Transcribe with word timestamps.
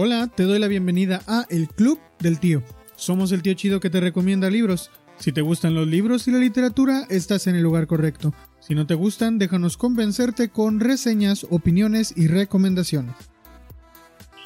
Hola, 0.00 0.28
te 0.28 0.44
doy 0.44 0.58
la 0.58 0.68
bienvenida 0.68 1.22
a 1.26 1.44
El 1.48 1.68
Club 1.68 1.98
del 2.20 2.38
Tío. 2.38 2.62
Somos 2.94 3.32
el 3.32 3.42
tío 3.42 3.54
chido 3.54 3.80
que 3.80 3.90
te 3.90 4.00
recomienda 4.00 4.50
libros. 4.50 4.90
Si 5.18 5.32
te 5.32 5.40
gustan 5.40 5.74
los 5.74 5.88
libros 5.88 6.28
y 6.28 6.30
la 6.30 6.38
literatura, 6.38 7.04
estás 7.08 7.46
en 7.46 7.56
el 7.56 7.62
lugar 7.62 7.86
correcto. 7.86 8.32
Si 8.60 8.74
no 8.74 8.86
te 8.86 8.94
gustan, 8.94 9.38
déjanos 9.38 9.76
convencerte 9.76 10.50
con 10.50 10.78
reseñas, 10.80 11.46
opiniones 11.50 12.12
y 12.16 12.28
recomendaciones. 12.28 13.14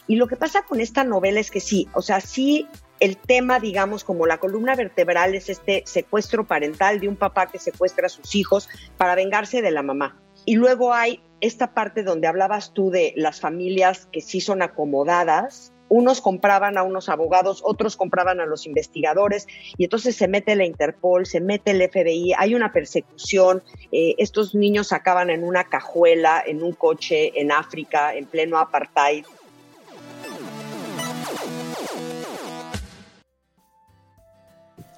Y 0.06 0.16
lo 0.16 0.26
que 0.26 0.36
pasa 0.36 0.62
con 0.62 0.80
esta 0.80 1.04
novela 1.04 1.40
es 1.40 1.50
que 1.50 1.60
sí, 1.60 1.88
o 1.92 2.02
sea, 2.02 2.20
sí 2.20 2.66
el 3.02 3.16
tema, 3.16 3.58
digamos, 3.58 4.04
como 4.04 4.26
la 4.26 4.38
columna 4.38 4.76
vertebral 4.76 5.34
es 5.34 5.48
este 5.48 5.82
secuestro 5.86 6.46
parental 6.46 7.00
de 7.00 7.08
un 7.08 7.16
papá 7.16 7.48
que 7.48 7.58
secuestra 7.58 8.06
a 8.06 8.08
sus 8.08 8.36
hijos 8.36 8.68
para 8.96 9.16
vengarse 9.16 9.60
de 9.60 9.72
la 9.72 9.82
mamá. 9.82 10.22
Y 10.44 10.54
luego 10.54 10.94
hay 10.94 11.20
esta 11.40 11.74
parte 11.74 12.04
donde 12.04 12.28
hablabas 12.28 12.72
tú 12.72 12.90
de 12.90 13.12
las 13.16 13.40
familias 13.40 14.06
que 14.12 14.20
sí 14.20 14.40
son 14.40 14.62
acomodadas, 14.62 15.72
unos 15.88 16.20
compraban 16.20 16.78
a 16.78 16.84
unos 16.84 17.08
abogados, 17.08 17.60
otros 17.64 17.96
compraban 17.96 18.40
a 18.40 18.46
los 18.46 18.66
investigadores, 18.66 19.48
y 19.76 19.82
entonces 19.82 20.14
se 20.14 20.28
mete 20.28 20.54
la 20.54 20.64
Interpol, 20.64 21.26
se 21.26 21.40
mete 21.40 21.72
el 21.72 21.82
FBI, 21.90 22.34
hay 22.38 22.54
una 22.54 22.72
persecución, 22.72 23.64
eh, 23.90 24.14
estos 24.18 24.54
niños 24.54 24.92
acaban 24.92 25.28
en 25.28 25.42
una 25.42 25.64
cajuela, 25.64 26.40
en 26.46 26.62
un 26.62 26.72
coche, 26.72 27.32
en 27.40 27.50
África, 27.50 28.14
en 28.14 28.26
pleno 28.26 28.58
apartheid. 28.58 29.24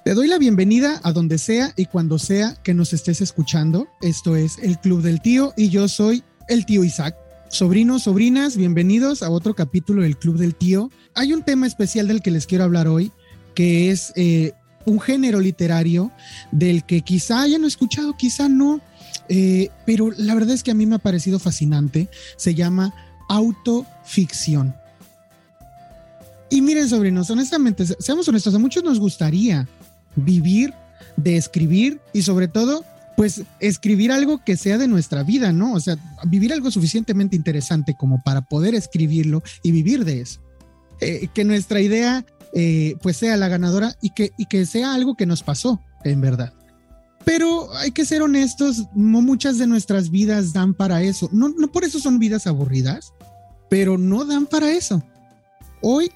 Te 0.05 0.13
doy 0.13 0.27
la 0.27 0.37
bienvenida 0.37 1.01
a 1.01 1.13
donde 1.13 1.39
sea 1.39 1.73
y 1.75 1.87
cuando 1.87 2.19
sea 2.19 2.53
que 2.61 2.75
nos 2.75 2.93
estés 2.93 3.21
escuchando. 3.21 3.87
Esto 4.03 4.35
es 4.35 4.59
el 4.59 4.77
Club 4.77 5.01
del 5.01 5.19
Tío 5.19 5.51
y 5.57 5.69
yo 5.69 5.87
soy 5.87 6.23
el 6.47 6.67
tío 6.67 6.83
Isaac. 6.83 7.15
Sobrinos, 7.49 8.03
sobrinas, 8.03 8.55
bienvenidos 8.55 9.23
a 9.23 9.31
otro 9.31 9.55
capítulo 9.55 10.03
del 10.03 10.15
Club 10.15 10.37
del 10.37 10.53
Tío. 10.53 10.91
Hay 11.15 11.33
un 11.33 11.41
tema 11.41 11.65
especial 11.65 12.07
del 12.07 12.21
que 12.21 12.29
les 12.29 12.45
quiero 12.45 12.65
hablar 12.65 12.87
hoy, 12.87 13.11
que 13.55 13.89
es 13.89 14.13
eh, 14.15 14.53
un 14.85 14.99
género 14.99 15.39
literario 15.39 16.11
del 16.51 16.83
que 16.83 17.01
quizá 17.01 17.41
hayan 17.41 17.65
escuchado, 17.65 18.15
quizá 18.15 18.47
no, 18.47 18.81
eh, 19.27 19.69
pero 19.87 20.11
la 20.15 20.35
verdad 20.35 20.53
es 20.53 20.61
que 20.61 20.69
a 20.69 20.75
mí 20.75 20.85
me 20.85 20.97
ha 20.97 20.99
parecido 20.99 21.39
fascinante. 21.39 22.09
Se 22.37 22.53
llama 22.53 22.93
autoficción. 23.27 24.75
Y 26.51 26.61
miren, 26.61 26.87
sobrinos, 26.87 27.27
honestamente, 27.31 27.85
seamos 27.99 28.27
honestos, 28.27 28.53
a 28.53 28.59
muchos 28.59 28.83
nos 28.83 28.99
gustaría 28.99 29.67
vivir 30.15 30.73
de 31.17 31.37
escribir 31.37 32.01
y 32.13 32.21
sobre 32.23 32.47
todo 32.47 32.83
pues 33.15 33.43
escribir 33.59 34.11
algo 34.11 34.43
que 34.43 34.57
sea 34.57 34.77
de 34.77 34.87
nuestra 34.87 35.23
vida, 35.23 35.53
¿no? 35.53 35.73
O 35.73 35.79
sea, 35.79 35.97
vivir 36.25 36.51
algo 36.51 36.69
suficientemente 36.69 37.35
interesante 37.35 37.95
como 37.97 38.21
para 38.21 38.41
poder 38.41 38.75
escribirlo 38.75 39.41
y 39.63 39.71
vivir 39.71 40.03
de 40.03 40.21
eso. 40.21 40.41
Eh, 40.99 41.27
que 41.33 41.43
nuestra 41.43 41.79
idea 41.79 42.25
eh, 42.53 42.95
pues 43.01 43.17
sea 43.17 43.37
la 43.37 43.47
ganadora 43.47 43.95
y 44.01 44.11
que, 44.11 44.31
y 44.37 44.45
que 44.45 44.65
sea 44.65 44.93
algo 44.93 45.15
que 45.15 45.25
nos 45.25 45.43
pasó, 45.43 45.81
en 46.03 46.21
verdad. 46.21 46.53
Pero 47.23 47.73
hay 47.75 47.91
que 47.91 48.05
ser 48.05 48.21
honestos, 48.21 48.83
no 48.93 49.21
muchas 49.21 49.57
de 49.57 49.67
nuestras 49.67 50.11
vidas 50.11 50.53
dan 50.53 50.73
para 50.73 51.01
eso. 51.01 51.29
No, 51.31 51.49
no 51.49 51.71
por 51.71 51.83
eso 51.83 51.99
son 51.99 52.19
vidas 52.19 52.47
aburridas, 52.47 53.13
pero 53.69 53.97
no 53.97 54.25
dan 54.25 54.45
para 54.45 54.71
eso. 54.71 55.03
Hoy, 55.81 56.11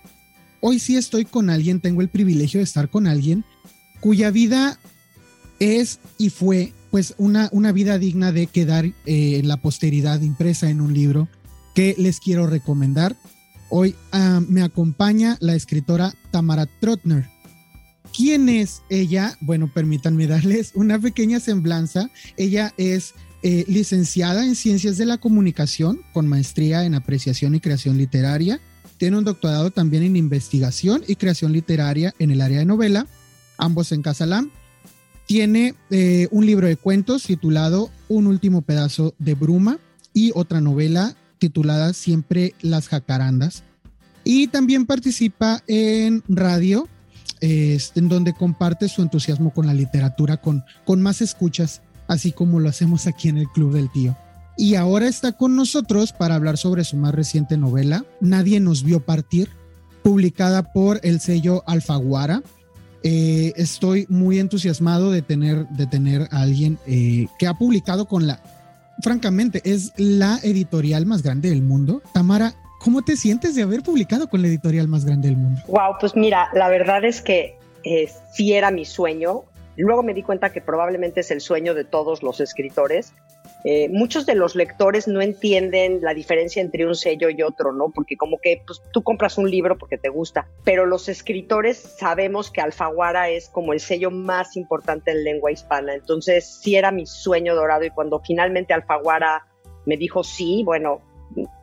hoy 0.62 0.80
sí 0.80 0.98
estoy 0.98 1.26
con 1.26 1.50
alguien, 1.50 1.82
tengo 1.82 2.02
el 2.02 2.10
privilegio 2.10 2.60
de 2.60 2.66
estar 2.66 2.90
con 2.90 3.08
alguien 3.08 3.44
cuya 4.00 4.32
vida 4.32 4.80
es 5.60 6.00
y 6.18 6.30
fue 6.30 6.74
pues 6.92 7.14
una, 7.18 7.50
una 7.52 7.72
vida 7.72 8.00
digna 8.00 8.32
de 8.32 8.48
quedar 8.48 8.86
en 8.86 8.96
eh, 9.06 9.42
la 9.44 9.58
posteridad 9.58 10.22
impresa 10.22 10.70
en 10.70 10.82
un 10.82 10.94
libro 10.94 11.28
que 11.76 11.96
les 11.98 12.20
quiero 12.20 12.48
recomendar. 12.48 13.16
Hoy 13.70 13.96
ah, 14.12 14.42
me 14.48 14.64
acompaña 14.64 15.38
la 15.40 15.54
escritora 15.54 16.14
Tamara 16.32 16.68
Trotner. 16.80 17.30
¿Quién 18.16 18.50
es 18.50 18.82
ella? 18.90 19.38
Bueno, 19.42 19.72
permítanme 19.72 20.26
darles 20.26 20.72
una 20.74 21.00
pequeña 21.00 21.40
semblanza. 21.40 22.10
Ella 22.38 22.74
es 22.78 23.14
eh, 23.44 23.66
licenciada 23.68 24.44
en 24.44 24.56
Ciencias 24.56 24.98
de 24.98 25.06
la 25.06 25.20
Comunicación 25.20 26.02
con 26.12 26.28
maestría 26.28 26.86
en 26.86 26.96
Apreciación 26.96 27.54
y 27.54 27.60
Creación 27.60 27.98
Literaria. 27.98 28.60
Tiene 28.98 29.18
un 29.18 29.24
doctorado 29.24 29.72
también 29.72 30.04
en 30.04 30.18
Investigación 30.18 31.04
y 31.08 31.16
Creación 31.16 31.54
Literaria 31.54 32.14
en 32.20 32.32
el 32.32 32.42
área 32.42 32.60
de 32.60 32.66
novela, 32.66 33.08
ambos 33.60 33.92
en 33.92 34.02
Casalam 34.02 34.50
tiene 35.30 35.76
eh, 35.92 36.28
un 36.32 36.48
libro 36.48 36.66
de 36.66 36.76
cuentos 36.76 37.22
titulado 37.22 37.92
Un 38.08 38.26
último 38.26 38.64
pedazo 38.64 39.14
de 39.20 39.36
bruma 39.36 39.78
y 40.12 40.32
otra 40.34 40.60
novela 40.60 41.16
titulada 41.38 41.94
Siempre 41.94 42.56
las 42.62 42.88
jacarandas. 42.88 43.64
Y 44.24 44.48
también 44.48 44.88
participa 44.88 45.62
en 45.68 46.24
radio, 46.28 46.88
en 47.42 48.10
donde 48.10 48.34
comparte 48.34 48.90
su 48.90 49.04
entusiasmo 49.04 49.54
con 49.54 49.68
la 49.68 49.74
literatura, 49.76 50.38
con, 50.38 50.64
con 50.84 51.00
más 51.02 51.22
escuchas, 51.22 51.84
así 52.08 52.32
como 52.32 52.60
lo 52.60 52.68
hacemos 52.68 53.06
aquí 53.06 53.30
en 53.30 53.38
el 53.38 53.48
Club 53.50 53.74
del 53.74 53.92
Tío. 53.92 54.18
Y 54.58 54.76
ahora 54.76 55.08
está 55.08 55.32
con 55.32 55.56
nosotros 55.56 56.12
para 56.12 56.36
hablar 56.36 56.58
sobre 56.58 56.84
su 56.84 56.98
más 56.98 57.14
reciente 57.14 57.56
novela, 57.56 58.04
Nadie 58.20 58.60
nos 58.60 58.84
vio 58.84 59.00
partir, 59.00 59.50
publicada 60.04 60.74
por 60.74 61.00
el 61.04 61.20
sello 61.20 61.64
Alfaguara 61.68 62.42
eh, 63.04 63.54
estoy 63.56 64.06
muy 64.10 64.40
entusiasmado 64.40 65.12
de 65.12 65.22
tener, 65.22 65.68
de 65.70 65.88
tener 65.88 66.24
a 66.32 66.42
alguien 66.42 66.78
eh, 66.86 67.28
que 67.38 67.48
ha 67.48 67.54
publicado 67.54 68.06
con 68.06 68.28
la, 68.28 68.40
francamente, 69.02 69.62
es 69.64 69.94
la 69.98 70.40
editorial 70.44 71.06
más 71.06 71.24
grande 71.24 71.50
del 71.50 71.62
mundo. 71.62 72.02
Tamara, 72.14 72.54
¿cómo 72.80 73.02
te 73.02 73.16
sientes 73.16 73.56
de 73.56 73.64
haber 73.64 73.84
publicado 73.84 74.30
con 74.30 74.42
la 74.42 74.48
editorial 74.48 74.88
más 74.88 75.06
grande 75.06 75.30
del 75.30 75.38
mundo? 75.38 75.62
Wow, 75.68 75.96
pues 76.00 76.16
mira, 76.16 76.50
la 76.54 76.70
verdad 76.70 77.06
es 77.06 77.22
que 77.22 77.58
eh, 77.84 78.10
sí 78.34 78.54
era 78.54 78.72
mi 78.72 78.86
sueño. 78.86 79.44
Luego 79.78 80.04
me 80.04 80.14
di 80.14 80.24
cuenta 80.24 80.52
que 80.52 80.62
probablemente 80.62 81.22
es 81.22 81.32
el 81.32 81.40
sueño 81.40 81.74
de 81.74 81.86
todos 81.86 82.22
los 82.22 82.42
escritores. 82.42 83.14
Eh, 83.66 83.90
muchos 83.90 84.26
de 84.26 84.36
los 84.36 84.56
lectores 84.56 85.08
no 85.08 85.22
entienden 85.22 86.00
la 86.02 86.14
diferencia 86.14 86.62
entre 86.62 86.86
un 86.86 86.96
sello 86.96 87.30
y 87.30 87.42
otro, 87.42 87.74
¿no? 87.74 87.90
Porque 87.90 88.16
como 88.16 88.40
que 88.40 88.62
pues, 88.66 88.82
tú 88.94 89.04
compras 89.04 89.38
un 89.38 89.50
libro 89.52 89.78
porque 89.78 89.98
te 89.98 90.10
gusta, 90.10 90.48
pero 90.64 90.86
los 90.86 91.10
escritores 91.10 91.78
sabemos 91.78 92.52
que 92.52 92.62
Alfaguara 92.62 93.30
es 93.30 93.50
como 93.50 93.74
el 93.74 93.80
sello 93.80 94.12
más 94.12 94.56
importante 94.56 95.12
en 95.12 95.24
lengua 95.24 95.52
hispana. 95.52 95.94
Entonces 95.94 96.60
sí 96.62 96.76
era 96.76 96.92
mi 96.92 97.06
sueño 97.06 97.56
dorado 97.56 97.84
y 97.84 97.90
cuando 97.90 98.20
finalmente 98.20 98.74
Alfaguara 98.74 99.46
me 99.86 99.98
dijo 99.98 100.24
sí, 100.24 100.64
bueno, 100.64 101.02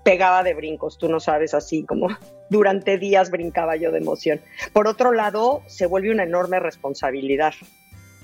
pegaba 0.05 0.43
de 0.43 0.55
brincos, 0.55 0.99
tú 0.99 1.09
no 1.09 1.21
sabes, 1.21 1.55
así 1.55 1.85
como 1.85 2.09
durante 2.51 2.99
días 2.99 3.31
brincaba 3.31 3.77
yo 3.77 3.91
de 3.91 3.99
emoción. 3.99 4.41
Por 4.73 4.87
otro 4.87 5.13
lado, 5.13 5.63
se 5.67 5.87
vuelve 5.87 6.11
una 6.11 6.25
enorme 6.25 6.61
responsabilidad 6.61 7.55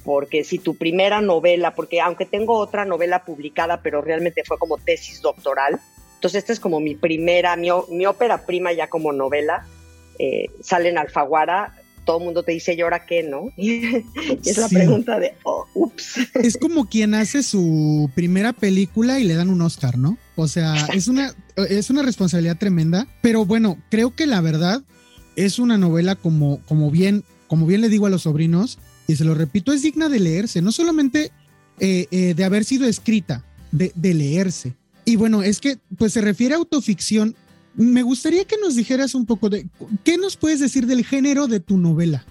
porque 0.04 0.44
si 0.44 0.58
tu 0.58 0.76
primera 0.76 1.20
novela, 1.20 1.74
porque 1.74 2.00
aunque 2.00 2.26
tengo 2.26 2.58
otra 2.58 2.84
novela 2.84 3.24
publicada, 3.24 3.82
pero 3.82 4.02
realmente 4.02 4.42
fue 4.44 4.58
como 4.58 4.78
tesis 4.78 5.20
doctoral, 5.20 5.80
entonces 6.14 6.38
esta 6.38 6.52
es 6.52 6.60
como 6.60 6.80
mi 6.80 6.94
primera, 6.94 7.56
mi, 7.56 7.70
ópera 8.06 8.46
prima 8.46 8.72
ya 8.72 8.88
como 8.88 9.12
novela, 9.12 9.66
eh, 10.18 10.46
sale 10.60 10.88
en 10.88 10.98
Alfaguara, 10.98 11.74
todo 12.04 12.18
el 12.18 12.24
mundo 12.24 12.42
te 12.42 12.52
dice, 12.52 12.74
¿y 12.74 12.80
ahora 12.80 13.06
qué, 13.06 13.22
no? 13.22 13.50
y 13.56 14.04
es 14.44 14.58
la 14.58 14.68
pregunta 14.68 15.18
de, 15.18 15.34
oh, 15.44 15.66
ups. 15.74 16.18
Es 16.34 16.56
como 16.56 16.86
quien 16.86 17.14
hace 17.14 17.42
su 17.42 18.10
primera 18.14 18.52
película 18.52 19.20
y 19.20 19.24
le 19.24 19.34
dan 19.34 19.50
un 19.50 19.62
Oscar, 19.62 19.98
¿no? 19.98 20.18
O 20.36 20.48
sea, 20.48 20.74
es 20.94 21.08
una, 21.08 21.34
es 21.56 21.90
una 21.90 22.02
responsabilidad 22.02 22.56
tremenda, 22.56 23.06
pero 23.20 23.44
bueno, 23.44 23.78
creo 23.90 24.14
que 24.14 24.26
la 24.26 24.40
verdad 24.40 24.82
es 25.36 25.58
una 25.58 25.78
novela 25.78 26.16
como, 26.16 26.60
como 26.66 26.90
bien, 26.90 27.24
como 27.46 27.66
bien 27.66 27.80
le 27.80 27.88
digo 27.88 28.06
a 28.06 28.10
los 28.10 28.22
sobrinos, 28.22 28.78
y 29.06 29.16
se 29.16 29.24
lo 29.24 29.34
repito, 29.34 29.72
es 29.72 29.82
digna 29.82 30.08
de 30.08 30.20
leerse, 30.20 30.62
no 30.62 30.72
solamente 30.72 31.30
eh, 31.80 32.06
eh, 32.10 32.34
de 32.34 32.44
haber 32.44 32.64
sido 32.64 32.86
escrita, 32.86 33.44
de, 33.70 33.92
leerse. 34.14 34.74
Y 35.04 35.16
bueno, 35.16 35.42
es 35.42 35.60
que 35.60 35.78
pues 35.98 36.12
se 36.12 36.20
refiere 36.20 36.54
a 36.54 36.58
autoficción. 36.58 37.34
Me 37.74 38.02
gustaría 38.02 38.44
que 38.44 38.58
nos 38.58 38.76
dijeras 38.76 39.14
un 39.14 39.26
poco 39.26 39.48
de 39.48 39.66
qué 40.04 40.18
nos 40.18 40.36
puedes 40.36 40.60
decir 40.60 40.86
del 40.86 41.04
género 41.04 41.48
de 41.48 41.60
tu 41.60 41.78
novela. 41.78 42.24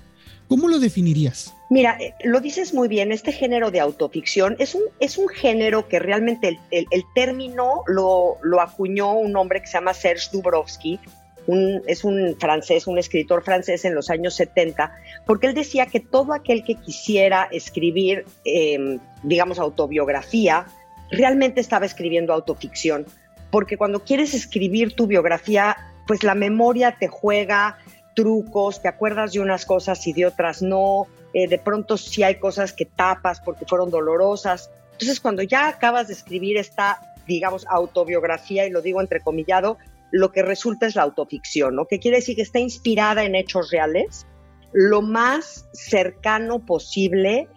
¿Cómo 0.47 0.68
lo 0.68 0.79
definirías? 0.79 1.53
Mira, 1.69 1.97
eh, 2.00 2.13
lo 2.23 2.41
dices 2.41 2.74
muy 2.74 2.88
bien, 2.88 3.12
este 3.12 3.31
género 3.31 3.71
de 3.71 3.79
autoficción 3.79 4.56
es 4.59 4.75
un, 4.75 4.83
es 5.00 5.17
un 5.17 5.29
género 5.29 5.88
que 5.88 6.00
realmente 6.00 6.59
el, 6.71 6.88
el, 6.91 7.03
término 7.15 7.83
lo, 7.88 8.35
lo, 8.44 8.59
acuñó 8.59 9.13
un 9.13 9.35
hombre 9.38 9.62
que 9.62 9.67
se 9.67 9.74
llama 9.74 9.94
Serge 9.94 10.29
Dubrovsky, 10.33 11.00
es 11.88 12.03
un 12.03 12.35
francés, 12.39 12.88
un 12.88 12.97
escritor 12.97 13.43
francés 13.43 13.83
en 13.85 13.95
los 13.95 14.09
años 14.09 14.35
70, 14.35 14.93
porque 15.25 15.47
él 15.47 15.53
decía 15.53 15.85
que 15.88 15.99
todo 15.99 16.33
aquel 16.33 16.63
que 16.63 16.75
quisiera 16.75 17.47
escribir, 17.51 18.25
em, 18.45 18.99
digamos, 19.23 19.59
autobiografía, 19.59 20.67
realmente 21.09 21.59
estaba 21.59 21.85
escribiendo 21.85 22.33
autoficción, 22.33 23.05
porque 23.49 23.77
cuando 23.77 24.03
quieres 24.03 24.33
escribir 24.33 24.95
tu 24.95 25.07
biografía, 25.07 25.77
pues 26.07 26.23
la 26.23 26.35
memoria 26.35 26.95
te 26.99 27.07
juega 27.07 27.77
trucos, 28.15 28.81
te 28.81 28.88
acuerdas 28.88 29.33
de 29.33 29.39
unas 29.39 29.65
cosas 29.65 30.05
y 30.07 30.13
de 30.13 30.25
otras 30.25 30.61
no, 30.61 31.07
eh, 31.33 31.47
de 31.47 31.57
pronto 31.57 31.97
sí 31.97 32.23
hay 32.23 32.35
cosas 32.35 32.73
que 32.73 32.85
tapas 32.85 33.39
porque 33.41 33.65
fueron 33.65 33.89
dolorosas. 33.89 34.69
Entonces, 34.93 35.19
cuando 35.19 35.41
ya 35.41 35.67
acabas 35.67 36.07
de 36.07 36.13
escribir 36.13 36.57
esta, 36.57 37.15
digamos, 37.27 37.65
autobiografía, 37.67 38.65
y 38.65 38.69
lo 38.69 38.81
digo 38.81 39.01
entrecomillado, 39.01 39.77
lo 40.11 40.31
que 40.31 40.43
resulta 40.43 40.87
es 40.87 40.95
la 40.95 41.03
autoficción, 41.03 41.75
¿no? 41.75 41.85
Que 41.85 41.99
quiere 41.99 42.17
decir 42.17 42.35
que 42.35 42.41
está 42.41 42.59
inspirada 42.59 43.23
en 43.23 43.35
hechos 43.35 43.71
reales, 43.71 44.27
lo 44.73 45.01
más 45.01 45.67
cercano 45.73 46.65
posible 46.65 47.47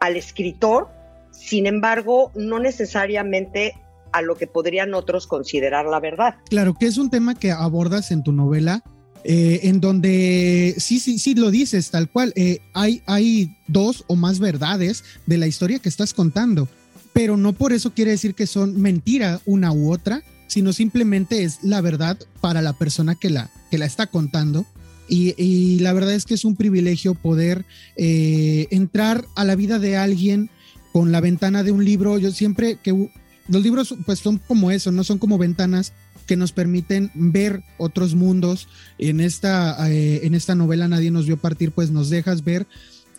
al 0.00 0.16
escritor, 0.16 0.88
sin 1.30 1.66
embargo, 1.66 2.32
no 2.34 2.58
necesariamente 2.58 3.74
a 4.12 4.22
lo 4.22 4.36
que 4.36 4.46
podrían 4.46 4.94
otros 4.94 5.26
considerar 5.26 5.86
la 5.86 6.00
verdad. 6.00 6.36
Claro, 6.48 6.74
que 6.74 6.86
es 6.86 6.98
un 6.98 7.10
tema 7.10 7.34
que 7.34 7.52
abordas 7.52 8.10
en 8.10 8.22
tu 8.22 8.32
novela, 8.32 8.82
eh, 9.22 9.60
en 9.64 9.80
donde 9.80 10.74
sí, 10.78 10.98
sí, 10.98 11.18
sí 11.18 11.34
lo 11.34 11.50
dices 11.50 11.90
tal 11.90 12.08
cual, 12.08 12.32
eh, 12.36 12.60
hay, 12.72 13.02
hay 13.06 13.56
dos 13.68 14.04
o 14.08 14.16
más 14.16 14.38
verdades 14.40 15.04
de 15.26 15.38
la 15.38 15.46
historia 15.46 15.78
que 15.78 15.88
estás 15.88 16.14
contando, 16.14 16.68
pero 17.12 17.36
no 17.36 17.52
por 17.52 17.72
eso 17.72 17.92
quiere 17.92 18.12
decir 18.12 18.34
que 18.34 18.46
son 18.46 18.80
mentira 18.80 19.40
una 19.44 19.72
u 19.72 19.92
otra, 19.92 20.22
sino 20.50 20.72
simplemente 20.72 21.44
es 21.44 21.60
la 21.62 21.80
verdad 21.80 22.18
para 22.40 22.60
la 22.60 22.72
persona 22.72 23.14
que 23.14 23.30
la, 23.30 23.50
que 23.70 23.78
la 23.78 23.86
está 23.86 24.08
contando. 24.08 24.66
Y, 25.08 25.78
la 25.78 25.92
verdad 25.92 26.12
es 26.12 26.24
que 26.24 26.34
es 26.34 26.44
un 26.44 26.56
privilegio 26.56 27.14
poder 27.14 27.64
eh, 27.96 28.66
entrar 28.70 29.24
a 29.36 29.44
la 29.44 29.54
vida 29.54 29.78
de 29.78 29.96
alguien 29.96 30.50
con 30.92 31.12
la 31.12 31.20
ventana 31.20 31.62
de 31.62 31.70
un 31.70 31.84
libro. 31.84 32.18
Yo 32.18 32.32
siempre 32.32 32.78
que 32.82 33.10
los 33.48 33.62
libros 33.62 33.94
pues 34.06 34.18
son 34.18 34.38
como 34.38 34.72
eso, 34.72 34.90
no 34.90 35.04
son 35.04 35.18
como 35.18 35.38
ventanas 35.38 35.92
que 36.26 36.36
nos 36.36 36.50
permiten 36.50 37.12
ver 37.14 37.62
otros 37.78 38.16
mundos. 38.16 38.66
En 38.98 39.20
esta, 39.20 39.88
eh, 39.88 40.20
en 40.24 40.34
esta 40.34 40.56
novela 40.56 40.88
Nadie 40.88 41.12
nos 41.12 41.26
vio 41.26 41.36
partir, 41.36 41.70
pues 41.70 41.92
nos 41.92 42.10
dejas 42.10 42.42
ver 42.42 42.66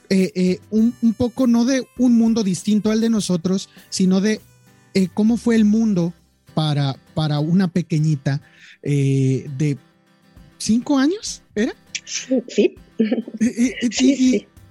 eh, 0.10 0.60
un, 0.70 0.94
un, 1.02 1.14
poco 1.14 1.48
no 1.48 1.64
de 1.64 1.86
un 1.98 2.18
mundo 2.18 2.44
distinto 2.44 2.92
al 2.92 3.00
de 3.00 3.10
nosotros, 3.10 3.70
sino 3.90 4.20
de 4.20 4.42
cómo 5.14 5.38
fue 5.38 5.56
el 5.56 5.64
mundo 5.64 6.14
para, 6.62 6.96
para 7.16 7.40
una 7.40 7.68
pequeñita 7.68 8.40
de 8.84 9.78
cinco 10.58 10.98
años, 10.98 11.42
¿era? 11.56 11.74
Sí. 12.06 12.76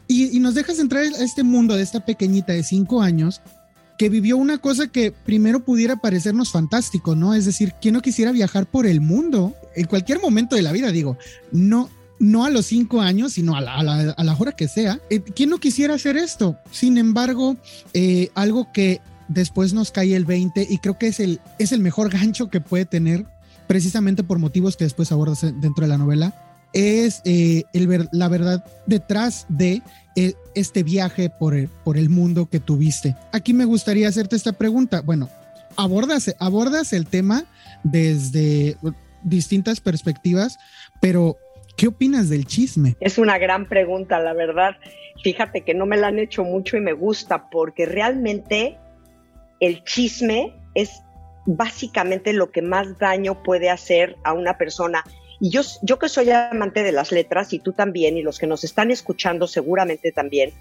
Y, 0.09 0.41
nos 0.41 0.55
dejas 0.55 0.79
entrar 0.79 1.05
a 1.05 1.25
este 1.25 1.43
mundo 1.43 1.77
de 1.77 1.83
esta 1.83 2.05
pequeñita 2.05 2.53
de 2.53 2.63
cinco 2.63 3.03
años 3.03 3.41
que 3.99 4.09
vivió 4.09 4.37
una 4.37 4.59
cosa 4.59 4.89
que 4.89 5.13
primero 5.13 5.61
pudiera 5.65 5.97
parecernos 5.97 6.51
fantástico, 6.51 7.15
¿no? 7.15 7.35
Es 7.35 7.45
decir, 7.45 7.75
¿quién 7.81 7.95
no 7.95 8.01
quisiera 8.03 8.33
viajar 8.33 8.67
por 8.67 8.87
el 8.87 9.01
mundo 9.01 9.55
en 9.77 9.87
cualquier 9.87 10.21
momento 10.21 10.57
de 10.57 10.63
la 10.63 10.73
vida? 10.73 10.91
Digo, 10.91 11.19
no, 11.53 11.91
no 12.19 12.45
a 12.45 12.51
los 12.51 12.67
cinco 12.67 13.01
años, 13.01 13.35
sino 13.35 13.55
a 13.57 13.61
la, 13.61 14.37
hora 14.39 14.53
que 14.53 14.69
sea. 14.69 15.01
Eh, 15.11 15.21
¿Quién 15.21 15.51
no 15.51 15.59
quisiera 15.59 15.95
hacer 15.95 16.17
esto? 16.17 16.57
Sin 16.71 16.99
embargo, 16.99 17.57
eh, 17.93 18.31
algo 18.35 18.73
que 18.73 19.01
después 19.31 19.73
nos 19.73 19.93
cae 19.93 20.15
el 20.15 20.25
20 20.25 20.67
y 20.69 20.79
creo 20.79 20.99
que 20.99 21.07
es 21.07 21.21
el, 21.21 21.41
es 21.59 21.73
el 21.73 21.81
mejor 21.81 22.11
gancho 22.11 22.51
que 22.51 22.61
puede 22.61 22.85
tener 22.85 23.25
precisamente 23.71 24.25
por 24.25 24.41
motivos 24.41 24.77
que 24.77 24.83
después 24.83 25.13
abordas 25.13 25.43
dentro 25.43 25.83
de 25.83 25.87
la 25.87 25.97
novela, 25.97 26.35
es 26.73 27.23
eh, 27.25 27.63
el 27.73 28.09
la 28.11 28.29
verdad 28.29 28.65
detrás 28.87 29.47
de 29.49 29.83
eh, 30.17 30.35
este 30.57 30.83
viaje 30.83 31.31
por 31.31 31.55
el, 31.55 31.69
por 31.85 31.97
el 31.97 32.09
mundo 32.09 32.47
que 32.47 32.59
tuviste. 32.59 33.15
Aquí 33.31 33.55
me 33.55 33.65
gustaría 33.65 34.09
hacerte 34.09 34.35
esta 34.35 34.55
pregunta. 34.55 35.03
Bueno, 35.03 35.29
abordas, 35.77 36.35
abordas 36.41 36.93
el 36.93 37.07
tema 37.07 37.45
desde 37.85 38.77
distintas 39.23 39.81
perspectivas, 39.81 40.59
pero 41.01 41.37
¿qué 41.77 41.87
opinas 41.87 42.29
del 42.29 42.47
chisme? 42.47 42.97
Es 42.99 43.19
una 43.19 43.39
gran 43.39 43.69
pregunta, 43.69 44.19
la 44.19 44.33
verdad. 44.33 44.73
Fíjate 45.23 45.61
que 45.61 45.75
no 45.75 45.87
me 45.87 45.97
la 45.97 46.09
han 46.09 46.19
hecho 46.19 46.43
mucho 46.43 46.77
y 46.77 46.81
me 46.81 46.93
gusta 46.93 47.51
porque 47.51 47.87
realmente 47.87 48.80
el 49.61 49.85
chisme 49.85 50.55
es 50.75 51.03
básicamente 51.47 52.33
lo 52.33 52.51
que 52.51 52.63
más 52.63 52.99
daño 52.99 53.43
puede 53.43 53.71
hacer 53.71 54.17
a 54.25 54.33
una 54.33 54.59
persona. 54.59 55.05
Y 55.41 55.51
yo, 55.51 55.63
yo 55.83 55.99
que 55.99 56.09
soy 56.09 56.31
amante 56.31 56.83
de 56.83 56.93
las 56.93 57.13
letras, 57.13 57.53
y 57.53 57.59
tú 57.59 57.73
también, 57.73 58.17
y 58.17 58.23
los 58.23 58.39
que 58.39 58.47
nos 58.47 58.65
están 58.65 58.91
escuchando 58.91 59.47
seguramente 59.47 60.13
también, 60.13 60.53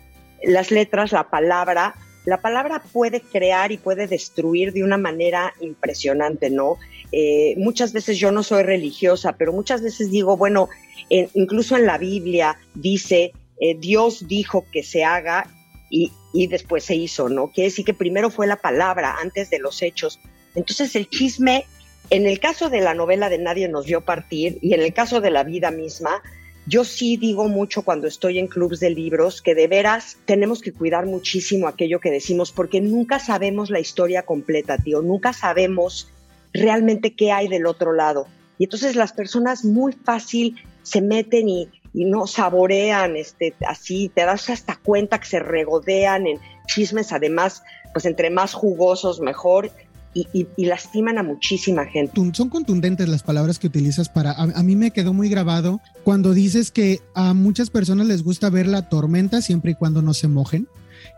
las 0.43 0.71
letras, 0.71 1.11
la 1.11 1.29
palabra, 1.29 1.95
la 2.25 2.41
palabra 2.41 2.81
puede 2.93 3.21
crear 3.21 3.71
y 3.71 3.77
puede 3.77 4.07
destruir 4.07 4.71
de 4.71 4.83
una 4.83 4.97
manera 4.97 5.53
impresionante, 5.59 6.49
¿no? 6.49 6.77
Eh, 7.11 7.55
muchas 7.57 7.91
veces 7.91 8.17
yo 8.17 8.31
no 8.31 8.43
soy 8.43 8.63
religiosa, 8.63 9.35
pero 9.37 9.51
muchas 9.51 9.81
veces 9.81 10.11
digo, 10.11 10.37
bueno, 10.37 10.69
incluso 11.09 11.75
en 11.75 11.85
la 11.85 11.97
Biblia 11.97 12.57
dice, 12.75 13.33
eh, 13.59 13.75
Dios 13.77 14.27
dijo 14.27 14.65
que 14.71 14.83
se 14.83 15.03
haga 15.03 15.47
y, 15.89 16.11
después 16.47 16.83
se 16.83 16.95
hizo, 16.95 17.29
¿no? 17.29 17.51
Quiere 17.51 17.69
decir 17.69 17.85
que 17.85 17.93
primero 17.93 18.29
fue 18.29 18.47
la 18.47 18.57
palabra 18.57 19.17
antes 19.21 19.49
de 19.49 19.59
los 19.59 19.81
hechos. 19.81 20.19
Entonces 20.55 20.95
el 20.95 21.09
chisme, 21.09 21.65
en 22.09 22.27
el 22.27 22.39
caso 22.39 22.69
de 22.69 22.81
la 22.81 22.93
novela 22.93 23.29
de 23.29 23.37
Nadie 23.37 23.67
nos 23.67 23.85
vio 23.85 24.01
partir 24.01 24.59
y 24.61 24.73
en 24.73 24.81
el 24.81 24.93
caso 24.93 25.21
de 25.21 25.31
la 25.31 25.43
vida 25.43 25.71
misma, 25.71 26.21
yo 26.65 26.83
sí 26.83 27.17
digo 27.17 27.47
mucho 27.47 27.81
cuando 27.81 28.07
estoy 28.07 28.37
en 28.37 28.47
clubs 28.47 28.79
de 28.79 28.91
libros 28.91 29.41
que 29.41 29.55
de 29.55 29.67
veras 29.67 30.17
tenemos 30.25 30.61
que 30.61 30.71
cuidar 30.71 31.07
muchísimo 31.07 31.67
aquello 31.67 31.99
que 31.99 32.11
decimos 32.11 32.51
porque 32.51 32.79
nunca 32.79 33.19
sabemos 33.19 33.71
la 33.71 33.79
historia 33.79 34.23
completa, 34.23 34.77
tío, 34.77 35.01
nunca 35.01 35.33
sabemos 35.33 36.11
realmente 36.53 37.15
qué 37.15 37.31
hay 37.31 37.47
del 37.47 37.65
otro 37.65 37.93
lado. 37.93 38.27
Y 38.59 38.65
entonces 38.65 38.95
las 38.95 39.13
personas 39.13 39.65
muy 39.65 39.93
fácil 39.93 40.57
se 40.83 41.01
meten 41.01 41.49
y, 41.49 41.69
y 41.93 42.05
no 42.05 42.27
saborean 42.27 43.15
este 43.15 43.53
así, 43.67 44.11
te 44.13 44.25
das 44.25 44.49
hasta 44.49 44.75
cuenta 44.75 45.19
que 45.19 45.27
se 45.27 45.39
regodean 45.39 46.27
en 46.27 46.39
chismes 46.67 47.11
además, 47.11 47.63
pues 47.93 48.05
entre 48.05 48.29
más 48.29 48.53
jugosos 48.53 49.19
mejor 49.19 49.71
y, 50.13 50.47
lastiman 50.57 51.17
a 51.17 51.23
muchísima 51.23 51.85
gente. 51.85 52.19
Son 52.33 52.49
contundentes 52.49 53.07
las 53.07 53.23
palabras 53.23 53.59
que 53.59 53.67
utilizas 53.67 54.09
para... 54.09 54.31
A, 54.31 54.63
mí 54.63 54.75
me 54.75 54.91
quedó 54.91 55.13
muy 55.13 55.29
grabado 55.29 55.81
cuando 56.03 56.33
dices 56.33 56.71
que 56.71 56.99
a 57.13 57.33
muchas 57.33 57.69
personas 57.69 58.07
les 58.07 58.23
gusta 58.23 58.49
ver 58.49 58.67
la 58.67 58.89
tormenta 58.89 59.41
siempre 59.41 59.71
y 59.71 59.75
cuando 59.75 60.01
no 60.01 60.13
se 60.13 60.27
mojen. 60.27 60.67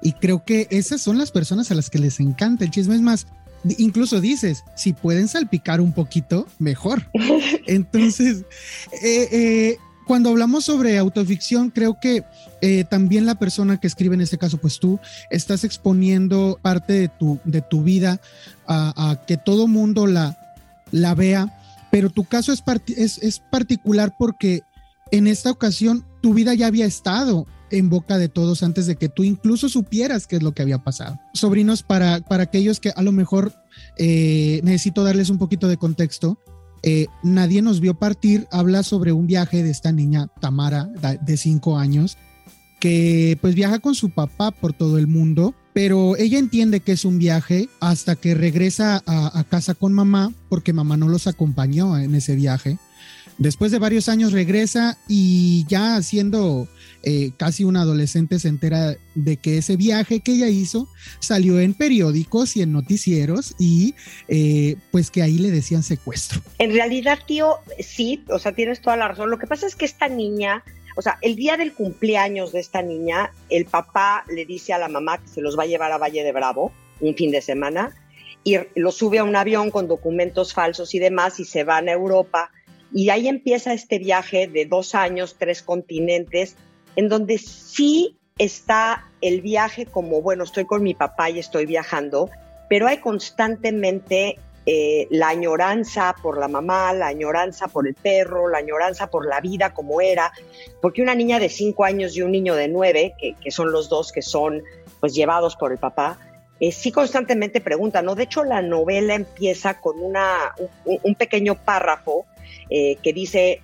Y 0.02 0.14
creo 0.14 0.44
que 0.46 0.68
esas 0.70 1.02
son 1.02 1.18
las 1.18 1.32
personas 1.32 1.72
a 1.72 1.76
las 1.76 1.90
que 1.90 2.00
les 2.00 2.20
encanta 2.20 2.66
el 2.66 2.72
chisme. 2.72 2.96
Es 2.96 3.02
más, 3.02 3.28
incluso 3.78 4.22
dices, 4.22 4.64
si 4.76 4.94
pueden 4.94 5.28
salpicar 5.28 5.82
un 5.82 5.94
poquito, 5.94 6.48
mejor. 6.60 7.10
Entonces, 7.68 8.44
eh, 9.02 9.28
eh, 9.32 9.78
cuando 10.12 10.32
hablamos 10.32 10.66
sobre 10.66 10.98
autoficción, 10.98 11.70
creo 11.70 11.98
que 11.98 12.26
eh, 12.60 12.84
también 12.84 13.26
la 13.26 13.36
persona 13.36 13.80
que 13.80 13.88
escribe 13.88 14.14
en 14.14 14.20
este 14.20 14.38
caso, 14.38 14.58
pues 14.58 14.78
tú, 14.78 15.00
estás 15.30 15.64
exponiendo 15.64 16.60
parte 16.62 16.92
de 16.92 17.08
tu, 17.08 17.40
de 17.46 17.62
tu 17.62 17.82
vida 17.82 18.20
a, 18.68 19.22
que 19.26 19.38
todo 19.38 19.70
mundo 19.70 20.08
la, 20.08 20.38
la 20.92 21.16
vea, 21.16 21.58
pero 21.92 22.10
tu 22.10 22.26
caso 22.26 22.52
es, 22.52 22.62
es, 23.20 23.40
particular 23.40 24.14
porque 24.20 24.64
en 25.12 25.28
esta 25.28 25.50
ocasión 25.50 26.06
tu 26.22 26.34
vida 26.34 26.56
ya 26.56 26.68
había 26.68 26.88
estado 26.88 27.48
en 27.70 27.90
boca 27.90 28.18
de 28.18 28.28
todos 28.28 28.64
antes 28.64 28.88
de 28.88 28.98
que 28.98 29.08
tú 29.08 29.24
incluso 29.24 29.70
supieras 29.70 30.28
qué 30.28 30.36
es 30.36 30.44
lo 30.44 30.52
que 30.52 30.62
había 30.62 30.80
pasado. 30.80 31.22
Sobrinos, 31.34 31.84
para, 31.84 32.20
para 32.20 32.44
aquellos 32.44 32.82
que 32.82 32.92
a 32.94 33.02
lo 33.02 33.14
mejor 33.14 33.54
eh, 33.98 34.60
necesito 34.66 35.06
darles 35.06 35.30
un 35.30 35.38
poquito 35.38 35.70
de 35.70 35.78
contexto, 35.78 36.38
eh, 36.84 37.08
Nadie 37.24 37.62
nos 37.62 37.80
vio 37.80 37.94
partir, 37.94 38.48
habla 38.52 38.84
sobre 38.84 39.12
un 39.12 39.28
viaje 39.28 39.64
de 39.64 39.70
esta 39.70 39.92
niña 39.92 40.28
Tamara 40.40 40.90
de 41.22 41.38
cinco 41.38 41.78
años, 41.78 42.18
que 42.80 43.38
pues 43.42 43.54
viaja 43.54 43.80
con 43.80 43.94
su 43.94 44.10
papá 44.10 44.52
por 44.52 44.74
todo 44.74 44.98
el 44.98 45.08
mundo, 45.08 45.54
pero 45.74 46.18
ella 46.18 46.40
entiende 46.40 46.80
que 46.80 46.94
es 46.94 47.06
un 47.06 47.20
viaje 47.20 47.70
hasta 47.80 48.16
que 48.16 48.34
regresa 48.34 49.04
a, 49.06 49.44
casa 49.44 49.76
con 49.76 49.94
mamá, 49.94 50.34
porque 50.50 50.74
mamá 50.74 50.98
no 50.98 51.08
los 51.08 51.28
acompañó 51.28 51.98
en 51.98 52.16
ese 52.16 52.36
viaje. 52.36 52.78
Después 53.38 53.72
de 53.72 53.80
varios 53.80 54.10
años 54.10 54.34
regresa 54.34 54.98
y 55.08 55.66
ya 55.68 56.02
siendo 56.02 56.68
eh, 57.04 57.32
casi 57.38 57.64
una 57.64 57.82
adolescente 57.82 58.40
se 58.40 58.48
entera 58.48 58.96
de 59.16 59.38
que 59.38 59.58
ese 59.58 59.76
viaje 59.76 60.20
que 60.20 60.34
ella 60.34 60.50
hizo 60.50 60.88
salió 61.20 61.60
en 61.60 61.74
periódicos 61.74 62.56
y 62.56 62.62
en 62.62 62.72
noticieros 62.72 63.56
y 63.60 63.96
eh, 64.28 64.76
pues 64.92 65.12
que 65.12 65.22
ahí 65.22 65.38
le 65.38 65.52
decían 65.52 65.84
secuestro. 65.84 66.42
En 66.60 66.72
realidad, 66.74 67.20
tío, 67.26 67.58
sí, 67.80 68.24
o 68.30 68.40
sea, 68.40 68.54
tienes 68.54 68.82
toda 68.82 68.98
la 68.98 69.08
razón. 69.08 69.30
Lo 69.30 69.40
que 69.40 69.48
pasa 69.48 69.68
es 69.68 69.76
que 69.76 69.86
esta 69.86 70.08
niña 70.08 70.64
o 70.96 71.02
sea, 71.02 71.18
el 71.22 71.36
día 71.36 71.58
del 71.58 71.74
cumpleaños 71.74 72.52
de 72.52 72.60
esta 72.60 72.82
niña, 72.82 73.32
el 73.50 73.66
papá 73.66 74.26
le 74.28 74.46
dice 74.46 74.74
a 74.74 74.78
la 74.78 74.90
mamá 74.90 75.20
que 75.20 75.28
se 75.28 75.42
los 75.42 75.58
va 75.58 75.64
a 75.64 75.68
llevar 75.68 75.92
a 75.92 75.98
Valle 75.98 76.24
de 76.24 76.32
Bravo 76.32 76.74
un 77.00 77.16
fin 77.16 77.32
de 77.32 77.42
semana 77.42 77.96
y 78.44 78.58
lo 78.76 78.92
sube 78.92 79.20
a 79.20 79.24
un 79.24 79.36
avión 79.36 79.72
con 79.72 79.88
documentos 79.88 80.54
falsos 80.54 80.94
y 80.96 81.00
demás 81.00 81.40
y 81.40 81.46
se 81.46 81.64
van 81.64 81.88
a 81.88 81.94
Europa. 81.94 82.52
Y 82.94 83.10
ahí 83.10 83.28
empieza 83.28 83.74
este 83.74 84.00
viaje 84.00 84.48
de 84.48 84.66
dos 84.66 84.96
años, 84.96 85.38
tres 85.38 85.62
continentes, 85.62 86.58
en 86.96 87.10
donde 87.10 87.38
sí 87.38 88.18
está 88.38 89.10
el 89.22 89.42
viaje 89.42 89.86
como, 89.86 90.22
bueno, 90.22 90.44
estoy 90.44 90.66
con 90.66 90.84
mi 90.84 90.94
papá 90.94 91.30
y 91.30 91.40
estoy 91.40 91.66
viajando, 91.66 92.30
pero 92.70 92.88
hay 92.88 92.98
constantemente 92.98 94.40
eh, 94.66 95.08
la 95.10 95.30
añoranza 95.30 96.16
por 96.22 96.38
la 96.38 96.48
mamá, 96.48 96.94
la 96.94 97.08
añoranza 97.08 97.68
por 97.68 97.88
el 97.88 97.96
perro, 97.96 98.48
la 98.48 98.60
añoranza 98.60 99.08
por 99.08 99.26
la 99.26 99.42
vida 99.42 99.74
como 99.74 100.02
era, 100.02 100.32
porque 100.82 101.02
una 101.02 101.16
niña 101.16 101.40
de 101.40 101.50
cinco 101.50 101.84
años 101.84 102.16
y 102.16 102.22
un 102.22 102.32
niño 102.32 102.56
de 102.56 102.68
nueve, 102.68 103.16
que, 103.20 103.52
son 103.52 103.72
los 103.72 103.90
dos 103.90 104.12
que 104.12 104.22
son 104.22 104.64
pues 105.00 105.16
llevados 105.16 105.56
por 105.56 105.72
el 105.72 105.80
papá, 105.80 106.20
eh, 106.60 106.72
sí 106.72 106.92
constantemente 106.92 107.60
preguntan, 107.60 108.06
¿no? 108.06 108.14
De 108.14 108.24
hecho, 108.24 108.44
la 108.44 108.62
novela 108.62 109.16
empieza 109.16 109.80
con 109.80 110.00
una, 110.00 110.54
un, 110.86 111.16
pequeño 111.16 111.56
párrafo 111.56 112.28
eh, 112.70 112.98
que 113.02 113.14
dice 113.14 113.64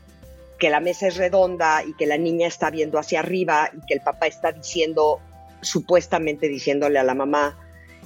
que 0.59 0.69
la 0.69 0.79
mesa 0.79 1.07
es 1.07 1.17
redonda 1.17 1.83
y 1.83 1.93
que 1.93 2.05
la 2.05 2.17
niña 2.17 2.47
está 2.47 2.69
viendo 2.69 2.99
hacia 2.99 3.19
arriba 3.19 3.69
y 3.73 3.85
que 3.85 3.93
el 3.93 4.01
papá 4.01 4.27
está 4.27 4.51
diciendo, 4.51 5.19
supuestamente 5.61 6.47
diciéndole 6.47 6.99
a 6.99 7.03
la 7.03 7.13
mamá, 7.13 7.57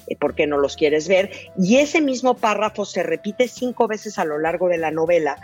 eh, 0.08 0.16
¿por 0.16 0.36
qué 0.36 0.48
no 0.48 0.58
los 0.58 0.76
quieres 0.76 1.08
ver? 1.08 1.32
Y 1.58 1.78
ese 1.78 2.02
mismo 2.02 2.36
párrafo 2.36 2.86
se 2.86 3.04
repite 3.04 3.48
cinco 3.48 3.88
veces 3.88 4.20
a 4.20 4.26
lo 4.26 4.38
largo 4.40 4.68
de 4.68 4.78
la 4.78 4.92
novela, 4.92 5.38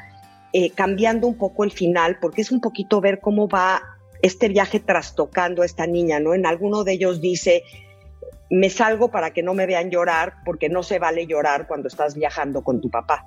eh, 0.53 0.71
cambiando 0.71 1.27
un 1.27 1.37
poco 1.37 1.63
el 1.63 1.71
final, 1.71 2.17
porque 2.19 2.41
es 2.41 2.51
un 2.51 2.61
poquito 2.61 3.01
ver 3.01 3.19
cómo 3.19 3.47
va 3.47 3.81
este 4.21 4.49
viaje 4.49 4.79
trastocando 4.79 5.61
a 5.61 5.65
esta 5.65 5.85
niña, 5.85 6.19
¿no? 6.19 6.33
En 6.33 6.45
alguno 6.45 6.83
de 6.83 6.93
ellos 6.93 7.21
dice, 7.21 7.63
me 8.49 8.69
salgo 8.69 9.11
para 9.11 9.31
que 9.31 9.43
no 9.43 9.53
me 9.53 9.65
vean 9.65 9.91
llorar, 9.91 10.35
porque 10.45 10.69
no 10.69 10.83
se 10.83 10.99
vale 10.99 11.27
llorar 11.27 11.67
cuando 11.67 11.87
estás 11.87 12.15
viajando 12.15 12.63
con 12.63 12.81
tu 12.81 12.89
papá. 12.89 13.25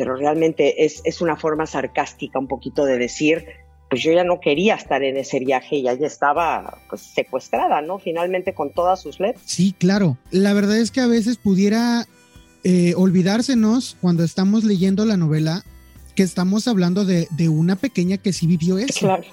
Pero 0.00 0.16
realmente 0.16 0.86
es, 0.86 1.02
es 1.04 1.20
una 1.20 1.36
forma 1.36 1.66
sarcástica 1.66 2.38
un 2.38 2.48
poquito 2.48 2.86
de 2.86 2.96
decir, 2.96 3.44
pues 3.90 4.02
yo 4.02 4.12
ya 4.12 4.24
no 4.24 4.40
quería 4.40 4.76
estar 4.76 5.02
en 5.02 5.18
ese 5.18 5.40
viaje 5.40 5.76
y 5.76 5.82
ya 5.82 5.92
estaba 5.92 6.78
pues 6.88 7.02
secuestrada, 7.02 7.82
¿no? 7.82 7.98
Finalmente 7.98 8.54
con 8.54 8.72
todas 8.72 9.02
sus 9.02 9.20
letras. 9.20 9.42
Sí, 9.44 9.74
claro. 9.78 10.16
La 10.30 10.54
verdad 10.54 10.78
es 10.78 10.90
que 10.90 11.00
a 11.00 11.06
veces 11.06 11.36
pudiera 11.36 12.06
eh, 12.64 12.94
olvidársenos 12.96 13.98
cuando 14.00 14.24
estamos 14.24 14.64
leyendo 14.64 15.04
la 15.04 15.18
novela 15.18 15.66
que 16.14 16.22
estamos 16.22 16.66
hablando 16.66 17.04
de, 17.04 17.28
una 17.50 17.76
pequeña 17.76 18.16
que 18.16 18.32
sí 18.32 18.46
vivió 18.46 18.78
eso. 18.78 19.00
Claro. 19.00 19.24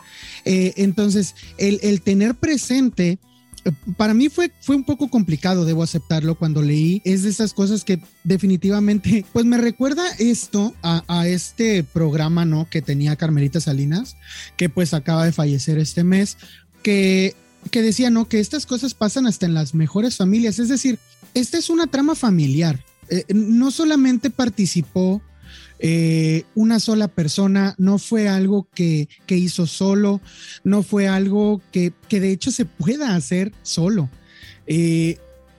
Eh, 0.44 0.74
entonces, 0.76 1.34
el, 1.58 1.80
el 1.82 2.02
tener 2.02 2.36
presente 2.36 3.20
para 3.98 4.14
mí 4.14 4.30
fue, 4.30 4.52
fue 4.62 4.76
un 4.76 4.84
poco 4.84 5.10
complicado, 5.10 5.66
debo 5.66 5.84
aceptarlo, 5.84 6.36
cuando 6.36 6.62
leí. 6.62 7.02
Es 7.06 7.24
de 7.24 7.30
esas 7.30 7.54
cosas 7.54 7.84
que 7.84 8.02
definitivamente, 8.24 9.26
pues 9.34 9.46
me 9.46 9.58
recuerda 9.58 10.04
esto 10.20 10.74
a, 10.82 11.28
este 11.28 11.84
programa, 11.84 12.46
¿no? 12.46 12.70
Que 12.70 12.82
tenía 12.82 13.16
Carmelita 13.16 13.60
Salinas, 13.60 14.16
que 14.56 14.70
pues 14.70 14.94
acaba 14.94 15.26
de 15.26 15.32
fallecer 15.32 15.78
este 15.78 16.04
mes, 16.04 16.38
que, 16.84 17.36
que 17.72 17.82
decía, 17.82 18.10
¿no? 18.10 18.28
Que 18.28 18.40
estas 18.40 18.66
cosas 18.66 18.94
pasan 18.94 19.28
hasta 19.28 19.46
en 19.46 19.54
las 19.54 19.74
mejores 19.74 20.18
familias. 20.18 20.60
Es 20.60 20.70
decir, 20.70 21.00
esta 21.34 21.58
es 21.58 21.70
una 21.70 21.88
trama 21.88 22.16
familiar. 22.16 22.84
Eh, 23.10 23.26
no 23.34 23.72
solamente 23.72 24.30
participó 24.30 25.22
eh, 25.80 26.44
una 26.56 26.80
sola 26.80 27.08
persona, 27.08 27.76
no 27.78 28.00
fue 28.00 28.28
algo 28.28 28.68
que, 28.74 29.08
hizo 29.28 29.68
solo, 29.68 30.22
no 30.64 30.84
fue 30.84 31.08
algo 31.08 31.62
que, 31.72 31.94
de 32.10 32.32
hecho 32.32 32.52
se 32.52 32.66
pueda 32.66 33.16
hacer 33.16 33.52
solo. 33.64 34.10
Eh, 34.66 35.18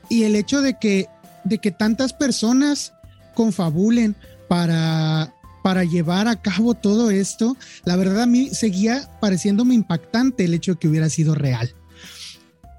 y 0.09 0.25
el 0.25 0.37
hecho 0.37 0.63
de 0.63 0.79
que, 0.79 1.07
de 1.45 1.59
que 1.59 1.71
tantas 1.71 2.13
personas 2.13 2.93
confabulen 3.35 4.17
para, 4.49 5.33
para 5.63 5.85
llevar 5.85 6.29
a 6.29 6.41
cabo 6.41 6.75
todo 6.75 7.11
esto, 7.11 7.57
la 7.85 7.97
verdad 7.97 8.23
a 8.23 8.27
mí 8.27 8.51
seguía 8.53 9.09
pareciéndome 9.21 9.75
impactante 9.75 10.45
el 10.45 10.55
hecho 10.55 10.73
de 10.73 10.79
que 10.79 10.89
hubiera 10.89 11.09
sido 11.09 11.35
real 11.35 11.75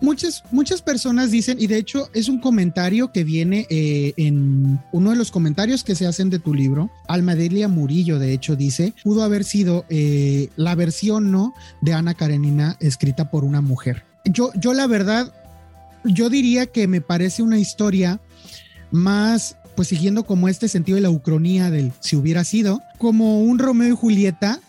muchas, 0.01 0.43
muchas 0.51 0.81
personas 0.81 1.31
dicen, 1.31 1.57
y 1.59 1.67
de 1.67 1.77
hecho 1.77 2.09
es 2.13 2.29
un 2.29 2.39
comentario 2.39 3.11
que 3.11 3.23
viene 3.23 3.67
eh, 3.69 4.13
en 4.17 4.79
uno 4.91 5.09
de 5.11 5.15
los 5.15 5.31
comentarios 5.31 5.83
que 5.83 5.95
se 5.95 6.07
hacen 6.07 6.29
de 6.29 6.39
tu 6.39 6.53
libro, 6.53 6.89
Almadelia 7.07 7.67
Murillo, 7.67 8.19
de 8.19 8.33
hecho, 8.33 8.55
dice, 8.55 8.93
pudo 9.03 9.23
haber 9.23 9.43
sido 9.43 9.85
eh, 9.89 10.49
la 10.55 10.75
versión 10.75 11.31
no 11.31 11.53
de 11.81 11.93
Ana 11.93 12.13
Karenina 12.13 12.77
escrita 12.79 13.29
por 13.31 13.43
una 13.43 13.61
mujer. 13.61 14.03
Yo, 14.25 14.51
yo 14.55 14.73
la 14.73 14.87
verdad, 14.87 15.33
yo 16.03 16.29
diría 16.29 16.67
que 16.67 16.87
me 16.87 17.01
parece 17.01 17.41
una 17.41 17.59
historia 17.59 18.19
más 18.91 19.55
pues 19.75 19.87
siguiendo 19.87 20.25
como 20.25 20.49
este 20.49 20.67
sentido 20.67 20.97
de 20.97 21.01
la 21.03 21.09
ucronía 21.09 21.71
del 21.71 21.93
si 22.01 22.17
hubiera 22.17 22.43
sido, 22.43 22.81
como 22.97 23.39
un 23.39 23.59
Romeo 23.59 23.87
y 23.87 23.95
Julieta, 23.95 24.59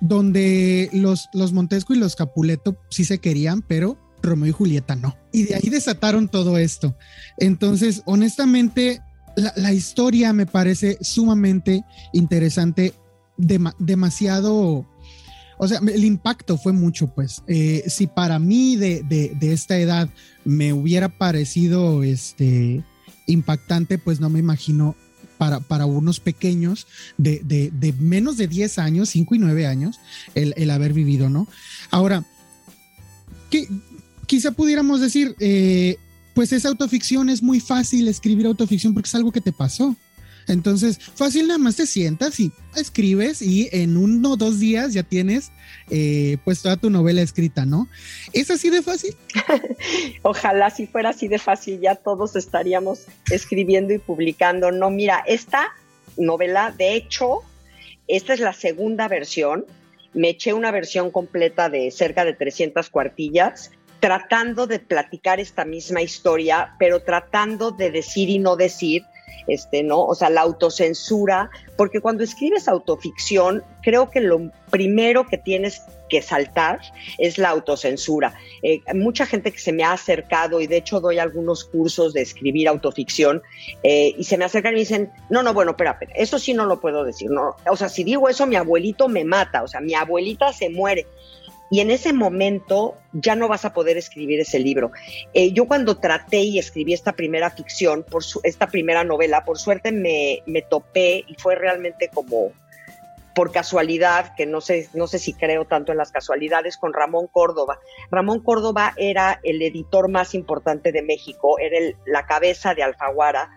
donde 0.00 0.90
los, 0.92 1.28
los 1.32 1.52
Montesco 1.52 1.94
y 1.94 1.98
los 1.98 2.16
Capuleto 2.16 2.76
sí 2.90 3.04
se 3.04 3.18
querían, 3.18 3.62
pero 3.62 3.96
Romeo 4.22 4.48
y 4.48 4.52
Julieta 4.52 4.96
no. 4.96 5.16
Y 5.32 5.44
de 5.44 5.56
ahí 5.56 5.68
desataron 5.68 6.28
todo 6.28 6.58
esto. 6.58 6.96
Entonces, 7.38 8.02
honestamente, 8.06 9.00
la, 9.36 9.72
historia 9.72 10.32
me 10.32 10.46
parece 10.46 10.98
sumamente 11.00 11.84
interesante, 12.12 12.94
demasiado... 13.36 14.86
O 15.58 15.68
sea, 15.68 15.78
el 15.78 16.04
impacto 16.04 16.58
fue 16.58 16.72
mucho, 16.72 17.14
pues. 17.14 17.42
Eh, 17.46 17.84
si 17.86 18.08
para 18.08 18.38
mí 18.38 18.74
de, 18.76 19.36
esta 19.40 19.78
edad 19.78 20.08
me 20.44 20.72
hubiera 20.72 21.08
parecido 21.08 22.02
este, 22.02 22.82
impactante, 23.26 23.98
pues 23.98 24.18
no 24.18 24.28
me 24.28 24.40
imagino 24.40 24.96
para, 25.38 25.60
para, 25.60 25.86
unos 25.86 26.18
pequeños 26.18 26.88
de, 27.16 27.94
menos 28.00 28.38
de 28.38 28.48
10 28.48 28.78
años, 28.78 29.10
5 29.10 29.36
y 29.36 29.38
9 29.38 29.66
años, 29.66 30.00
el, 30.34 30.52
el 30.56 30.70
haber 30.70 30.94
vivido, 30.94 31.28
¿no? 31.28 31.46
Ahora, 31.90 32.24
¿qué, 33.50 33.68
quizá 34.32 34.50
pudiéramos 34.50 35.02
decir, 35.02 35.36
eh, 35.40 35.98
pues 36.32 36.54
esa 36.54 36.70
autoficción 36.70 37.28
es 37.28 37.42
muy 37.42 37.60
fácil 37.60 38.08
escribir 38.08 38.46
autoficción 38.46 38.94
porque 38.94 39.06
es 39.06 39.14
algo 39.14 39.30
que 39.30 39.42
te 39.42 39.52
pasó. 39.52 39.94
Entonces, 40.48 40.98
fácil 40.98 41.48
nada 41.48 41.58
más 41.58 41.76
te 41.76 41.86
sientas 41.86 42.40
y 42.40 42.50
escribes 42.74 43.42
y 43.42 43.68
en 43.72 43.98
uno 43.98 44.30
o 44.30 44.36
dos 44.38 44.58
días 44.58 44.94
ya 44.94 45.02
tienes 45.02 45.52
eh, 45.90 46.38
pues 46.46 46.62
toda 46.62 46.78
tu 46.78 46.88
novela 46.88 47.20
escrita, 47.20 47.66
¿no? 47.66 47.88
¿Es 48.32 48.50
así 48.50 48.70
de 48.70 48.80
fácil? 48.80 49.14
Ojalá 50.22 50.70
si 50.70 50.86
fuera 50.86 51.10
así 51.10 51.28
de 51.28 51.38
fácil 51.38 51.78
ya 51.82 51.94
todos 51.94 52.34
estaríamos 52.34 53.04
escribiendo 53.30 53.92
y 53.92 53.98
publicando. 53.98 54.72
No, 54.72 54.88
mira, 54.88 55.22
esta 55.26 55.74
novela, 56.16 56.74
de 56.78 56.94
hecho, 56.94 57.40
esta 58.08 58.32
es 58.32 58.40
la 58.40 58.54
segunda 58.54 59.08
versión. 59.08 59.66
Me 60.14 60.30
eché 60.30 60.54
una 60.54 60.70
versión 60.70 61.10
completa 61.10 61.68
de 61.68 61.90
cerca 61.90 62.24
de 62.24 62.32
300 62.32 62.88
cuartillas 62.88 63.70
tratando 64.02 64.66
de 64.66 64.80
platicar 64.80 65.38
esta 65.38 65.64
misma 65.64 66.02
historia, 66.02 66.74
pero 66.80 67.04
tratando 67.04 67.70
de 67.70 67.92
decir 67.92 68.28
y 68.28 68.40
no 68.40 68.56
decir, 68.56 69.04
este, 69.46 69.84
¿no? 69.84 70.04
O 70.04 70.16
sea, 70.16 70.28
la 70.28 70.40
autocensura, 70.40 71.50
porque 71.76 72.00
cuando 72.00 72.24
escribes 72.24 72.66
autoficción, 72.66 73.62
creo 73.80 74.10
que 74.10 74.20
lo 74.20 74.50
primero 74.70 75.28
que 75.28 75.38
tienes 75.38 75.82
que 76.10 76.20
saltar 76.20 76.80
es 77.18 77.38
la 77.38 77.50
autocensura. 77.50 78.34
Eh, 78.64 78.80
mucha 78.92 79.24
gente 79.24 79.52
que 79.52 79.60
se 79.60 79.72
me 79.72 79.84
ha 79.84 79.92
acercado, 79.92 80.60
y 80.60 80.66
de 80.66 80.78
hecho 80.78 80.98
doy 80.98 81.20
algunos 81.20 81.62
cursos 81.62 82.12
de 82.12 82.22
escribir 82.22 82.66
autoficción, 82.66 83.40
eh, 83.84 84.16
y 84.18 84.24
se 84.24 84.36
me 84.36 84.44
acercan 84.44 84.74
y 84.74 84.80
dicen, 84.80 85.12
no, 85.30 85.44
no, 85.44 85.54
bueno, 85.54 85.70
espera, 85.70 85.92
espera, 85.92 86.12
eso 86.16 86.40
sí 86.40 86.54
no 86.54 86.66
lo 86.66 86.80
puedo 86.80 87.04
decir, 87.04 87.30
no, 87.30 87.54
o 87.70 87.76
sea, 87.76 87.88
si 87.88 88.02
digo 88.02 88.28
eso, 88.28 88.48
mi 88.48 88.56
abuelito 88.56 89.08
me 89.08 89.24
mata, 89.24 89.62
o 89.62 89.68
sea, 89.68 89.80
mi 89.80 89.94
abuelita 89.94 90.52
se 90.52 90.70
muere 90.70 91.06
y 91.72 91.80
en 91.80 91.90
ese 91.90 92.12
momento 92.12 92.98
ya 93.14 93.34
no 93.34 93.48
vas 93.48 93.64
a 93.64 93.72
poder 93.72 93.96
escribir 93.96 94.38
ese 94.38 94.58
libro. 94.58 94.90
Eh, 95.32 95.52
yo 95.52 95.66
cuando 95.66 95.96
traté 95.96 96.42
y 96.42 96.58
escribí 96.58 96.92
esta 96.92 97.12
primera 97.12 97.48
ficción, 97.48 98.04
por 98.04 98.22
esta 98.42 98.66
primera 98.66 99.04
novela, 99.04 99.46
por 99.46 99.58
suerte 99.58 99.90
me, 99.90 100.42
me 100.44 100.60
topé 100.60 101.24
y 101.26 101.34
fue 101.38 101.54
realmente 101.54 102.10
como 102.12 102.52
por 103.34 103.52
casualidad, 103.52 104.34
que 104.36 104.44
no 104.44 104.60
sé, 104.60 104.90
no 104.92 105.06
sé 105.06 105.18
si 105.18 105.32
creo 105.32 105.64
tanto 105.64 105.92
en 105.92 105.96
las 105.96 106.12
casualidades, 106.12 106.76
con 106.76 106.92
Ramón 106.92 107.26
Córdoba. 107.26 107.78
Ramón 108.10 108.40
Córdoba 108.40 108.92
era 108.98 109.40
el 109.42 109.62
editor 109.62 110.10
más 110.10 110.34
importante 110.34 110.92
de 110.92 111.00
México, 111.00 111.58
era 111.58 111.78
la 112.04 112.26
cabeza 112.26 112.74
de 112.74 112.82
Alfaguara. 112.82 113.48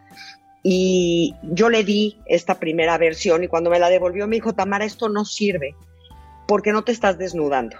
Y 0.63 1.36
yo 1.43 1.69
le 1.69 1.84
di 1.84 2.17
esta 2.27 2.62
primera 2.62 2.98
versión 2.98 3.43
y 3.43 3.50
cuando 3.50 3.69
me 3.69 3.77
la 3.77 3.89
devolvió 3.89 4.25
me 4.25 4.38
dijo, 4.38 4.53
Tamara, 4.53 4.86
esto 4.86 5.10
no 5.10 5.25
sirve 5.25 5.75
porque 6.48 6.72
no 6.72 6.86
te 6.86 6.93
estás 6.93 7.17
desnudando. 7.17 7.75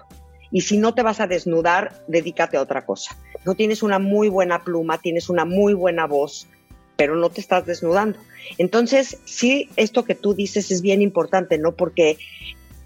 Y 0.51 0.61
si 0.61 0.77
no 0.77 0.93
te 0.93 1.03
vas 1.03 1.19
a 1.19 1.27
desnudar, 1.27 2.03
dedícate 2.07 2.57
a 2.57 2.61
otra 2.61 2.85
cosa. 2.85 3.17
No 3.45 3.55
tienes 3.55 3.83
una 3.83 3.99
muy 3.99 4.29
buena 4.29 4.63
pluma, 4.63 4.99
tienes 4.99 5.29
una 5.29 5.45
muy 5.45 5.73
buena 5.73 6.07
voz, 6.07 6.47
pero 6.95 7.15
no 7.15 7.29
te 7.29 7.41
estás 7.41 7.65
desnudando. 7.65 8.19
Entonces, 8.57 9.17
sí, 9.25 9.69
esto 9.75 10.05
que 10.05 10.15
tú 10.15 10.33
dices 10.33 10.71
es 10.71 10.81
bien 10.81 11.01
importante, 11.01 11.57
¿no? 11.57 11.73
Porque 11.73 12.17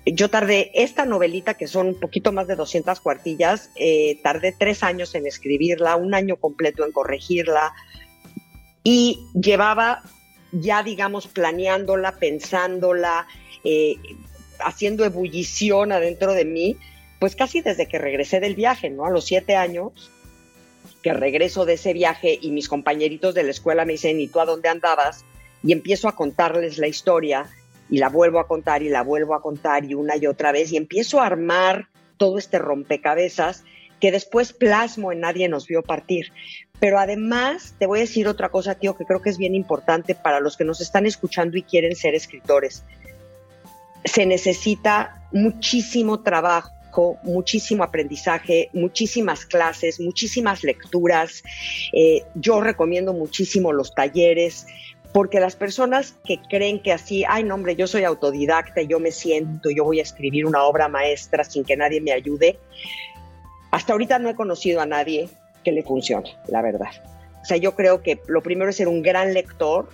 yo 0.06 0.30
tardé 0.30 0.72
esta 0.74 1.06
novelita, 1.06 1.56
que 1.56 1.68
son 1.68 1.88
un 1.88 2.00
poquito 2.00 2.32
más 2.32 2.48
de 2.48 2.56
200 2.56 3.00
cuartillas, 3.00 3.70
eh, 3.76 4.20
tardé 4.24 4.54
tres 4.58 4.84
años 4.84 5.14
en 5.16 5.28
escribirla, 5.28 5.96
un 5.96 6.14
año 6.14 6.38
completo 6.38 6.86
en 6.86 6.92
corregirla 6.92 7.74
y 8.84 9.20
llevaba 9.34 10.04
ya, 10.52 10.82
digamos, 10.84 11.28
planeándola, 11.28 12.14
pensándola, 12.14 13.28
eh, 13.64 13.98
haciendo 14.60 15.06
ebullición 15.06 15.92
adentro 15.92 16.34
de 16.34 16.46
mí 16.46 16.78
pues 17.20 17.36
casi 17.36 17.62
desde 17.62 17.88
que 17.88 18.00
regresé 18.00 18.40
del 18.40 18.56
viaje, 18.56 18.90
¿no? 18.90 19.06
A 19.06 19.12
los 19.12 19.26
siete 19.26 19.56
años, 19.56 20.10
que 21.04 21.14
regreso 21.14 21.66
de 21.66 21.74
ese 21.74 21.94
viaje 21.94 22.40
y 22.42 22.52
mis 22.52 22.68
compañeritos 22.68 23.36
de 23.36 23.44
la 23.44 23.52
escuela 23.52 23.86
me 23.86 23.94
dicen, 23.94 24.20
¿y 24.20 24.28
tú 24.28 24.40
a 24.40 24.46
dónde 24.46 24.70
andabas? 24.70 25.26
y 25.64 25.72
empiezo 25.72 26.08
a 26.08 26.16
contarles 26.16 26.78
la 26.78 26.88
historia 26.88 27.46
y 27.90 27.98
la 27.98 28.10
vuelvo 28.10 28.40
a 28.40 28.48
contar 28.48 28.84
y 28.84 28.90
la 28.90 29.04
vuelvo 29.04 29.34
a 29.34 29.42
contar 29.42 29.84
y 29.86 29.94
una 29.94 30.16
y 30.18 30.28
otra 30.28 30.52
vez 30.52 30.72
y 30.72 30.78
empiezo 30.78 31.20
a 31.20 31.26
armar 31.26 31.88
todo 32.18 32.38
este 32.38 32.60
rompecabezas 32.60 33.64
que 34.00 34.12
después 34.12 34.54
plasmo 34.54 35.12
en 35.12 35.22
Nadie 35.22 35.50
nos 35.50 35.68
vio 35.68 35.82
partir. 35.82 36.32
Pero 36.80 37.00
además 37.00 37.76
te 37.78 37.86
voy 37.86 38.00
a 38.00 38.02
decir 38.02 38.28
otra 38.28 38.50
cosa, 38.50 38.76
tío, 38.76 38.96
que 38.96 39.04
creo 39.04 39.22
que 39.22 39.30
es 39.30 39.38
bien 39.38 39.56
importante 39.56 40.16
para 40.16 40.40
los 40.40 40.56
que 40.56 40.64
nos 40.64 40.80
están 40.80 41.06
escuchando 41.06 41.58
y 41.58 41.64
quieren 41.64 41.96
ser 41.96 42.16
escritores. 42.16 42.86
Se 44.06 44.26
necesita 44.26 45.28
muchísimo 45.34 46.22
trabajo, 46.22 46.72
muchísimo 47.24 47.84
aprendizaje, 47.84 48.70
muchísimas 48.74 49.46
clases, 49.46 50.00
muchísimas 50.00 50.64
lecturas. 50.64 51.44
Eh, 51.94 52.24
yo 52.36 52.62
recomiendo 52.62 53.14
muchísimo 53.14 53.72
los 53.74 53.94
talleres, 53.94 54.68
porque 55.12 55.40
las 55.40 55.56
personas 55.56 56.16
que 56.24 56.40
creen 56.50 56.82
que 56.82 56.92
así, 56.92 57.24
ay, 57.28 57.44
no, 57.44 57.56
hombre, 57.56 57.76
yo 57.76 57.88
soy 57.88 58.04
autodidacta, 58.04 58.82
yo 58.84 59.00
me 59.00 59.12
siento, 59.12 59.70
yo 59.70 59.84
voy 59.84 60.00
a 60.00 60.04
escribir 60.04 60.46
una 60.46 60.64
obra 60.64 60.88
maestra 60.88 61.44
sin 61.44 61.64
que 61.64 61.76
nadie 61.76 62.02
me 62.02 62.12
ayude, 62.12 62.60
hasta 63.72 63.94
ahorita 63.94 64.20
no 64.20 64.30
he 64.30 64.36
conocido 64.36 64.82
a 64.82 64.86
nadie 64.86 65.30
que 65.64 65.72
le 65.72 65.84
funcione, 65.84 66.36
la 66.48 66.62
verdad. 66.62 66.90
O 67.42 67.46
sea, 67.46 67.58
yo 67.58 67.76
creo 67.76 68.04
que 68.04 68.20
lo 68.28 68.42
primero 68.42 68.70
es 68.70 68.76
ser 68.76 68.88
un 68.88 69.02
gran 69.02 69.34
lector, 69.34 69.90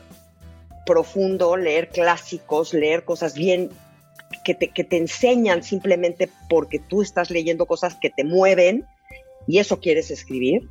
profundo, 0.85 1.57
leer 1.57 1.89
clásicos, 1.89 2.73
leer 2.73 3.03
cosas 3.03 3.35
bien 3.35 3.69
que 4.45 4.55
te, 4.55 4.69
que 4.69 4.85
te 4.85 4.97
enseñan 4.97 5.63
simplemente 5.63 6.29
porque 6.49 6.79
tú 6.79 7.01
estás 7.01 7.29
leyendo 7.29 7.65
cosas 7.65 7.97
que 7.99 8.09
te 8.09 8.23
mueven 8.23 8.85
y 9.47 9.57
eso 9.57 9.81
quieres 9.81 10.11
escribir 10.11 10.69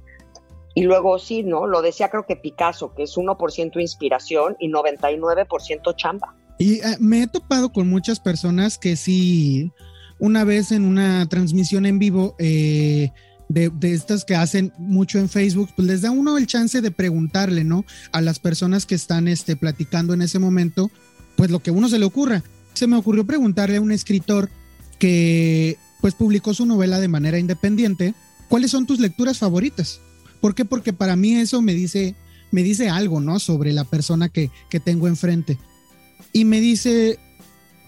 y 0.75 0.83
luego 0.83 1.19
sí, 1.19 1.43
¿no? 1.43 1.67
Lo 1.67 1.83
decía 1.83 2.11
creo 2.11 2.27
que 2.27 2.37
Picasso, 2.37 2.93
que 2.95 3.05
es 3.05 3.17
1% 3.17 3.81
inspiración 3.81 4.57
y 4.59 4.69
99% 4.69 5.95
chamba. 5.97 6.35
Y 6.59 6.81
eh, 6.81 6.97
me 6.99 7.23
he 7.23 7.27
topado 7.27 7.73
con 7.73 7.89
muchas 7.89 8.19
personas 8.19 8.77
que 8.79 8.97
sí, 8.97 9.71
una 10.19 10.45
vez 10.45 10.73
en 10.73 10.85
una 10.85 11.29
transmisión 11.29 11.87
en 11.87 12.01
vivo 12.01 12.35
eh, 12.39 13.11
de, 13.49 13.71
estas 13.83 14.25
que 14.25 14.35
hacen 14.35 14.73
mucho 14.79 15.19
en 15.19 15.29
Facebook, 15.29 15.71
pues 15.77 15.87
les 15.87 16.03
da 16.03 16.11
uno 16.11 16.37
el 16.39 16.47
chance 16.47 16.81
de 16.81 16.91
preguntarle, 16.91 17.63
¿no? 17.63 17.85
A 18.11 18.21
las 18.21 18.41
personas 18.41 18.85
que 18.85 18.97
están 18.97 19.29
este, 19.29 19.55
platicando 19.55 20.13
en 20.13 20.23
ese 20.23 20.41
momento, 20.41 20.91
pues 21.37 21.51
lo 21.51 21.61
que 21.61 21.71
uno 21.71 21.89
se 21.89 21.99
le 22.01 22.05
ocurra. 22.05 22.43
Se 22.75 22.87
me 22.87 22.97
ocurrió 22.97 23.25
preguntarle 23.25 23.77
a 23.77 23.81
un 23.81 23.93
escritor 23.93 24.51
que 24.99 25.79
pues 26.01 26.15
publicó 26.15 26.53
su 26.53 26.67
novela 26.67 27.01
de 27.01 27.09
manera 27.09 27.39
independiente, 27.39 28.15
¿cuáles 28.49 28.71
son 28.71 28.87
tus 28.87 29.01
lecturas 29.01 29.39
favoritas? 29.39 30.01
¿Por? 30.41 30.55
Porque 30.67 30.93
para 30.93 31.17
mí 31.17 31.35
eso 31.37 31.63
me 31.63 31.73
dice, 31.73 32.15
me 32.51 32.63
dice 32.63 32.91
algo, 32.91 33.21
¿no? 33.21 33.39
Sobre 33.39 33.73
la 33.73 33.85
persona 33.85 34.29
que, 34.29 34.51
que 34.69 34.81
tengo 34.81 35.09
enfrente. 35.09 35.59
Y 36.33 36.45
me 36.45 36.61
dice, 36.61 37.19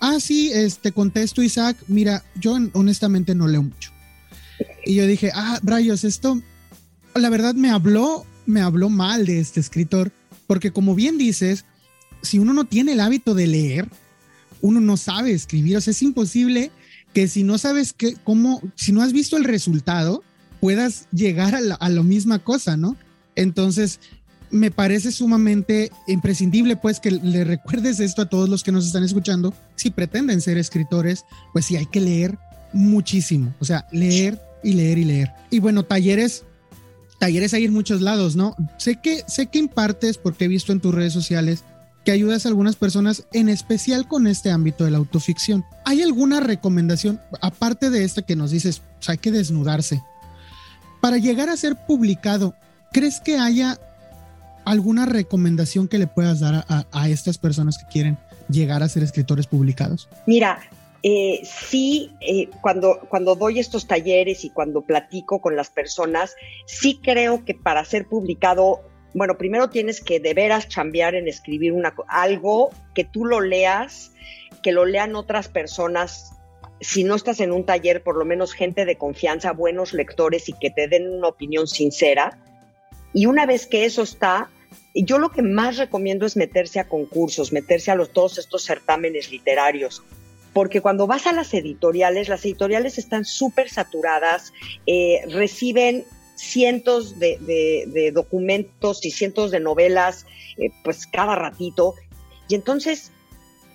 ah, 0.01 0.19
sí, 0.21 0.51
este, 0.53 0.93
contesto 0.93 1.43
Isaac, 1.43 1.77
mira, 1.89 2.25
yo 2.41 2.57
honestamente 2.73 3.35
no 3.35 3.49
leo 3.49 3.63
mucho. 3.63 3.93
Y 4.85 4.95
yo 4.95 5.07
dije, 5.07 5.31
ah, 5.35 5.61
rayos, 5.63 6.05
esto, 6.05 6.41
la 7.15 7.29
verdad 7.29 7.55
me 7.55 7.71
habló, 7.71 8.25
me 8.47 8.61
habló 8.61 8.89
mal 8.89 9.27
de 9.27 9.41
este 9.41 9.61
escritor, 9.61 10.13
porque 10.47 10.71
como 10.71 10.95
bien 10.95 11.19
dices, 11.19 11.65
si 12.23 12.39
uno 12.39 12.53
no 12.53 12.65
tiene 12.65 12.93
el 12.93 13.01
hábito 13.01 13.35
de 13.35 13.47
leer, 13.47 13.89
uno 14.61 14.81
no 14.81 14.97
sabe 14.97 15.33
escribir, 15.33 15.77
o 15.77 15.81
sea, 15.81 15.93
es 15.93 16.03
imposible 16.03 16.71
que 17.13 17.29
si 17.29 17.45
no 17.45 17.57
sabes 17.59 17.93
qué, 17.93 18.15
cómo, 18.25 18.61
si 18.75 18.93
no 18.93 19.03
has 19.03 19.13
visto 19.13 19.37
el 19.37 19.45
resultado, 19.45 20.23
puedas 20.61 21.09
llegar 21.13 21.55
a 21.55 21.61
la, 21.61 22.03
misma 22.03 22.39
cosa, 22.39 22.77
¿no? 22.77 22.97
Entonces, 23.37 24.01
me 24.51 24.71
parece 24.71 25.13
sumamente 25.13 25.91
imprescindible, 26.07 26.77
pues, 26.77 27.01
que 27.01 27.11
le 27.11 27.45
recuerdes 27.45 28.01
esto 28.01 28.23
a 28.23 28.29
todos 28.29 28.49
los 28.49 28.63
que 28.63 28.73
nos 28.73 28.87
están 28.87 29.05
escuchando. 29.05 29.55
Si 29.77 29.91
pretenden 29.91 30.41
ser 30.41 30.59
escritores, 30.59 31.25
pues 31.53 31.67
sí, 31.67 31.77
hay 31.77 31.87
que 31.87 32.01
leer 32.01 32.39
muchísimo, 32.73 33.55
o 33.61 33.65
sea, 33.65 33.87
leer 33.93 34.41
y 34.63 34.73
leer 34.73 34.99
y 34.99 35.05
leer. 35.05 35.31
Y 35.51 35.61
bueno, 35.61 35.85
talleres, 35.85 36.45
talleres 37.19 37.55
hay 37.55 37.65
en 37.65 37.73
muchos 37.73 38.01
lados, 38.01 38.37
¿no? 38.37 38.55
Sé 38.79 39.01
que, 39.01 39.23
sé 39.27 39.47
que 39.47 39.59
impartes, 39.59 40.19
porque 40.19 40.45
he 40.45 40.49
visto 40.49 40.73
en 40.73 40.81
tus 40.81 40.95
redes 40.95 41.13
sociales, 41.13 41.65
que 42.07 42.13
ayudas 42.13 42.47
a 42.47 42.51
algunas 42.51 42.77
personas, 42.77 43.27
en 43.33 43.49
especial 43.49 44.07
con 44.07 44.29
este 44.29 44.53
ámbito 44.53 44.85
de 44.85 44.93
la 44.93 44.99
autoficción. 44.99 45.65
¿Hay 45.85 46.03
alguna 46.03 46.39
recomendación, 46.39 47.21
aparte 47.41 47.91
de 47.91 48.05
esta 48.05 48.23
que 48.23 48.37
nos 48.37 48.53
dices, 48.53 48.81
hay 49.09 49.19
que 49.19 49.33
desnudarse? 49.33 50.01
Para 51.03 51.19
llegar 51.19 51.49
a 51.49 51.57
ser 51.57 51.75
publicado, 51.75 52.55
¿crees 52.93 53.19
que 53.19 53.39
haya 53.39 53.81
alguna 54.65 55.05
recomendación 55.05 55.89
que 55.89 55.99
le 55.99 56.07
puedas 56.07 56.39
dar 56.39 56.65
a, 56.69 57.09
estas 57.09 57.39
personas 57.39 57.77
que 57.77 57.87
quieren 57.87 58.19
llegar 58.49 58.85
a 58.85 58.89
ser 58.89 59.03
escritores 59.03 59.49
publicados? 59.49 60.09
Mira, 60.27 60.61
eh, 61.03 61.41
sí, 61.43 62.13
eh, 62.21 62.51
cuando, 62.61 63.01
cuando 63.09 63.35
doy 63.35 63.59
estos 63.59 63.89
talleres 63.89 64.45
y 64.45 64.51
cuando 64.51 64.83
platico 64.83 65.41
con 65.41 65.57
las 65.57 65.71
personas, 65.71 66.37
sí 66.67 67.01
creo 67.03 67.45
que 67.45 67.55
para 67.55 67.85
ser 67.85 68.07
publicado, 68.07 68.83
bueno, 69.17 69.39
primero 69.39 69.71
tienes 69.71 70.03
que 70.03 70.21
de 70.21 70.35
veras 70.35 70.69
chambear 70.69 71.15
en 71.15 71.27
escribir 71.27 71.73
una, 71.73 71.95
algo 72.07 72.69
que 72.95 73.03
tú 73.03 73.25
lo 73.25 73.41
leas, 73.41 74.13
que 74.63 74.73
lo 74.73 74.85
lean 74.85 75.17
otras 75.17 75.49
personas 75.49 76.33
si 76.83 77.03
no 77.03 77.15
estás 77.15 77.41
en 77.41 77.51
un 77.51 77.65
taller, 77.65 78.03
por 78.03 78.17
lo 78.17 78.27
menos 78.27 78.53
gente 78.53 78.85
de 78.85 78.99
confianza, 78.99 79.53
buenos 79.53 79.95
lectores 79.95 80.51
y 80.51 80.53
que 80.53 80.71
te 80.71 80.87
den 80.87 81.09
una 81.09 81.29
opinión 81.29 81.67
sincera. 81.67 82.39
Y 83.15 83.25
una 83.25 83.47
vez 83.47 83.67
que 83.67 83.87
eso 83.87 84.03
está, 84.03 84.51
yo 84.95 85.19
lo 85.19 85.31
que 85.31 85.41
más 85.41 85.79
recomiendo 85.79 86.27
es 86.27 86.37
meterse 86.37 86.79
a 86.79 86.85
concursos, 86.87 87.55
meterse 87.55 87.91
a 87.91 87.95
los, 87.95 88.13
todos 88.13 88.37
estos 88.37 88.65
certámenes 88.65 89.31
literarios, 89.31 90.03
porque 90.53 90.83
cuando 90.83 91.07
vas 91.07 91.27
a 91.27 91.33
las 91.33 91.55
editoriales, 91.55 92.29
las 92.29 92.45
editoriales 92.45 92.99
están 92.99 93.25
súper 93.25 93.71
saturadas, 93.71 94.53
eh, 94.87 95.23
reciben 95.31 96.05
cientos 96.37 97.19
de, 97.19 98.13
documentos 98.15 99.05
y 99.05 99.11
cientos 99.11 99.51
de 99.51 99.61
novelas, 99.61 100.27
eh, 100.59 100.71
pues 100.85 101.07
cada 101.07 101.35
ratito, 101.35 101.95
y 102.49 102.55
entonces 102.55 103.11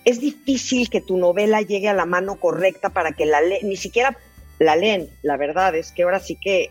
es 0.04 0.20
difícil 0.20 0.88
que 0.88 1.00
tu 1.00 1.16
novela 1.16 1.60
llegue 1.60 1.88
a 1.88 1.94
la 1.94 2.06
mano 2.06 2.36
correcta 2.40 2.88
para 2.90 3.12
que 3.12 3.26
la 3.26 3.40
leen, 3.40 3.68
ni 3.68 3.76
siquiera 3.76 4.16
la 4.58 4.76
leen, 4.76 5.08
la 5.22 5.36
verdad 5.36 5.74
es 5.74 5.92
que 5.92 6.02
ahora 6.02 6.20
sí 6.20 6.36
que, 6.40 6.70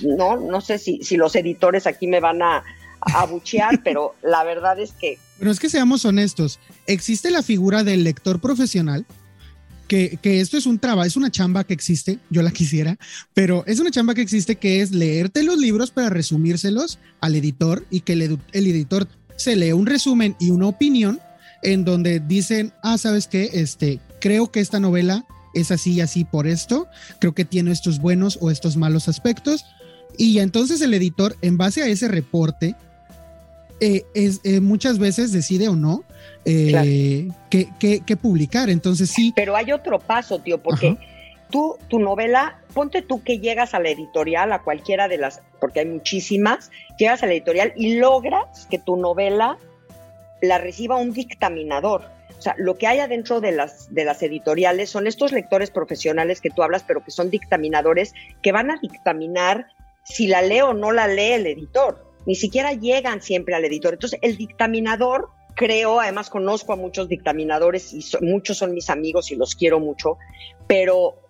no, 0.00 0.36
no 0.36 0.60
sé 0.60 0.78
si, 0.78 1.02
si 1.02 1.16
los 1.16 1.34
editores 1.36 1.86
aquí 1.86 2.06
me 2.06 2.20
van 2.20 2.42
a, 2.42 2.62
abuchear, 3.00 3.82
pero 3.84 4.14
la 4.22 4.44
verdad 4.44 4.80
es 4.80 4.92
que... 4.92 5.18
Pero 5.38 5.50
es 5.50 5.60
que 5.60 5.68
seamos 5.68 6.06
honestos, 6.06 6.58
existe 6.86 7.30
la 7.30 7.42
figura 7.42 7.84
del 7.84 8.02
lector 8.02 8.40
profesional, 8.40 9.04
que, 10.20 10.40
esto 10.40 10.56
es 10.56 10.66
un 10.66 10.78
trabajo, 10.78 11.06
es 11.06 11.16
una 11.16 11.30
chamba 11.30 11.64
que 11.64 11.74
existe, 11.74 12.18
yo 12.30 12.42
la 12.42 12.50
quisiera, 12.50 12.98
pero 13.32 13.64
es 13.66 13.78
una 13.78 13.90
chamba 13.90 14.14
que 14.14 14.22
existe 14.22 14.56
que 14.56 14.80
es 14.80 14.90
leerte 14.90 15.42
los 15.42 15.58
libros 15.58 15.90
para 15.90 16.10
resumírselos 16.10 16.98
al 17.20 17.36
editor 17.36 17.86
y 17.90 18.00
que 18.00 18.14
el, 18.14 18.38
el 18.52 18.66
editor 18.66 19.06
se 19.36 19.56
lee 19.56 19.72
un 19.72 19.86
resumen 19.86 20.36
y 20.40 20.50
una 20.50 20.66
opinión 20.66 21.20
en 21.62 21.84
donde 21.84 22.20
dicen, 22.20 22.72
ah, 22.82 22.98
¿sabes 22.98 23.26
qué? 23.26 23.50
Este, 23.54 24.00
creo 24.20 24.50
que 24.50 24.60
esta 24.60 24.80
novela 24.80 25.24
es 25.54 25.70
así 25.70 25.92
y 25.92 26.00
así 26.00 26.24
por 26.24 26.46
esto, 26.46 26.88
creo 27.20 27.34
que 27.34 27.44
tiene 27.44 27.70
estos 27.70 28.00
buenos 28.00 28.38
o 28.40 28.50
estos 28.50 28.76
malos 28.76 29.08
aspectos. 29.08 29.64
Y 30.18 30.38
entonces 30.38 30.80
el 30.80 30.92
editor, 30.94 31.36
en 31.40 31.56
base 31.56 31.82
a 31.82 31.86
ese 31.86 32.08
reporte, 32.08 32.74
eh, 33.80 34.04
es, 34.14 34.40
eh, 34.44 34.60
muchas 34.60 34.98
veces 34.98 35.32
decide 35.32 35.68
o 35.68 35.76
no 35.76 36.04
eh, 36.44 37.28
qué, 37.50 38.16
publicar. 38.20 38.70
Entonces 38.70 39.10
sí. 39.10 39.32
Pero 39.34 39.56
hay 39.56 39.72
otro 39.72 39.98
paso, 39.98 40.38
tío, 40.38 40.62
porque 40.62 40.96
tú, 41.50 41.76
tu 41.88 41.98
novela, 41.98 42.58
ponte 42.72 43.02
tú 43.02 43.22
que 43.22 43.38
llegas 43.38 43.74
a 43.74 43.80
la 43.80 43.90
editorial, 43.90 44.52
a 44.52 44.62
cualquiera 44.62 45.08
de 45.08 45.18
las, 45.18 45.42
porque 45.60 45.80
hay 45.80 45.86
muchísimas, 45.86 46.70
llegas 46.98 47.22
a 47.22 47.26
la 47.26 47.32
editorial 47.32 47.72
y 47.76 47.96
logras 47.96 48.66
que 48.70 48.78
tu 48.78 48.96
novela 48.96 49.58
la 50.42 50.58
reciba 50.58 50.96
un 50.96 51.12
dictaminador. 51.12 52.02
O 52.38 52.42
sea, 52.42 52.54
lo 52.58 52.76
que 52.76 52.86
hay 52.86 52.98
adentro 52.98 53.40
de 53.40 53.52
las, 53.52 53.92
de 53.94 54.04
las 54.04 54.22
editoriales 54.22 54.90
son 54.90 55.06
estos 55.06 55.32
lectores 55.32 55.70
profesionales 55.70 56.40
que 56.40 56.50
tú 56.50 56.62
hablas, 56.62 56.82
pero 56.82 57.02
que 57.02 57.10
son 57.10 57.30
dictaminadores, 57.30 58.12
que 58.42 58.52
van 58.52 58.70
a 58.70 58.78
dictaminar 58.82 59.68
si 60.04 60.26
la 60.26 60.42
lee 60.42 60.60
o 60.60 60.74
no 60.74 60.92
la 60.92 61.08
lee 61.08 61.32
el 61.32 61.46
editor. 61.46 62.04
Ni 62.26 62.34
siquiera 62.34 62.72
llegan 62.72 63.22
siempre 63.22 63.54
al 63.54 63.64
editor. 63.64 63.94
Entonces, 63.94 64.18
el 64.22 64.36
dictaminador, 64.36 65.30
creo, 65.54 66.00
además 66.00 66.30
conozco 66.30 66.72
a 66.72 66.76
muchos 66.76 67.08
dictaminadores 67.08 67.92
y 67.92 68.04
muchos 68.20 68.58
son 68.58 68.74
mis 68.74 68.90
amigos 68.90 69.30
y 69.30 69.36
los 69.36 69.54
quiero 69.54 69.80
mucho, 69.80 70.18
pero 70.66 71.20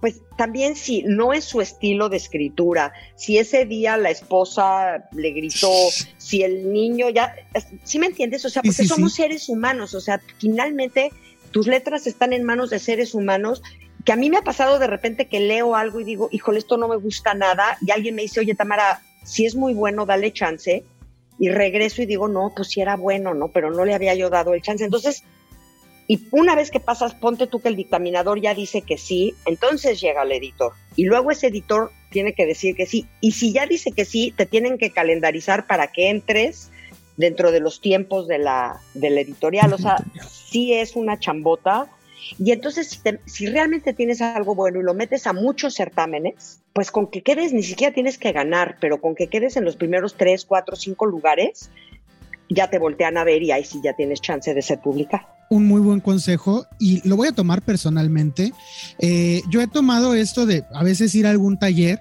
pues 0.00 0.20
también 0.36 0.76
si 0.76 1.02
no 1.02 1.32
es 1.32 1.44
su 1.44 1.60
estilo 1.60 2.08
de 2.08 2.18
escritura, 2.18 2.92
si 3.16 3.38
ese 3.38 3.64
día 3.64 3.96
la 3.96 4.10
esposa 4.10 5.08
le 5.12 5.30
gritó, 5.30 5.72
si 6.18 6.42
el 6.42 6.72
niño 6.72 7.08
ya, 7.08 7.34
¿sí 7.82 7.98
me 7.98 8.06
entiendes? 8.06 8.44
O 8.44 8.50
sea, 8.50 8.62
porque 8.62 8.84
somos 8.84 9.14
seres 9.14 9.48
humanos, 9.48 9.94
o 9.94 10.00
sea, 10.00 10.20
finalmente 10.38 11.10
tus 11.50 11.66
letras 11.66 12.06
están 12.06 12.32
en 12.32 12.44
manos 12.44 12.70
de 12.70 12.78
seres 12.78 13.14
humanos, 13.14 13.62
que 14.04 14.12
a 14.12 14.16
mí 14.16 14.28
me 14.28 14.36
ha 14.36 14.42
pasado 14.42 14.78
de 14.78 14.86
repente 14.86 15.26
que 15.26 15.40
leo 15.40 15.74
algo 15.74 16.00
y 16.00 16.04
digo, 16.04 16.28
híjole, 16.30 16.58
esto 16.58 16.76
no 16.76 16.88
me 16.88 16.96
gusta 16.96 17.34
nada, 17.34 17.78
y 17.80 17.90
alguien 17.90 18.14
me 18.14 18.22
dice, 18.22 18.40
oye, 18.40 18.54
Tamara, 18.54 19.02
si 19.24 19.46
es 19.46 19.56
muy 19.56 19.74
bueno, 19.74 20.06
dale 20.06 20.32
chance, 20.32 20.84
y 21.38 21.48
regreso 21.50 22.02
y 22.02 22.06
digo, 22.06 22.28
no, 22.28 22.52
pues 22.54 22.68
sí 22.68 22.80
era 22.80 22.96
bueno, 22.96 23.34
¿no? 23.34 23.48
Pero 23.48 23.70
no 23.70 23.84
le 23.84 23.94
había 23.94 24.14
yo 24.14 24.30
dado 24.30 24.54
el 24.54 24.62
chance. 24.62 24.84
Entonces, 24.84 25.24
y 26.08 26.28
una 26.30 26.54
vez 26.54 26.70
que 26.70 26.80
pasas, 26.80 27.14
ponte 27.14 27.46
tú 27.46 27.60
que 27.60 27.68
el 27.68 27.76
dictaminador 27.76 28.40
ya 28.40 28.54
dice 28.54 28.82
que 28.82 28.96
sí, 28.96 29.34
entonces 29.44 30.00
llega 30.00 30.22
el 30.22 30.32
editor. 30.32 30.72
Y 30.94 31.04
luego 31.04 31.30
ese 31.30 31.48
editor 31.48 31.90
tiene 32.10 32.32
que 32.32 32.46
decir 32.46 32.76
que 32.76 32.86
sí. 32.86 33.06
Y 33.20 33.32
si 33.32 33.52
ya 33.52 33.66
dice 33.66 33.92
que 33.92 34.04
sí, 34.04 34.32
te 34.36 34.46
tienen 34.46 34.78
que 34.78 34.90
calendarizar 34.90 35.66
para 35.66 35.88
que 35.88 36.08
entres 36.08 36.70
dentro 37.16 37.50
de 37.50 37.60
los 37.60 37.80
tiempos 37.80 38.28
de 38.28 38.38
la, 38.38 38.80
del 38.94 39.18
editorial. 39.18 39.72
O 39.72 39.78
sea, 39.78 39.96
sí 40.30 40.72
es 40.72 40.94
una 40.94 41.18
chambota. 41.18 41.88
Y 42.38 42.52
entonces, 42.52 42.88
si, 42.88 43.00
si, 43.26 43.46
realmente 43.46 43.92
tienes 43.92 44.20
algo 44.20 44.54
bueno 44.54 44.80
y 44.80 44.82
lo 44.82 44.94
metes 44.94 45.26
a 45.26 45.32
muchos 45.32 45.74
certámenes, 45.74 46.60
pues 46.72 46.90
con 46.90 47.08
que 47.08 47.22
quedes, 47.22 47.52
ni 47.52 47.62
siquiera 47.62 47.94
tienes 47.94 48.18
que 48.18 48.32
ganar, 48.32 48.76
pero 48.80 49.00
con 49.00 49.14
que 49.14 49.28
quedes 49.28 49.56
en 49.56 49.64
los 49.64 49.76
primeros 49.76 50.16
tres, 50.16 50.44
cuatro, 50.44 50.76
cinco 50.76 51.06
lugares, 51.06 51.70
ya 52.48 52.70
te 52.70 52.78
voltean 52.78 53.16
a 53.16 53.24
ver 53.24 53.42
y 53.42 53.50
ahí 53.50 53.64
sí 53.64 53.80
ya 53.82 53.94
tienes 53.94 54.20
chance 54.20 54.52
de 54.52 54.62
ser 54.62 54.80
publicado. 54.80 55.26
Un 55.48 55.66
muy 55.66 55.80
buen 55.80 56.00
consejo 56.00 56.66
y 56.78 57.06
lo 57.08 57.16
voy 57.16 57.28
a 57.28 57.32
tomar 57.32 57.62
personalmente. 57.62 58.52
Eh, 58.98 59.42
yo 59.50 59.60
he 59.60 59.66
tomado 59.66 60.14
esto 60.14 60.46
de 60.46 60.64
a 60.72 60.82
veces 60.82 61.14
ir 61.14 61.26
a 61.26 61.30
algún 61.30 61.58
taller 61.58 62.00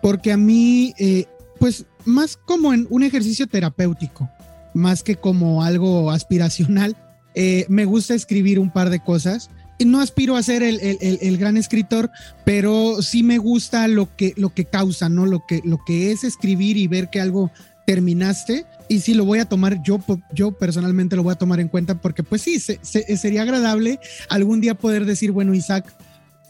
porque 0.00 0.32
a 0.32 0.36
mí, 0.36 0.94
eh, 0.98 1.24
pues 1.58 1.86
más 2.04 2.36
como 2.36 2.72
en 2.72 2.86
un 2.90 3.02
ejercicio 3.02 3.46
terapéutico, 3.46 4.28
más 4.74 5.02
que 5.02 5.16
como 5.16 5.62
algo 5.62 6.10
aspiracional, 6.10 6.96
eh, 7.34 7.66
me 7.68 7.84
gusta 7.84 8.14
escribir 8.14 8.58
un 8.60 8.70
par 8.70 8.90
de 8.90 9.00
cosas. 9.00 9.50
No 9.84 10.00
aspiro 10.00 10.36
a 10.36 10.42
ser 10.42 10.62
el, 10.62 10.80
el, 10.80 11.18
el, 11.20 11.36
gran 11.36 11.56
escritor, 11.56 12.10
pero 12.44 13.02
sí 13.02 13.22
me 13.22 13.38
gusta 13.38 13.88
lo 13.88 14.14
que, 14.14 14.32
lo 14.36 14.54
que 14.54 14.64
causa, 14.66 15.08
¿no? 15.08 15.26
Lo 15.26 15.44
que, 15.46 15.62
lo 15.64 15.78
que 15.84 16.12
es 16.12 16.24
escribir 16.24 16.76
y 16.76 16.86
ver 16.86 17.10
que 17.10 17.20
algo 17.20 17.50
terminaste. 17.86 18.66
Y 18.88 19.00
sí 19.00 19.14
lo 19.14 19.24
voy 19.24 19.38
a 19.38 19.46
tomar 19.46 19.82
yo 19.82 19.98
yo 20.34 20.52
personalmente 20.52 21.16
lo 21.16 21.22
voy 21.22 21.32
a 21.32 21.36
tomar 21.36 21.60
en 21.60 21.68
cuenta 21.68 22.00
porque 22.00 22.22
pues 22.22 22.42
sí 22.42 22.60
sería 22.60 23.42
agradable 23.42 23.98
algún 24.28 24.60
día 24.60 24.74
poder 24.74 25.06
decir 25.06 25.32
bueno 25.32 25.54
Isaac 25.54 25.90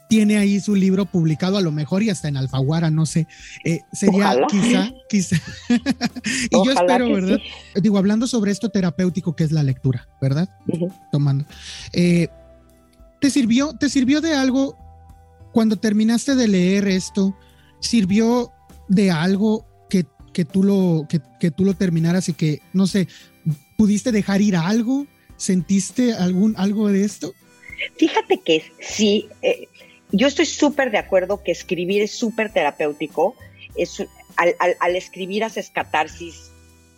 tiene 0.09 0.37
ahí 0.37 0.59
su 0.59 0.75
libro 0.75 1.07
publicado 1.07 1.57
a 1.57 1.61
lo 1.61 1.71
mejor 1.71 2.03
y 2.03 2.11
hasta 2.11 2.27
en 2.27 2.37
Alfaguara 2.37 2.91
no 2.91 3.07
sé 3.07 3.29
eh, 3.65 3.81
sería 3.93 4.37
quizá 4.49 4.93
quizá. 5.09 5.37
Y 6.51 6.65
yo 6.65 6.73
espero 6.73 7.13
verdad 7.13 7.39
digo 7.81 7.99
hablando 7.99 8.27
sobre 8.27 8.51
esto 8.51 8.69
terapéutico 8.69 9.37
que 9.37 9.45
es 9.45 9.53
la 9.53 9.63
lectura 9.63 10.09
verdad 10.21 10.49
tomando. 11.13 11.45
Eh, 11.93 12.29
te 13.25 13.31
sirvió 13.31 13.75
te 13.77 13.89
sirvió 13.89 14.21
de 14.21 14.35
algo 14.35 14.77
cuando 15.53 15.77
terminaste 15.77 16.35
de 16.35 16.49
leer 16.49 16.89
esto 16.89 17.37
sirvió 17.81 18.53
de 18.89 19.11
algo 19.11 19.67
que 20.35 20.45
tú 20.45 20.63
lo, 20.63 21.07
que, 21.09 21.51
tú 21.51 21.65
lo 21.65 21.75
terminaras 21.75 22.29
y 22.29 22.35
que, 22.35 22.61
no 22.75 22.87
sé, 22.87 23.09
pudiste 23.79 24.13
dejar 24.13 24.43
ir 24.43 24.57
algo? 24.57 25.07
¿Sentiste 25.37 26.13
algún, 26.13 26.55
algo 26.59 26.89
de 26.89 27.05
esto? 27.05 27.33
Fíjate 27.97 28.41
que 28.45 28.65
sí, 28.81 29.29
eh, 29.41 29.69
yo 30.13 30.27
estoy 30.27 30.47
súper 30.47 30.91
de 30.91 30.99
acuerdo 30.99 31.43
que 31.43 31.53
escribir 31.53 32.03
es 32.03 32.13
súper 32.13 32.53
terapéutico. 32.53 33.35
Es, 33.77 34.05
al, 34.37 34.97
escribir 34.97 35.45
haces 35.45 35.71
catarsis 35.71 36.51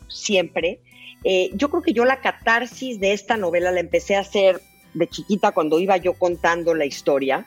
siempre. 0.08 0.80
Eh, 1.24 1.50
yo 1.54 1.70
creo 1.70 1.82
que 1.82 1.92
yo 1.92 2.04
la 2.04 2.20
catarsis 2.20 2.98
de 3.00 3.12
esta 3.12 3.36
novela 3.36 3.70
la 3.70 3.80
empecé 3.80 4.16
a 4.16 4.20
hacer 4.20 4.60
de 4.96 5.08
chiquita 5.08 5.52
cuando 5.52 5.78
iba 5.78 5.96
yo 5.96 6.14
contando 6.14 6.74
la 6.74 6.84
historia. 6.84 7.46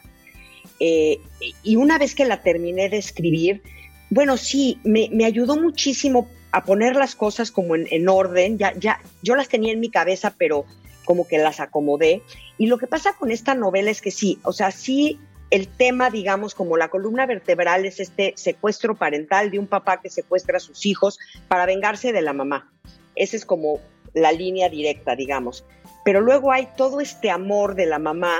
Eh, 0.79 1.19
y 1.63 1.75
una 1.75 1.97
vez 1.97 2.15
que 2.15 2.25
la 2.25 2.41
terminé 2.41 2.89
de 2.89 2.97
escribir, 2.97 3.61
bueno, 4.09 4.37
sí, 4.37 4.79
me, 4.83 5.09
ayudó 5.25 5.57
muchísimo 5.57 6.29
a 6.51 6.63
poner 6.63 6.95
las 6.95 7.15
cosas 7.15 7.51
como 7.51 7.75
en, 7.75 8.09
orden. 8.09 8.57
Ya, 8.57 8.73
ya, 8.77 9.01
yo 9.21 9.35
las 9.35 9.49
tenía 9.49 9.73
en 9.73 9.79
mi 9.79 9.89
cabeza, 9.89 10.33
pero 10.37 10.65
como 11.05 11.27
que 11.27 11.37
las 11.37 11.59
acomodé. 11.59 12.21
Y 12.57 12.67
lo 12.67 12.77
que 12.77 12.87
pasa 12.87 13.13
con 13.13 13.31
esta 13.31 13.55
novela 13.55 13.91
es 13.91 14.01
que 14.01 14.11
sí, 14.11 14.39
o 14.43 14.53
sea, 14.53 14.71
sí 14.71 15.19
el 15.49 15.67
tema, 15.67 16.09
digamos, 16.09 16.53
como 16.53 16.77
la 16.77 16.89
columna 16.89 17.25
vertebral 17.25 17.85
es 17.85 17.99
este 17.99 18.33
secuestro 18.35 18.95
parental 18.95 19.49
de 19.49 19.59
un 19.59 19.67
papá 19.67 19.99
que 20.01 20.09
secuestra 20.09 20.57
a 20.57 20.59
sus 20.59 20.85
hijos 20.85 21.17
para 21.47 21.65
vengarse 21.65 22.11
de 22.11 22.21
la 22.21 22.33
mamá. 22.33 22.71
Esa 23.15 23.35
es 23.35 23.45
como 23.45 23.79
la 24.13 24.31
línea 24.31 24.69
directa, 24.69 25.15
digamos. 25.15 25.65
Pero 26.09 26.21
luego 26.21 26.51
hay 26.51 26.67
todo 26.75 27.01
este 27.01 27.29
amor 27.29 27.75
de 27.75 27.85
la 27.85 27.99
mamá 27.99 28.39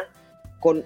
con 0.60 0.84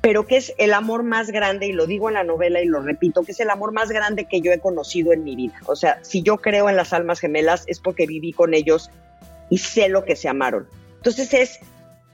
pero 0.00 0.26
que 0.26 0.38
es 0.38 0.52
el 0.58 0.74
amor 0.74 1.04
más 1.04 1.30
grande, 1.30 1.68
y 1.68 1.72
lo 1.72 1.86
digo 1.86 2.08
en 2.08 2.14
la 2.14 2.24
novela 2.24 2.60
y 2.60 2.66
lo 2.66 2.80
repito, 2.80 3.22
que 3.22 3.30
es 3.30 3.38
el 3.38 3.48
amor 3.48 3.70
más 3.70 3.90
grande 3.90 4.24
que 4.24 4.40
yo 4.40 4.50
he 4.50 4.58
conocido 4.58 5.12
en 5.12 5.22
mi 5.22 5.36
vida. 5.36 5.54
O 5.66 5.76
sea, 5.76 6.00
si 6.02 6.22
yo 6.22 6.38
creo 6.38 6.68
en 6.68 6.74
las 6.74 6.92
almas 6.92 7.20
gemelas 7.20 7.62
es 7.68 7.78
porque 7.78 8.08
viví 8.08 8.32
con 8.32 8.54
ellos 8.54 8.90
y 9.50 9.58
sé 9.58 9.88
lo 9.88 10.04
que 10.04 10.16
se 10.16 10.28
amaron. 10.28 10.66
Entonces 10.96 11.32
es, 11.32 11.60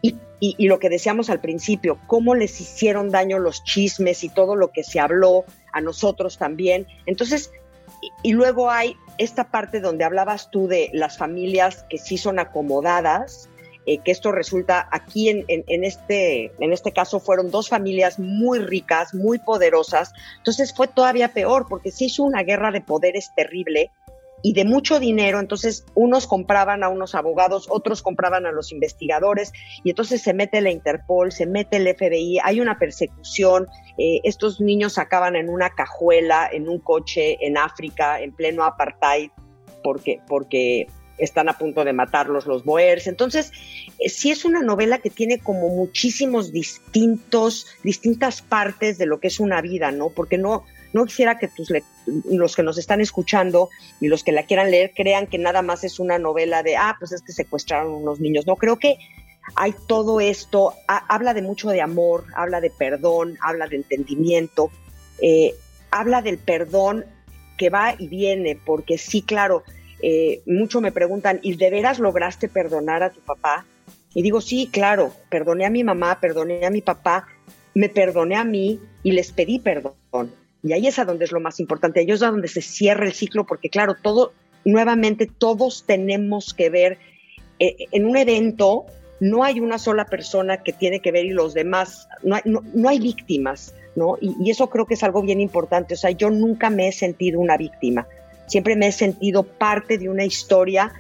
y, 0.03 0.15
y, 0.41 0.69
lo 0.69 0.79
que 0.79 0.91
decíamos 0.91 1.31
al 1.31 1.41
principio, 1.41 1.99
cómo 2.07 2.35
les 2.35 2.61
hicieron 2.61 3.09
daño 3.09 3.39
los 3.39 3.65
chismes 3.65 4.25
y 4.25 4.29
todo 4.29 4.57
lo 4.57 4.73
que 4.73 4.85
se 4.85 5.01
habló 5.01 5.47
a 5.73 5.81
nosotros 5.81 6.37
también. 6.37 6.87
Entonces, 7.07 7.51
y 8.23 8.33
luego 8.33 8.71
hay 8.71 8.95
esta 9.17 9.51
parte 9.51 9.81
donde 9.81 10.05
hablabas 10.05 10.51
tú 10.51 10.69
de 10.69 10.91
las 10.93 11.17
familias 11.17 11.87
que 11.89 11.97
sí 11.97 12.19
son 12.19 12.39
acomodadas, 12.39 13.49
eh, 13.87 13.99
que 13.99 14.13
esto 14.13 14.31
resulta 14.33 14.89
aquí 14.93 15.29
en, 15.29 15.45
este, 15.85 16.53
en 16.61 16.73
este 16.73 16.93
caso 16.93 17.19
fueron 17.19 17.51
dos 17.51 17.69
familias 17.69 18.19
muy 18.19 18.61
ricas, 18.61 19.13
muy 19.13 19.39
poderosas, 19.39 20.13
entonces 20.39 20.73
fue 20.75 20.89
todavía 20.89 21.33
peor 21.33 21.67
porque 21.69 21.91
se 21.91 22.05
hizo 22.05 22.23
una 22.23 22.43
guerra 22.43 22.71
de 22.71 22.81
poderes 22.81 23.31
terrible 23.35 23.91
y 24.43 24.53
de 24.55 24.65
mucho 24.65 24.99
dinero, 24.99 25.41
entonces 25.41 25.85
unos 25.95 26.27
compraban 26.27 26.83
a 26.83 26.89
unos 26.89 27.15
abogados, 27.15 27.67
otros 27.71 28.03
compraban 28.03 28.45
a 28.45 28.53
los 28.53 28.73
investigadores 28.73 29.53
y 29.85 29.91
entonces 29.91 30.21
se 30.23 30.35
mete 30.35 30.61
la 30.61 30.71
Interpol, 30.71 31.33
se 31.33 31.47
mete 31.47 31.77
el 31.79 31.89
FBI, 31.95 32.39
hay 32.43 32.61
una 32.61 32.79
persecución, 32.79 33.69
eh, 33.99 34.21
estos 34.25 34.61
niños 34.61 34.99
acaban 34.99 35.37
en 35.37 35.49
una 35.49 35.71
cajuela, 35.71 36.49
en 36.53 36.69
un 36.69 36.79
coche 36.81 37.39
en 37.41 37.57
África, 37.57 38.21
en 38.21 38.33
pleno 38.33 38.65
apartheid, 38.65 39.31
porque, 39.83 40.21
porque 40.27 40.89
están 41.19 41.49
a 41.49 41.59
punto 41.59 41.85
de 41.85 41.93
matarlos 41.93 42.47
los 42.47 42.65
Boers. 42.65 43.07
Entonces, 43.07 43.53
eh, 43.99 44.09
sí 44.09 44.31
es 44.31 44.45
una 44.45 44.63
novela 44.63 44.99
que 44.99 45.11
tiene 45.11 45.39
como 45.39 45.69
muchísimos 45.69 46.53
distintos, 46.53 47.67
distintas 47.83 48.43
partes 48.43 48.99
de 48.99 49.07
lo 49.07 49.21
que 49.21 49.29
es 49.29 49.41
una 49.41 49.61
vida, 49.61 49.91
¿no? 49.93 50.11
Porque 50.11 50.39
no, 50.39 50.65
no 50.93 51.05
quisiera 51.05 51.39
que 51.39 51.49
tus 51.49 51.73
los 52.29 52.57
que 52.57 52.63
nos 52.63 52.79
están 52.79 53.01
escuchando 53.01 53.69
y 54.01 54.09
los 54.09 54.25
que 54.25 54.33
la 54.33 54.45
quieran 54.45 54.71
leer 54.71 54.93
crean 54.95 55.27
que 55.27 55.39
nada 55.39 55.63
más 55.63 55.85
es 55.85 56.01
una 56.01 56.19
novela 56.19 56.63
de, 56.63 56.77
ah, 56.77 56.97
pues 56.99 57.13
es 57.13 57.23
que 57.23 57.33
secuestraron 57.33 57.93
unos 57.93 58.21
niños. 58.21 58.47
No, 58.47 58.57
creo 58.57 58.79
que 58.79 58.99
hay 59.57 59.75
todo 59.87 60.21
esto, 60.21 60.75
habla 60.87 61.35
de 61.35 61.43
mucho 61.43 61.71
de 61.71 61.81
amor, 61.81 62.25
habla 62.37 62.61
de 62.61 62.71
perdón, 62.71 63.37
habla 63.41 63.67
de 63.67 63.77
entendimiento, 63.77 64.71
eh, 65.21 65.55
habla 65.91 66.23
del 66.23 66.39
perdón 66.39 67.05
que 67.59 67.71
va 67.71 67.95
y 67.99 68.09
viene, 68.09 68.59
porque 68.65 68.99
sí, 68.99 69.23
claro, 69.23 69.63
eh, 70.03 70.43
mucho 70.47 70.81
me 70.81 70.91
preguntan, 70.91 71.39
¿y 71.43 71.55
de 71.55 71.71
veras 71.71 72.01
lograste 72.01 72.49
perdonar 72.49 73.05
a 73.05 73.11
tu 73.11 73.21
papá? 73.21 73.65
Y 74.15 74.23
digo, 74.23 74.41
sí, 74.41 74.69
claro, 74.71 75.13
perdoné 75.31 75.65
a 75.65 75.71
mi 75.71 75.85
mamá, 75.85 76.19
perdoné 76.21 76.67
a 76.67 76.71
mi 76.71 76.83
papá, 76.83 77.29
me 77.75 77.89
perdoné 77.89 78.35
a 78.35 78.45
mí 78.45 78.81
y 79.05 79.13
les 79.13 79.33
pedí 79.33 79.61
perdón. 79.61 79.95
Y 80.63 80.73
ahí 80.73 80.87
es 80.89 80.99
a 80.99 81.05
donde 81.05 81.25
es 81.25 81.33
lo 81.33 81.41
más 81.41 81.61
importante, 81.61 82.01
ahí 82.01 82.11
es 82.11 82.23
a 82.23 82.31
donde 82.31 82.49
se 82.49 82.63
cierra 82.63 83.07
el 83.07 83.13
ciclo, 83.13 83.47
porque 83.47 83.71
claro, 83.71 83.95
todo, 84.01 84.33
nuevamente 84.65 85.27
todos 85.27 85.85
tenemos 85.87 86.53
que 86.53 86.69
ver 86.69 86.99
eh, 87.59 87.77
en 87.93 88.05
un 88.05 88.17
evento, 88.17 88.87
no 89.21 89.45
hay 89.45 89.61
una 89.61 89.79
sola 89.79 90.05
persona 90.07 90.63
que 90.65 90.73
tiene 90.73 91.01
que 91.01 91.13
ver 91.13 91.25
y 91.25 91.31
los 91.31 91.55
demás, 91.55 92.09
no 92.25 92.35
hay, 92.35 92.43
no, 92.45 92.89
hay 92.89 92.99
víctimas, 92.99 93.75
¿no? 93.95 94.19
Y, 94.21 94.35
y, 94.41 94.51
eso 94.51 94.69
creo 94.69 94.87
que 94.87 94.95
es 94.95 95.03
algo 95.03 95.23
bien 95.23 95.41
importante, 95.41 95.95
o 95.95 95.97
sea, 95.97 96.11
yo 96.11 96.29
nunca 96.29 96.71
me 96.71 96.89
he 96.89 96.93
sentido 96.93 97.41
una 97.41 97.57
víctima 97.57 98.07
siempre 98.53 98.77
me 98.77 98.89
he 98.89 98.93
sentido 98.93 99.45
parte 99.45 99.97
de 99.97 100.11
una 100.11 100.27
historia 100.27 100.93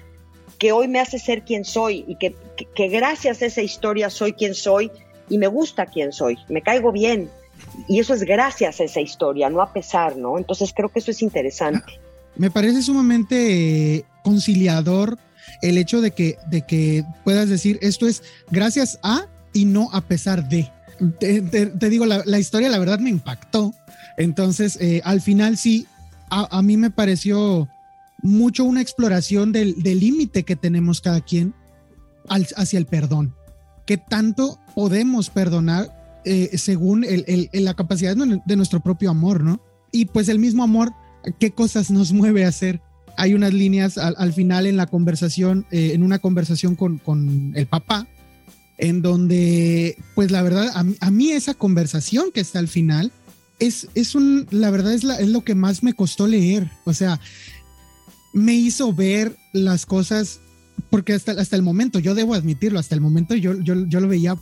que 0.59 0.73
hoy 0.73 0.88
me 0.88 1.01
hace 1.01 1.19
ser 1.19 1.43
quien 1.43 1.67
soy 1.67 2.05
y 2.09 2.17
que, 2.17 2.35
gracias 2.88 3.43
a 3.43 3.47
esa 3.47 3.61
historia 3.61 4.09
soy 4.09 4.33
quien 4.33 4.55
soy 4.55 4.91
y 5.29 5.37
me 5.37 5.49
gusta 5.49 5.85
quien 5.85 6.12
soy, 6.12 6.38
me 6.49 6.62
caigo 6.62 6.93
bien. 6.93 7.29
Y 7.88 8.01
eso 8.01 8.15
es 8.15 8.23
gracias 8.23 8.81
a 8.81 8.85
esa 8.85 9.01
historia, 9.01 9.51
no 9.51 9.61
a 9.61 9.73
pesar, 9.73 10.17
¿no? 10.17 10.38
Entonces 10.38 10.73
creo 10.75 10.88
que 10.88 10.99
eso 11.01 11.11
es 11.11 11.21
interesante. 11.21 12.01
Me 12.37 12.51
parece 12.51 12.83
sumamente 12.83 13.97
eh, 13.97 14.05
conciliador 14.25 15.19
el 15.61 15.77
hecho 15.77 16.01
de 16.01 16.12
que, 16.12 16.38
de 16.47 16.62
que 16.62 17.05
puedas 17.23 17.51
decir 17.51 17.79
esto 17.83 18.07
es 18.09 18.23
gracias 18.51 18.99
a 19.03 19.27
y 19.53 19.67
no 19.67 19.91
a 19.93 20.01
pesar 20.01 20.49
de. 20.49 20.71
Te, 21.19 21.91
digo, 21.91 22.07
la, 22.07 22.38
historia 22.38 22.71
la 22.71 22.79
verdad 22.79 22.99
me 22.99 23.11
impactó. 23.11 23.75
Entonces, 24.17 24.79
eh, 24.81 25.01
al 25.05 25.21
final 25.21 25.57
sí, 25.57 25.87
a, 26.33 26.62
mí 26.62 26.77
me 26.77 26.90
pareció 26.90 27.68
mucho 28.23 28.64
una 28.64 28.81
exploración 28.81 29.53
del 29.53 29.75
límite 29.83 30.45
que 30.45 30.57
tenemos 30.57 31.01
cada 31.01 31.21
quien 31.21 31.55
hacia 32.29 32.79
el 32.79 32.87
perdón. 32.87 33.35
¿Qué 33.87 33.97
tanto 33.97 34.59
podemos 34.75 35.29
perdonar 35.29 36.21
eh, 36.25 36.57
según 36.57 37.05
la 37.53 37.75
capacidad 37.75 38.16
de 38.16 38.57
nuestro 38.57 38.81
propio 38.81 39.11
amor, 39.11 39.42
¿no? 39.42 39.61
Y 39.90 40.07
pues 40.07 40.29
el 40.29 40.38
mismo 40.38 40.62
amor, 40.62 40.92
¿qué 41.38 41.51
cosas 41.51 41.90
nos 41.90 42.12
mueve 42.12 42.45
a 42.45 42.49
hacer? 42.49 42.81
hay 43.16 43.35
unas 43.35 43.53
líneas 43.53 43.99
al, 43.99 44.33
final 44.33 44.66
en 44.66 44.77
la 44.77 44.87
conversación, 44.87 45.66
eh, 45.71 45.92
en 45.95 46.03
una 46.03 46.18
conversación 46.18 46.75
con, 46.75 46.99
con, 46.99 47.53
el 47.55 47.66
papá, 47.66 48.07
en 48.79 49.03
donde, 49.03 49.97
pues 50.14 50.31
la 50.31 50.42
verdad, 50.42 50.71
a, 50.75 51.11
mí 51.11 51.31
esa 51.31 51.55
conversación 51.55 52.33
que 52.33 52.40
está 52.40 52.59
al 52.59 52.68
final 52.68 53.12
es, 53.62 53.88
es 53.94 54.14
un, 54.14 54.46
la 54.51 54.70
verdad 54.70 54.92
es, 54.92 55.05
es 55.05 55.29
lo 55.29 55.44
que 55.44 55.55
más 55.55 55.83
me 55.83 55.94
costó 55.94 56.27
leer. 56.27 56.70
O 56.85 56.92
sea, 56.92 57.20
me 58.33 58.55
hizo 58.55 58.92
ver 58.92 59.37
las 59.53 59.87
cosas, 59.87 60.40
porque 60.90 61.12
hasta, 61.12 61.33
hasta 61.33 61.57
el 61.57 61.62
momento, 61.62 61.98
yo 61.98 62.14
debo 62.14 62.35
admitirlo, 62.35 62.79
hasta 62.79 62.94
el 62.94 63.01
momento 63.01 63.35
yo, 63.35 63.59
yo, 63.61 63.87
yo 63.87 64.01
lo 64.01 64.09
veía 64.09 64.37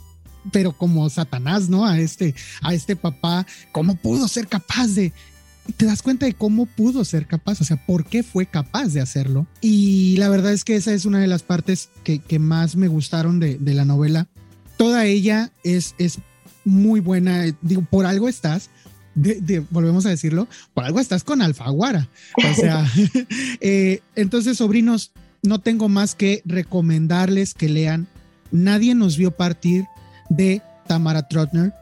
pero 0.53 0.73
como 0.73 1.11
Satanás, 1.11 1.69
¿no? 1.69 1.85
A 1.85 1.99
este, 1.99 2.35
a 2.63 2.73
este 2.73 2.97
papá, 2.97 3.47
¿cómo 3.73 3.97
pudo 3.97 4.27
ser 4.27 4.47
capaz 4.47 4.89
de, 4.89 5.13
te 5.77 5.85
das 5.85 6.01
cuenta 6.01 6.25
de 6.25 6.33
cómo 6.33 6.65
pudo 6.65 7.05
ser 7.05 7.27
capaz, 7.27 7.61
o 7.61 7.65
sea, 7.65 7.85
por 7.85 8.07
qué 8.07 8.23
fue 8.23 8.47
capaz 8.47 8.89
de 8.89 9.03
hacerlo. 9.03 9.47
Y 9.61 10.17
la 10.17 10.31
verdad 10.31 10.55
es 10.55 10.65
que 10.65 10.77
esa 10.77 10.95
es 10.95 11.05
una 11.05 11.19
de 11.19 11.27
las 11.27 11.43
partes 11.43 11.91
que, 12.05 12.39
más 12.39 12.75
me 12.75 12.89
gustaron 12.89 13.39
de, 13.39 13.59
la 13.61 13.85
novela. 13.85 14.29
Toda 14.79 15.05
ella 15.05 15.53
es, 15.63 15.95
es 15.99 16.21
muy 16.65 17.01
buena, 17.01 17.45
digo, 17.61 17.87
por 17.89 18.07
algo 18.07 18.27
estás, 18.27 18.71
volvemos 19.71 20.07
a 20.07 20.11
decirlo, 20.11 20.49
por 20.75 20.85
algo 20.85 21.01
estás 21.01 21.25
con 21.25 21.43
Alfaguara. 21.43 22.09
O 22.37 22.55
sea, 22.55 22.87
eh, 23.61 24.01
entonces, 24.17 24.59
sobrinos, 24.59 25.13
no 25.43 25.59
tengo 25.59 25.89
más 25.89 26.15
que 26.15 26.43
recomendarles 26.45 27.55
que 27.55 27.69
lean 27.69 28.09
Nadie 28.53 28.95
nos 28.95 29.17
vio 29.17 29.31
partir 29.31 29.87
de 30.29 30.63
Tamara 30.87 31.29
Trotner. 31.29 31.73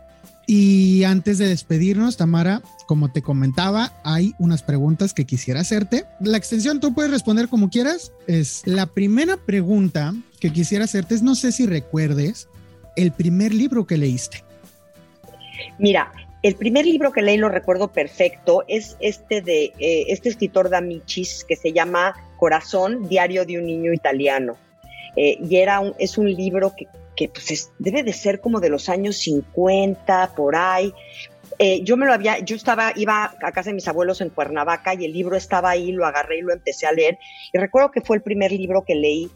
Y 0.47 1.05
antes 1.05 1.37
de 1.37 1.47
despedirnos, 1.47 2.17
Tamara, 2.17 2.63
como 2.87 3.11
te 3.11 3.21
comentaba, 3.21 3.93
hay 4.03 4.35
unas 4.39 4.63
preguntas 4.63 5.13
que 5.13 5.27
quisiera 5.27 5.61
hacerte. 5.61 6.07
La 6.21 6.39
extensión 6.39 6.81
tú 6.81 6.95
puedes 6.95 7.11
responder 7.11 7.49
como 7.49 7.69
quieras. 7.69 8.13
Es 8.27 8.63
la 8.65 8.87
primera 8.87 9.37
pregunta 9.37 10.15
que 10.41 10.53
quisiera 10.53 10.85
hacerte 10.85 11.15
es 11.15 11.23
no 11.23 11.35
sé 11.35 11.53
si 11.53 11.67
recuerdes 11.67 12.49
el 12.97 13.13
primer 13.13 13.53
libro 13.53 13.87
que 13.87 13.99
leíste. 13.99 14.43
Mira, 15.79 16.13
el 16.43 16.55
primer 16.55 16.87
libro 16.87 17.13
que 17.13 17.23
leí 17.23 17.37
lo 17.37 17.49
recuerdo 17.49 17.89
perfecto, 17.89 18.65
es 18.69 18.97
este 19.01 19.43
de 19.43 19.73
eh, 19.79 20.05
este 20.09 20.29
escritor 20.29 20.71
D'Amicis 20.71 21.45
que 21.45 21.57
se 21.57 21.73
llama 21.73 22.15
Corazón, 22.37 23.09
Diario 23.09 23.45
de 23.45 23.59
un 23.59 23.67
Niño 23.67 23.93
Italiano. 23.93 24.57
Eh, 25.17 25.39
y 25.41 25.57
era 25.57 25.81
es 25.99 26.17
un 26.17 26.33
libro 26.33 26.75
que, 26.77 26.87
que 27.17 27.29
pues 27.29 27.73
debe 27.79 28.05
de 28.05 28.13
ser 28.13 28.41
como 28.41 28.61
de 28.61 28.69
los 28.69 28.89
años 28.89 29.19
50, 29.19 30.35
por 30.37 30.55
ahí. 30.55 30.95
Eh, 31.59 31.81
yo 31.83 31.97
me 31.97 32.07
lo 32.07 32.13
había, 32.13 32.39
yo 32.39 32.55
estaba, 32.55 32.93
iba 32.95 33.35
a 33.43 33.53
casa 33.53 33.71
de 33.71 33.75
mis 33.75 33.89
abuelos 33.89 34.21
en 34.21 34.31
Cuernavaca 34.31 34.95
y 34.95 35.05
el 35.05 35.13
libro 35.13 35.35
estaba 35.35 35.71
ahí, 35.71 35.91
lo 35.91 36.07
agarré 36.07 36.39
y 36.39 36.43
lo 36.43 36.53
empecé 36.53 36.87
a 36.87 36.93
leer. 36.93 37.19
Y 37.53 37.59
recuerdo 37.59 37.91
que 37.91 38.01
fue 38.01 38.17
el 38.17 38.23
primer 38.23 38.53
libro 38.53 38.85
que 38.87 38.95
leí, 38.95 39.29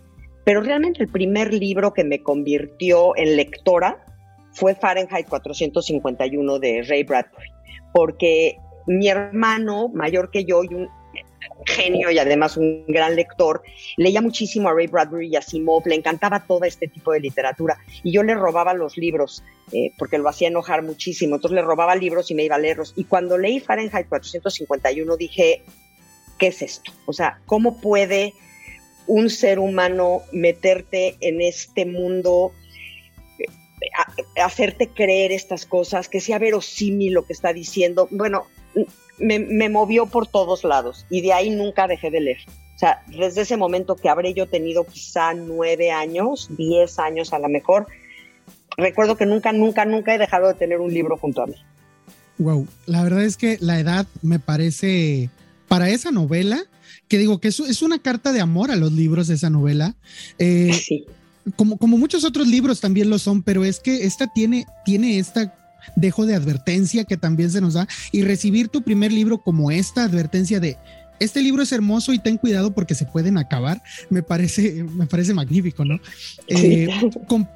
pero 0.44 0.60
realmente 0.60 1.02
el 1.02 1.08
primer 1.08 1.52
libro 1.52 1.92
que 1.92 2.04
me 2.04 2.22
convirtió 2.22 3.16
en 3.16 3.36
lectora 3.36 4.04
fue 4.52 4.74
Fahrenheit 4.74 5.28
451 5.28 6.58
de 6.58 6.82
Ray 6.82 7.04
Bradbury, 7.04 7.50
porque 7.92 8.56
mi 8.86 9.08
hermano 9.08 9.88
mayor 9.88 10.30
que 10.30 10.44
yo 10.44 10.64
y 10.64 10.74
un 10.74 10.88
genio 11.66 12.10
y 12.10 12.18
además 12.18 12.56
un 12.56 12.84
gran 12.86 13.16
lector, 13.16 13.62
leía 13.96 14.20
muchísimo 14.20 14.68
a 14.68 14.74
Ray 14.74 14.86
Bradbury 14.86 15.28
y 15.28 15.36
a 15.36 15.42
Simov, 15.42 15.86
le 15.86 15.94
encantaba 15.94 16.44
todo 16.46 16.64
este 16.64 16.88
tipo 16.88 17.12
de 17.12 17.20
literatura 17.20 17.78
y 18.02 18.12
yo 18.12 18.22
le 18.22 18.34
robaba 18.34 18.74
los 18.74 18.96
libros 18.96 19.42
eh, 19.72 19.92
porque 19.98 20.18
lo 20.18 20.28
hacía 20.28 20.48
enojar 20.48 20.82
muchísimo, 20.82 21.36
entonces 21.36 21.56
le 21.56 21.62
robaba 21.62 21.94
libros 21.94 22.30
y 22.30 22.34
me 22.34 22.44
iba 22.44 22.56
a 22.56 22.58
leerlos 22.58 22.92
y 22.96 23.04
cuando 23.04 23.38
leí 23.38 23.60
Fahrenheit 23.60 24.08
451 24.08 25.16
dije, 25.16 25.62
¿qué 26.38 26.48
es 26.48 26.62
esto? 26.62 26.92
O 27.06 27.12
sea, 27.12 27.40
¿cómo 27.46 27.80
puede 27.80 28.34
un 29.06 29.30
ser 29.30 29.58
humano 29.58 30.22
meterte 30.32 31.16
en 31.20 31.40
este 31.40 31.86
mundo? 31.86 32.52
Hacerte 34.42 34.88
creer 34.88 35.32
estas 35.32 35.66
cosas, 35.66 36.08
que 36.08 36.20
sea 36.20 36.38
verosímil 36.38 37.12
lo 37.12 37.24
que 37.24 37.32
está 37.32 37.52
diciendo. 37.52 38.08
Bueno, 38.10 38.46
me, 39.18 39.68
movió 39.68 40.06
por 40.06 40.26
todos 40.26 40.64
lados 40.64 41.06
y 41.10 41.20
de 41.20 41.32
ahí 41.32 41.50
nunca 41.50 41.86
dejé 41.86 42.10
de 42.10 42.20
leer. 42.20 42.38
O 42.74 42.78
sea, 42.78 43.02
desde 43.06 43.42
ese 43.42 43.56
momento 43.56 43.96
que 43.96 44.08
habré 44.08 44.34
yo 44.34 44.48
tenido 44.48 44.84
quizá 44.84 45.34
nueve 45.34 45.90
años, 45.90 46.48
diez 46.56 46.98
años 46.98 47.32
a 47.32 47.38
lo 47.38 47.48
mejor, 47.48 47.86
recuerdo 48.76 49.16
que 49.16 49.26
nunca, 49.26 49.52
nunca, 49.52 49.84
nunca 49.84 50.14
he 50.14 50.18
dejado 50.18 50.48
de 50.48 50.54
tener 50.54 50.80
un 50.80 50.92
libro 50.92 51.16
junto 51.16 51.42
a 51.42 51.46
mí. 51.46 51.54
Wow, 52.38 52.66
la 52.86 53.04
verdad 53.04 53.22
es 53.22 53.36
que 53.36 53.58
la 53.60 53.78
edad 53.78 54.06
me 54.22 54.40
parece, 54.40 55.30
para 55.68 55.90
esa 55.90 56.10
novela, 56.10 56.60
que 57.06 57.18
digo 57.18 57.40
que 57.40 57.48
es, 57.48 57.60
es 57.60 57.82
una 57.82 58.00
carta 58.00 58.32
de 58.32 58.40
amor 58.40 58.70
a 58.70 58.76
los 58.76 58.92
libros 58.92 59.28
de 59.28 59.34
esa 59.34 59.50
novela. 59.50 59.94
Eh, 60.38 60.72
sí. 60.72 61.06
Como, 61.56 61.76
como 61.76 61.98
muchos 61.98 62.24
otros 62.24 62.46
libros 62.46 62.80
también 62.80 63.10
lo 63.10 63.18
son, 63.18 63.42
pero 63.42 63.64
es 63.64 63.80
que 63.80 64.04
esta 64.04 64.26
tiene, 64.28 64.66
tiene 64.84 65.18
esta 65.18 65.54
dejo 65.96 66.26
de 66.26 66.34
advertencia 66.34 67.04
que 67.04 67.16
también 67.16 67.50
se 67.50 67.60
nos 67.60 67.74
da. 67.74 67.88
Y 68.12 68.22
recibir 68.22 68.68
tu 68.68 68.82
primer 68.82 69.12
libro 69.12 69.38
como 69.38 69.70
esta 69.70 70.04
advertencia 70.04 70.60
de 70.60 70.78
este 71.20 71.40
libro 71.40 71.62
es 71.62 71.70
hermoso 71.70 72.12
y 72.12 72.18
ten 72.18 72.36
cuidado 72.36 72.74
porque 72.74 72.96
se 72.96 73.06
pueden 73.06 73.38
acabar, 73.38 73.80
me 74.10 74.22
parece, 74.22 74.84
me 74.96 75.06
parece 75.06 75.34
magnífico, 75.34 75.84
¿no? 75.84 76.00
Eh, 76.48 76.88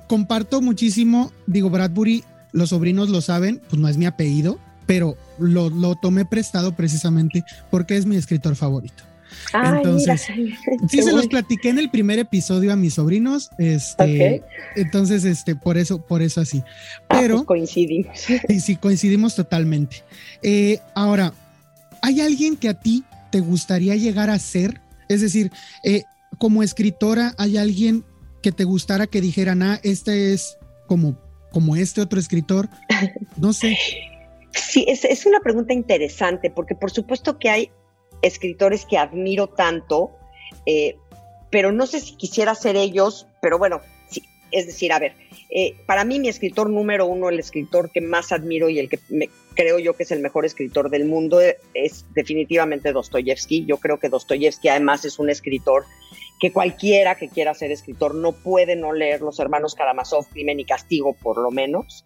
comparto 0.06 0.62
muchísimo, 0.62 1.32
digo, 1.46 1.68
Bradbury, 1.68 2.22
los 2.52 2.70
sobrinos 2.70 3.08
lo 3.08 3.20
saben, 3.20 3.60
pues 3.68 3.80
no 3.80 3.88
es 3.88 3.96
mi 3.96 4.06
apellido, 4.06 4.58
pero 4.86 5.16
lo, 5.38 5.68
lo 5.68 5.96
tomé 5.96 6.24
prestado 6.24 6.76
precisamente 6.76 7.44
porque 7.70 7.96
es 7.96 8.06
mi 8.06 8.16
escritor 8.16 8.54
favorito 8.54 9.02
entonces, 9.52 10.26
sí 10.88 11.02
se 11.02 11.12
los 11.12 11.26
platiqué 11.26 11.70
en 11.70 11.78
el 11.78 11.90
primer 11.90 12.18
episodio 12.18 12.72
a 12.72 12.76
mis 12.76 12.94
sobrinos, 12.94 13.50
este, 13.58 14.42
entonces, 14.74 15.24
este, 15.24 15.56
por 15.56 15.78
eso, 15.78 16.04
por 16.04 16.22
eso 16.22 16.40
así. 16.40 16.62
Ah, 16.64 17.04
pues 17.08 17.20
Pero 17.22 17.44
coincidimos. 17.44 18.26
Sí, 18.60 18.76
coincidimos 18.76 19.34
totalmente. 19.34 20.02
Eh, 20.42 20.78
ahora, 20.94 21.32
¿hay 22.02 22.20
alguien 22.20 22.56
que 22.56 22.68
a 22.68 22.74
ti 22.74 23.04
te 23.30 23.40
gustaría 23.40 23.96
llegar 23.96 24.30
a 24.30 24.38
ser? 24.38 24.80
Es 25.08 25.20
decir, 25.20 25.50
eh, 25.84 26.02
como 26.38 26.62
escritora, 26.62 27.34
¿hay 27.38 27.56
alguien 27.56 28.04
que 28.42 28.52
te 28.52 28.64
gustara 28.64 29.06
que 29.06 29.20
dijeran, 29.20 29.62
ah, 29.62 29.80
este 29.82 30.32
es 30.32 30.58
como, 30.86 31.18
como 31.52 31.76
este 31.76 32.00
otro 32.00 32.18
escritor? 32.18 32.68
No 33.36 33.52
sé. 33.52 33.76
Sí, 34.56 34.86
es, 34.88 35.04
es 35.04 35.26
una 35.26 35.40
pregunta 35.40 35.74
interesante, 35.74 36.50
porque 36.50 36.74
por 36.74 36.90
supuesto 36.90 37.38
que 37.38 37.50
hay 37.50 37.70
escritores 38.22 38.84
que 38.84 38.98
admiro 38.98 39.48
tanto, 39.48 40.12
eh, 40.66 40.96
pero 41.50 41.72
no 41.72 41.86
sé 41.86 42.00
si 42.00 42.16
quisiera 42.16 42.54
ser 42.54 42.76
ellos, 42.76 43.26
pero 43.40 43.58
bueno, 43.58 43.80
sí, 44.08 44.22
es 44.50 44.66
decir, 44.66 44.92
a 44.92 44.98
ver, 44.98 45.14
eh, 45.50 45.76
para 45.86 46.04
mí 46.04 46.18
mi 46.18 46.28
escritor 46.28 46.68
número 46.68 47.06
uno, 47.06 47.28
el 47.28 47.38
escritor 47.38 47.90
que 47.90 48.00
más 48.00 48.32
admiro 48.32 48.68
y 48.68 48.78
el 48.78 48.88
que 48.88 48.98
creo 49.54 49.78
yo 49.78 49.96
que 49.96 50.02
es 50.02 50.10
el 50.10 50.20
mejor 50.20 50.44
escritor 50.44 50.90
del 50.90 51.06
mundo 51.06 51.40
es 51.40 52.04
definitivamente 52.14 52.92
Dostoyevsky. 52.92 53.64
Yo 53.64 53.78
creo 53.78 53.98
que 53.98 54.08
Dostoyevsky 54.08 54.68
además 54.68 55.04
es 55.04 55.18
un 55.18 55.30
escritor 55.30 55.84
que 56.40 56.52
cualquiera 56.52 57.14
que 57.16 57.28
quiera 57.28 57.54
ser 57.54 57.70
escritor 57.70 58.14
no 58.14 58.32
puede 58.32 58.76
no 58.76 58.92
leer 58.92 59.20
Los 59.20 59.38
Hermanos 59.38 59.74
Karamazov, 59.74 60.28
Crimen 60.28 60.60
y 60.60 60.64
Castigo, 60.64 61.14
por 61.14 61.38
lo 61.38 61.50
menos, 61.50 62.04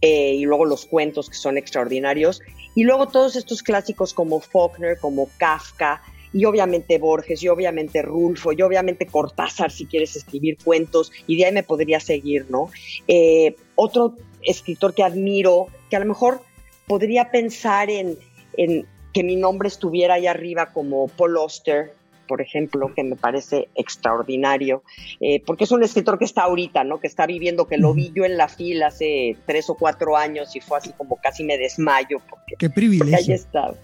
eh, 0.00 0.34
y 0.34 0.44
luego 0.44 0.64
los 0.64 0.84
cuentos 0.84 1.30
que 1.30 1.36
son 1.36 1.56
extraordinarios, 1.56 2.40
y 2.74 2.84
luego 2.84 3.08
todos 3.08 3.36
estos 3.36 3.62
clásicos 3.62 4.12
como 4.12 4.40
Faulkner, 4.40 4.98
como 4.98 5.28
Kafka, 5.38 6.02
y 6.34 6.44
obviamente 6.44 6.98
Borges, 6.98 7.42
y 7.42 7.48
obviamente 7.48 8.02
Rulfo, 8.02 8.52
y 8.52 8.62
obviamente 8.62 9.06
Cortázar 9.06 9.70
si 9.70 9.86
quieres 9.86 10.16
escribir 10.16 10.58
cuentos, 10.62 11.12
y 11.26 11.36
de 11.36 11.46
ahí 11.46 11.52
me 11.52 11.62
podría 11.62 12.00
seguir, 12.00 12.46
¿no? 12.50 12.70
Eh, 13.06 13.56
otro 13.74 14.16
escritor 14.42 14.94
que 14.94 15.02
admiro, 15.02 15.66
que 15.90 15.96
a 15.96 16.00
lo 16.00 16.06
mejor 16.06 16.40
podría 16.86 17.30
pensar 17.30 17.90
en, 17.90 18.18
en 18.56 18.86
que 19.12 19.22
mi 19.22 19.36
nombre 19.36 19.68
estuviera 19.68 20.14
ahí 20.14 20.26
arriba 20.26 20.72
como 20.72 21.08
Paul 21.08 21.36
Auster, 21.36 21.92
por 22.32 22.40
ejemplo, 22.40 22.94
que 22.94 23.04
me 23.04 23.14
parece 23.14 23.68
extraordinario, 23.74 24.82
eh, 25.20 25.42
porque 25.44 25.64
es 25.64 25.70
un 25.70 25.82
escritor 25.82 26.18
que 26.18 26.24
está 26.24 26.44
ahorita, 26.44 26.82
¿no? 26.82 26.98
Que 26.98 27.06
está 27.06 27.26
viviendo, 27.26 27.66
que 27.66 27.76
lo 27.76 27.92
vi 27.92 28.10
yo 28.16 28.24
en 28.24 28.38
la 28.38 28.48
fila 28.48 28.86
hace 28.86 29.36
tres 29.44 29.68
o 29.68 29.74
cuatro 29.74 30.16
años 30.16 30.56
y 30.56 30.62
fue 30.62 30.78
así 30.78 30.94
como 30.96 31.16
casi 31.16 31.44
me 31.44 31.58
desmayo. 31.58 32.22
Porque, 32.30 32.54
Qué 32.58 32.70
privilegio. 32.70 33.18
ahí 33.18 33.32
estaba. 33.32 33.74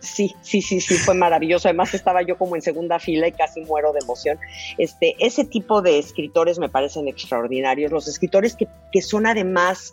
Sí, 0.00 0.34
sí, 0.40 0.62
sí, 0.62 0.80
sí, 0.80 0.94
fue 0.94 1.12
maravilloso. 1.12 1.68
Además 1.68 1.92
estaba 1.92 2.22
yo 2.22 2.38
como 2.38 2.56
en 2.56 2.62
segunda 2.62 2.98
fila 2.98 3.28
y 3.28 3.32
casi 3.32 3.60
muero 3.60 3.92
de 3.92 3.98
emoción. 4.02 4.38
Este, 4.78 5.14
ese 5.18 5.44
tipo 5.44 5.82
de 5.82 5.98
escritores 5.98 6.58
me 6.58 6.70
parecen 6.70 7.08
extraordinarios. 7.08 7.92
Los 7.92 8.08
escritores 8.08 8.56
que, 8.56 8.68
que 8.90 9.02
son 9.02 9.26
además 9.26 9.92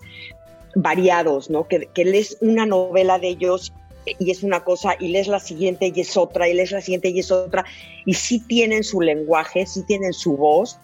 variados, 0.73 1.49
¿no? 1.49 1.67
Que, 1.67 1.89
que 1.93 2.05
lees 2.05 2.37
una 2.39 2.65
novela 2.65 3.19
de 3.19 3.27
ellos 3.27 3.73
y 4.19 4.31
es 4.31 4.43
una 4.43 4.63
cosa, 4.63 4.95
y 4.99 5.09
lees 5.09 5.27
la 5.27 5.39
siguiente 5.39 5.91
y 5.93 6.01
es 6.01 6.17
otra, 6.17 6.47
y 6.49 6.53
lees 6.53 6.71
la 6.71 6.81
siguiente 6.81 7.09
y 7.09 7.19
es 7.19 7.31
otra, 7.31 7.65
y 8.05 8.13
sí 8.13 8.39
tienen 8.39 8.83
su 8.83 9.01
lenguaje, 9.01 9.65
sí 9.65 9.83
tienen 9.87 10.13
su 10.13 10.37
voz, 10.37 10.77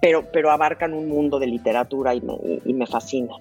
pero, 0.00 0.30
pero 0.30 0.50
abarcan 0.50 0.92
un 0.92 1.08
mundo 1.08 1.38
de 1.38 1.46
literatura 1.46 2.14
y 2.14 2.20
me, 2.20 2.34
y 2.64 2.72
me 2.72 2.86
fascinan. 2.86 3.40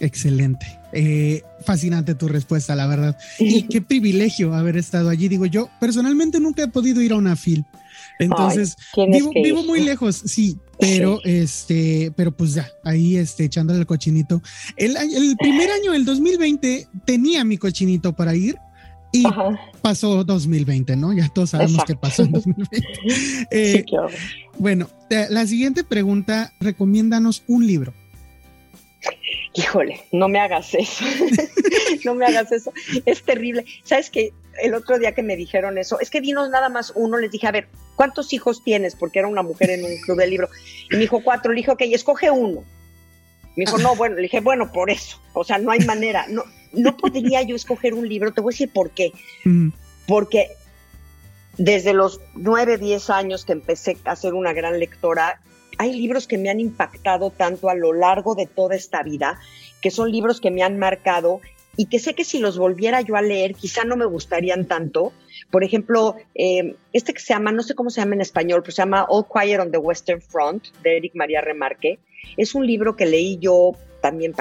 Excelente. 0.00 0.78
Eh, 0.92 1.42
fascinante 1.64 2.14
tu 2.14 2.28
respuesta, 2.28 2.74
la 2.76 2.86
verdad. 2.86 3.16
Y 3.38 3.62
qué 3.68 3.80
privilegio 3.80 4.54
haber 4.54 4.76
estado 4.76 5.08
allí. 5.08 5.28
Digo, 5.28 5.46
yo 5.46 5.68
personalmente 5.80 6.40
nunca 6.40 6.62
he 6.62 6.68
podido 6.68 7.00
ir 7.00 7.12
a 7.12 7.16
una 7.16 7.36
FIL. 7.36 7.64
Entonces, 8.18 8.76
vivo, 9.34 9.62
muy 9.62 9.80
lejos, 9.80 10.16
sí, 10.16 10.56
pero 10.78 11.20
este, 11.24 12.12
pero 12.16 12.32
pues 12.32 12.54
ya, 12.54 12.68
ahí 12.84 13.16
este, 13.16 13.44
echándole 13.44 13.80
el 13.80 13.86
cochinito. 13.86 14.42
El, 14.76 14.96
el 14.96 15.36
primer 15.38 15.70
año, 15.70 15.94
el 15.94 16.04
2020, 16.04 16.88
tenía 17.04 17.44
mi 17.44 17.58
cochinito 17.58 18.12
para 18.14 18.34
ir 18.34 18.56
y 19.12 19.24
pasó 19.80 20.24
2020, 20.24 20.96
¿no? 20.96 21.12
Ya 21.12 21.28
todos 21.28 21.50
sabemos 21.50 21.84
qué 21.86 21.96
pasó 21.96 22.22
en 22.22 22.32
2020. 22.32 22.88
Eh, 23.50 23.84
bueno, 24.58 24.88
la 25.08 25.46
siguiente 25.46 25.84
pregunta, 25.84 26.52
recomiéndanos 26.60 27.42
un 27.46 27.66
libro. 27.66 27.94
Híjole, 29.54 30.04
no 30.12 30.28
me 30.28 30.38
hagas 30.38 30.74
eso. 30.74 31.04
no 32.04 32.14
me 32.14 32.26
hagas 32.26 32.52
eso. 32.52 32.72
Es 33.06 33.22
terrible. 33.22 33.64
¿Sabes 33.84 34.10
que 34.10 34.32
El 34.62 34.74
otro 34.74 34.98
día 34.98 35.12
que 35.12 35.22
me 35.22 35.36
dijeron 35.36 35.78
eso, 35.78 36.00
es 36.00 36.10
que 36.10 36.20
dinos 36.20 36.50
nada 36.50 36.68
más 36.68 36.92
uno, 36.94 37.18
les 37.18 37.30
dije, 37.30 37.46
a 37.46 37.52
ver, 37.52 37.68
¿cuántos 37.96 38.32
hijos 38.32 38.62
tienes? 38.64 38.94
Porque 38.94 39.20
era 39.20 39.28
una 39.28 39.42
mujer 39.42 39.70
en 39.70 39.84
un 39.84 39.96
club 40.00 40.18
de 40.18 40.26
libro. 40.26 40.48
Y 40.90 40.96
me 40.96 41.00
dijo 41.00 41.22
cuatro, 41.22 41.52
le 41.52 41.58
dije, 41.58 41.70
ok, 41.70 41.82
escoge 41.82 42.30
uno. 42.30 42.64
Me 43.56 43.64
dijo, 43.64 43.78
no, 43.78 43.96
bueno, 43.96 44.16
le 44.16 44.22
dije, 44.22 44.40
bueno, 44.40 44.72
por 44.72 44.90
eso. 44.90 45.20
O 45.32 45.44
sea, 45.44 45.58
no 45.58 45.70
hay 45.70 45.80
manera. 45.80 46.26
No, 46.28 46.44
no 46.72 46.96
podría 46.96 47.42
yo 47.42 47.56
escoger 47.56 47.94
un 47.94 48.08
libro. 48.08 48.32
Te 48.32 48.40
voy 48.40 48.52
a 48.52 48.54
decir 48.54 48.70
por 48.72 48.90
qué. 48.90 49.12
Porque 50.06 50.48
desde 51.56 51.92
los 51.92 52.20
nueve, 52.34 52.78
diez 52.78 53.10
años 53.10 53.44
que 53.44 53.52
empecé 53.52 53.98
a 54.04 54.16
ser 54.16 54.34
una 54.34 54.52
gran 54.52 54.78
lectora, 54.78 55.40
hay 55.76 55.92
libros 55.92 56.26
que 56.26 56.38
me 56.38 56.50
han 56.50 56.60
impactado 56.60 57.30
tanto 57.30 57.68
a 57.68 57.74
lo 57.74 57.92
largo 57.92 58.34
de 58.34 58.46
toda 58.46 58.74
esta 58.74 59.02
vida, 59.02 59.38
que 59.80 59.90
son 59.90 60.10
libros 60.10 60.40
que 60.40 60.50
me 60.50 60.62
han 60.62 60.78
marcado 60.78 61.40
y 61.78 61.86
que 61.86 62.00
sé 62.00 62.14
que 62.14 62.24
si 62.24 62.40
los 62.40 62.58
volviera 62.58 63.02
yo 63.02 63.14
a 63.14 63.22
leer, 63.22 63.54
quizá 63.54 63.84
no 63.84 63.96
me 63.96 64.04
gustarían 64.04 64.66
tanto. 64.66 65.12
Por 65.48 65.62
ejemplo, 65.62 66.16
eh, 66.34 66.74
este 66.92 67.14
que 67.14 67.20
se 67.20 67.32
llama, 67.32 67.52
no 67.52 67.62
sé 67.62 67.76
cómo 67.76 67.88
se 67.88 68.00
llama 68.00 68.16
en 68.16 68.20
español, 68.20 68.62
pero 68.62 68.72
se 68.72 68.82
llama 68.82 69.06
All 69.08 69.26
Quiet 69.32 69.60
on 69.60 69.70
the 69.70 69.78
Western 69.78 70.20
Front, 70.20 70.64
de 70.82 70.96
Eric 70.96 71.12
María 71.14 71.40
Remarque. 71.40 72.00
Es 72.36 72.56
un 72.56 72.66
libro 72.66 72.96
que 72.96 73.06
leí 73.06 73.38
yo 73.38 73.76
también, 74.00 74.34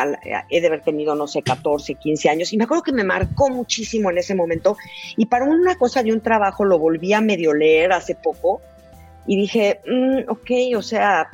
he 0.50 0.62
de 0.62 0.68
haber 0.68 0.82
tenido, 0.82 1.14
no 1.14 1.28
sé, 1.28 1.44
14, 1.44 1.94
15 1.94 2.28
años, 2.28 2.54
y 2.54 2.58
me 2.58 2.64
acuerdo 2.64 2.82
que 2.82 2.92
me 2.92 3.04
marcó 3.04 3.52
muchísimo 3.52 4.10
en 4.10 4.18
ese 4.18 4.34
momento. 4.34 4.76
Y 5.16 5.28
para 5.28 5.46
una 5.46 5.78
cosa 5.78 6.02
de 6.02 6.14
un 6.14 6.22
trabajo 6.22 6.66
lo 6.66 6.80
volví 6.80 7.14
a 7.14 7.22
medio 7.22 7.54
leer 7.54 7.92
hace 7.92 8.16
poco, 8.16 8.62
y 9.28 9.38
dije, 9.38 9.82
mm, 9.86 10.32
ok, 10.32 10.76
o 10.76 10.82
sea, 10.82 11.30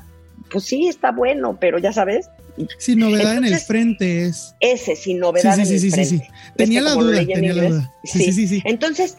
pues 0.52 0.66
sí, 0.66 0.90
está 0.90 1.12
bueno, 1.12 1.58
pero 1.62 1.78
ya 1.78 1.94
sabes. 1.94 2.30
Sin 2.78 3.00
novedad 3.00 3.38
en 3.38 3.46
el 3.46 3.58
frente 3.58 4.26
es. 4.26 4.56
Ese, 4.60 4.96
sin 4.96 5.20
novedad 5.20 5.56
en 5.56 5.62
el 5.62 5.68
frente. 5.68 6.06
Sí, 6.06 6.20
sí, 6.20 6.24
Tenía 6.56 6.82
la 6.82 6.94
duda, 6.94 7.26
tenía 7.26 7.54
la 7.54 7.70
duda. 7.70 7.94
Sí, 8.04 8.32
sí, 8.32 8.48
sí. 8.48 8.62
Entonces, 8.66 9.18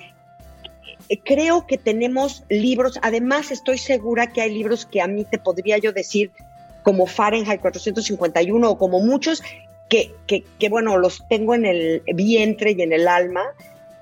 eh, 1.09 1.19
creo 1.23 1.67
que 1.67 1.79
tenemos 1.79 2.45
libros, 2.49 2.99
además 3.03 3.51
estoy 3.51 3.79
segura 3.79 4.33
que 4.33 4.41
hay 4.41 4.55
libros 4.55 4.87
que 4.87 5.01
a 5.01 5.07
mí 5.07 5.25
te 5.25 5.39
podría 5.39 5.79
yo 5.79 5.93
decir, 5.93 6.31
como 6.83 7.07
Fahrenheit 7.07 7.61
451 7.61 8.71
o 8.71 8.79
como 8.79 9.01
muchos, 9.01 9.43
que, 9.89 10.15
que, 10.27 10.45
que 10.59 10.69
bueno, 10.69 10.97
los 10.97 11.27
tengo 11.29 11.55
en 11.55 11.67
el 11.67 12.03
vientre 12.15 12.73
y 12.73 12.83
en 12.83 12.93
el 12.93 13.09
alma, 13.09 13.43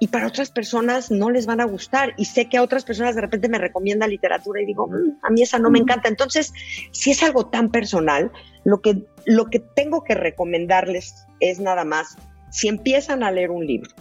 y 0.03 0.09
para 0.09 0.27
otras 0.27 0.51
personas 0.51 1.13
no 1.13 1.31
les 1.31 1.47
van 1.47 1.61
a 1.61 1.65
gustar. 1.65 2.13
Y 2.17 2.25
sé 2.25 2.49
que 2.49 2.57
a 2.57 2.65
otras 2.65 2.85
personas 2.85 3.15
de 3.15 3.21
repente 3.21 3.49
me 3.49 3.59
recomiendan 3.59 4.11
literatura 4.11 4.61
y 4.61 4.67
digo, 4.67 4.89
mm, 4.89 5.21
a 5.23 5.31
mí 5.31 5.43
esa 5.43 5.61
no 5.61 5.71
me 5.71 5.79
encanta. 5.79 6.09
Entonces, 6.09 6.53
si 6.91 7.13
es 7.13 7.23
algo 7.23 7.47
tan 7.51 7.71
personal, 7.71 8.33
lo 8.65 8.81
que, 8.81 9.05
lo 9.27 9.47
que 9.47 9.61
tengo 9.61 10.03
que 10.03 10.17
recomendarles 10.17 11.25
es 11.39 11.61
nada 11.61 11.85
más, 11.85 12.17
si 12.51 12.67
empiezan 12.67 13.23
a 13.23 13.31
leer 13.31 13.53
un 13.53 13.65
libro 13.65 13.93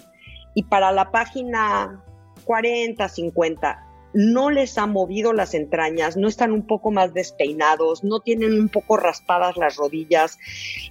y 0.56 0.64
para 0.64 0.92
la 0.92 1.12
página 1.12 2.04
40, 2.46 3.08
50, 3.08 3.86
no 4.16 4.50
les 4.50 4.80
ha 4.80 4.88
movido 4.88 5.34
las 5.34 5.54
entrañas, 5.54 6.18
no 6.18 6.28
están 6.28 6.52
un 6.52 6.66
poco 6.66 6.90
más 6.90 7.14
despeinados, 7.14 8.04
no 8.04 8.22
tienen 8.22 8.60
un 8.60 8.70
poco 8.70 8.98
raspadas 8.98 9.56
las 9.56 9.76
rodillas, 9.76 10.40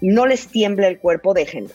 no 0.01 0.27
les 0.27 0.47
tiembla 0.47 0.87
el 0.87 1.01
cuerpo, 1.01 1.35
déjenlo 1.35 1.75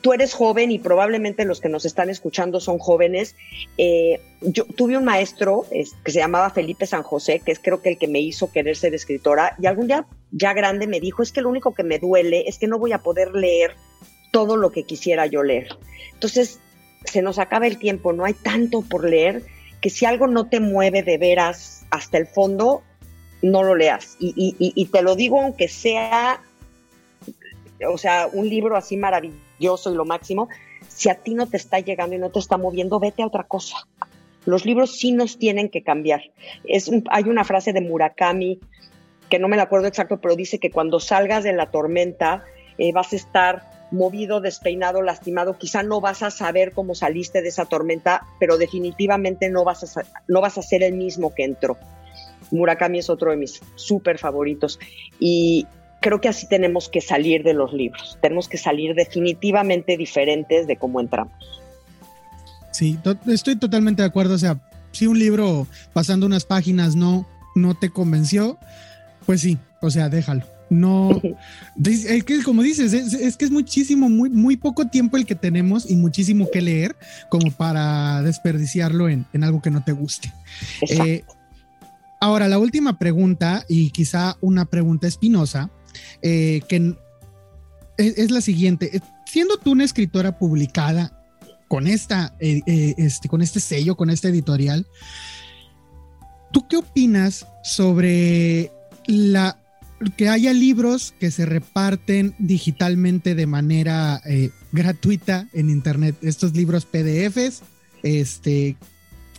tú 0.00 0.12
eres 0.12 0.34
joven 0.34 0.70
y 0.70 0.78
probablemente 0.78 1.44
los 1.44 1.60
que 1.60 1.68
nos 1.68 1.84
están 1.84 2.10
escuchando 2.10 2.60
son 2.60 2.78
jóvenes. 2.78 3.34
Eh, 3.78 4.20
yo 4.40 4.64
tuve 4.64 4.96
un 4.96 5.04
maestro 5.04 5.66
que 5.70 6.12
se 6.12 6.18
llamaba 6.18 6.50
Felipe 6.50 6.86
San 6.86 7.02
José, 7.02 7.40
que 7.44 7.52
es 7.52 7.58
creo 7.58 7.82
que 7.82 7.90
el 7.90 7.98
que 7.98 8.08
me 8.08 8.20
hizo 8.20 8.50
querer 8.50 8.76
ser 8.76 8.94
escritora, 8.94 9.56
y 9.60 9.66
algún 9.66 9.86
día 9.86 10.06
ya 10.30 10.52
grande 10.52 10.86
me 10.86 11.00
dijo, 11.00 11.22
es 11.22 11.32
que 11.32 11.40
lo 11.40 11.48
único 11.48 11.74
que 11.74 11.82
me 11.82 11.98
duele 11.98 12.44
es 12.46 12.58
que 12.58 12.66
no 12.66 12.78
voy 12.78 12.92
a 12.92 13.02
poder 13.02 13.32
leer 13.32 13.74
todo 14.32 14.56
lo 14.56 14.70
que 14.70 14.84
quisiera 14.84 15.26
yo 15.26 15.42
leer. 15.42 15.68
Entonces, 16.12 16.60
se 17.04 17.22
nos 17.22 17.38
acaba 17.38 17.66
el 17.66 17.78
tiempo, 17.78 18.12
no 18.12 18.24
hay 18.24 18.34
tanto 18.34 18.82
por 18.82 19.08
leer, 19.08 19.42
que 19.80 19.90
si 19.90 20.04
algo 20.04 20.26
no 20.26 20.48
te 20.48 20.60
mueve 20.60 21.02
de 21.02 21.18
veras 21.18 21.84
hasta 21.90 22.18
el 22.18 22.26
fondo, 22.26 22.82
no 23.42 23.62
lo 23.62 23.74
leas. 23.74 24.16
y 24.18 24.86
te 24.86 25.02
lo 25.02 25.14
digo 25.14 25.40
aunque 25.40 25.68
sea, 25.68 26.40
o 27.88 27.98
sea, 27.98 28.28
un 28.32 28.48
libro 28.48 28.76
así 28.76 28.96
maravilloso 28.96 29.45
yo 29.58 29.76
soy 29.76 29.94
lo 29.94 30.04
máximo, 30.04 30.48
si 30.88 31.08
a 31.08 31.14
ti 31.14 31.34
no 31.34 31.46
te 31.46 31.56
está 31.56 31.80
llegando 31.80 32.16
y 32.16 32.18
no 32.18 32.30
te 32.30 32.38
está 32.38 32.56
moviendo, 32.56 33.00
vete 33.00 33.22
a 33.22 33.26
otra 33.26 33.44
cosa. 33.44 33.86
Los 34.44 34.64
libros 34.64 34.98
sí 34.98 35.12
nos 35.12 35.38
tienen 35.38 35.68
que 35.68 35.82
cambiar. 35.82 36.22
Hay 37.10 37.24
una 37.24 37.44
frase 37.44 37.72
de 37.72 37.80
Murakami, 37.80 38.60
que 39.28 39.38
no 39.38 39.48
me 39.48 39.56
la 39.56 39.64
acuerdo 39.64 39.88
exacto, 39.88 40.20
pero 40.20 40.36
dice 40.36 40.58
que 40.58 40.70
cuando 40.70 41.00
salgas 41.00 41.42
de 41.42 41.52
la 41.52 41.70
tormenta 41.70 42.44
eh, 42.78 42.92
vas 42.92 43.12
a 43.12 43.16
estar 43.16 43.76
movido, 43.90 44.40
despeinado, 44.40 45.02
lastimado. 45.02 45.58
Quizá 45.58 45.82
no 45.82 46.00
vas 46.00 46.22
a 46.22 46.30
saber 46.30 46.72
cómo 46.72 46.94
saliste 46.94 47.42
de 47.42 47.48
esa 47.48 47.66
tormenta, 47.66 48.22
pero 48.38 48.58
definitivamente 48.58 49.48
no 49.48 49.64
vas 49.64 49.96
a, 49.96 50.02
no 50.28 50.40
vas 50.40 50.58
a 50.58 50.62
ser 50.62 50.82
el 50.82 50.94
mismo 50.94 51.34
que 51.34 51.44
entró. 51.44 51.76
Murakami 52.50 52.98
es 52.98 53.10
otro 53.10 53.30
de 53.30 53.36
mis 53.36 53.60
súper 53.74 54.18
favoritos. 54.18 54.78
Y, 55.18 55.66
creo 56.06 56.20
que 56.20 56.28
así 56.28 56.46
tenemos 56.46 56.88
que 56.88 57.00
salir 57.00 57.42
de 57.42 57.52
los 57.52 57.72
libros. 57.72 58.16
Tenemos 58.22 58.48
que 58.48 58.58
salir 58.58 58.94
definitivamente 58.94 59.96
diferentes 59.96 60.68
de 60.68 60.76
cómo 60.76 61.00
entramos. 61.00 61.34
Sí, 62.70 62.96
estoy 63.26 63.56
totalmente 63.56 64.02
de 64.02 64.06
acuerdo. 64.06 64.34
O 64.34 64.38
sea, 64.38 64.60
si 64.92 65.08
un 65.08 65.18
libro 65.18 65.66
pasando 65.92 66.24
unas 66.24 66.44
páginas 66.44 66.94
no, 66.94 67.26
no 67.56 67.74
te 67.74 67.90
convenció, 67.90 68.56
pues 69.24 69.40
sí, 69.40 69.58
o 69.82 69.90
sea, 69.90 70.08
déjalo. 70.08 70.44
No, 70.70 71.10
es 71.84 72.22
que 72.22 72.40
como 72.44 72.62
dices, 72.62 72.92
es, 72.92 73.36
que 73.36 73.44
es 73.44 73.50
muchísimo, 73.50 74.08
muy, 74.08 74.30
muy 74.30 74.56
poco 74.56 74.86
tiempo 74.86 75.16
el 75.16 75.26
que 75.26 75.34
tenemos 75.34 75.90
y 75.90 75.96
muchísimo 75.96 76.48
que 76.52 76.60
leer 76.60 76.94
como 77.30 77.50
para 77.50 78.22
desperdiciarlo 78.22 79.08
en, 79.08 79.26
algo 79.42 79.60
que 79.60 79.72
no 79.72 79.82
te 79.82 79.90
guste. 79.90 80.32
Eh, 80.88 81.24
ahora, 82.20 82.46
la 82.46 82.60
última 82.60 82.96
pregunta, 82.96 83.64
y 83.68 83.90
quizá 83.90 84.36
una 84.40 84.66
pregunta 84.66 85.08
espinosa, 85.08 85.68
eh, 86.22 86.60
que 86.68 86.94
es, 87.98 88.30
la 88.30 88.40
siguiente. 88.40 88.96
Eh, 88.96 89.00
siendo 89.26 89.56
tú 89.58 89.72
una 89.72 89.84
escritora 89.84 90.38
publicada 90.38 91.24
con, 91.68 91.86
esta, 91.86 92.34
eh, 92.40 92.62
este, 92.96 93.28
con 93.28 93.42
este 93.42 93.60
sello, 93.60 93.96
con 93.96 94.10
este 94.10 94.28
editorial, 94.28 94.86
¿tú 96.52 96.66
qué 96.68 96.76
opinas 96.76 97.46
sobre 97.62 98.70
la 99.06 99.58
que 100.16 100.28
haya 100.28 100.52
libros 100.52 101.14
que 101.18 101.30
se 101.30 101.46
reparten 101.46 102.34
digitalmente 102.38 103.34
de 103.34 103.46
manera 103.46 104.20
gratuita 104.72 105.48
en 105.54 105.70
internet, 105.70 106.16
estos 106.20 106.54
libros 106.54 106.84
PDFs, 106.84 107.62
este, 108.02 108.76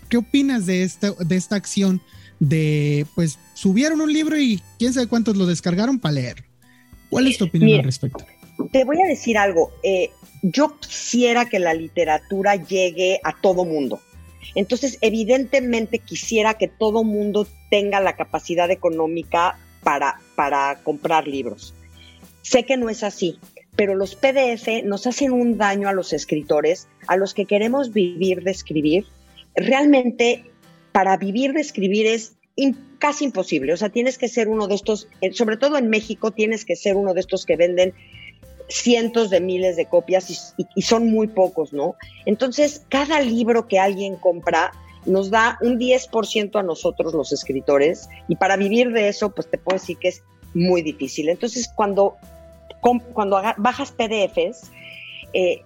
¿qué 0.10 0.18
opinas 0.18 0.66
de 0.66 0.84
esta, 0.84 1.12
de 1.12 1.36
esta 1.36 1.56
acción 1.56 2.02
de, 2.40 3.06
pues, 3.16 3.40
subieron 3.54 4.02
un 4.02 4.12
libro 4.12 4.40
y 4.40 4.62
quién 4.78 4.94
sabe 4.94 5.08
cuántos 5.08 5.38
lo 5.38 5.46
descargaron 5.46 6.00
para 6.00 6.14
leer? 6.14 6.47
¿Cuál 7.10 7.28
es 7.28 7.38
tu 7.38 7.46
opinión 7.46 7.80
al 7.80 7.86
respecto? 7.86 8.26
Te 8.72 8.84
voy 8.84 9.02
a 9.02 9.08
decir 9.08 9.38
algo. 9.38 9.72
Eh, 9.84 10.10
yo 10.42 10.78
quisiera 10.80 11.46
que 11.46 11.60
la 11.60 11.74
literatura 11.74 12.56
llegue 12.56 13.20
a 13.24 13.40
todo 13.40 13.66
mundo. 13.66 14.02
Entonces, 14.56 14.98
evidentemente 15.02 16.00
quisiera 16.00 16.56
que 16.56 16.68
todo 16.68 17.04
mundo 17.04 17.48
tenga 17.70 18.00
la 18.00 18.16
capacidad 18.16 18.72
económica 18.72 19.58
para, 19.84 20.20
para 20.36 20.80
comprar 20.84 21.28
libros. 21.28 21.74
Sé 22.42 22.64
que 22.64 22.78
no 22.78 22.90
es 22.90 23.04
así, 23.04 23.40
pero 23.76 23.94
los 23.94 24.16
PDF 24.16 24.84
nos 24.84 25.06
hacen 25.06 25.32
un 25.32 25.58
daño 25.58 25.88
a 25.88 25.94
los 25.94 26.14
escritores, 26.14 26.88
a 27.08 27.18
los 27.18 27.34
que 27.34 27.46
queremos 27.46 27.94
vivir 27.94 28.44
de 28.44 28.52
escribir. 28.52 29.06
Realmente, 29.56 30.46
para 30.92 31.18
vivir 31.18 31.54
de 31.54 31.62
escribir 31.62 32.08
es 32.08 32.38
casi 33.00 33.26
imposible. 33.26 33.74
O 33.74 33.78
sea, 33.78 33.90
tienes 33.90 34.18
que 34.18 34.28
ser 34.28 34.48
uno 34.48 34.68
de 34.68 34.76
estos, 34.76 35.08
eh, 35.22 35.34
sobre 35.34 35.58
todo 35.58 35.78
en 35.78 35.90
México, 35.90 36.32
tienes 36.32 36.66
que 36.66 36.76
ser 36.76 36.96
uno 36.96 37.14
de 37.14 37.22
estos 37.22 37.46
que 37.46 37.56
venden 37.56 37.94
cientos 38.70 39.30
de 39.30 39.40
miles 39.40 39.78
de 39.78 39.86
copias 39.86 40.56
y, 40.58 40.82
son 40.82 41.10
muy 41.10 41.28
pocos, 41.28 41.72
¿no? 41.72 41.96
Entonces, 42.26 42.84
cada 42.90 43.22
libro 43.22 43.68
que 43.68 43.80
alguien 43.80 44.18
compra 44.18 44.74
nos 45.06 45.30
da 45.30 45.58
un 45.62 45.80
10% 45.80 46.60
a 46.60 46.64
nosotros 46.64 47.14
los 47.14 47.32
escritores 47.32 48.10
y 48.28 48.36
para 48.36 48.58
vivir 48.58 48.92
de 48.92 49.08
eso, 49.08 49.34
pues 49.34 49.50
te 49.50 49.58
puedo 49.58 49.80
decir 49.80 49.98
que 49.98 50.10
es 50.10 50.22
muy 50.54 50.82
difícil. 50.82 51.30
Entonces, 51.30 51.70
cuando 51.74 52.18
cuando 53.14 53.42
bajas 53.58 53.92
PDFs, 53.92 54.72
eh, 55.34 55.62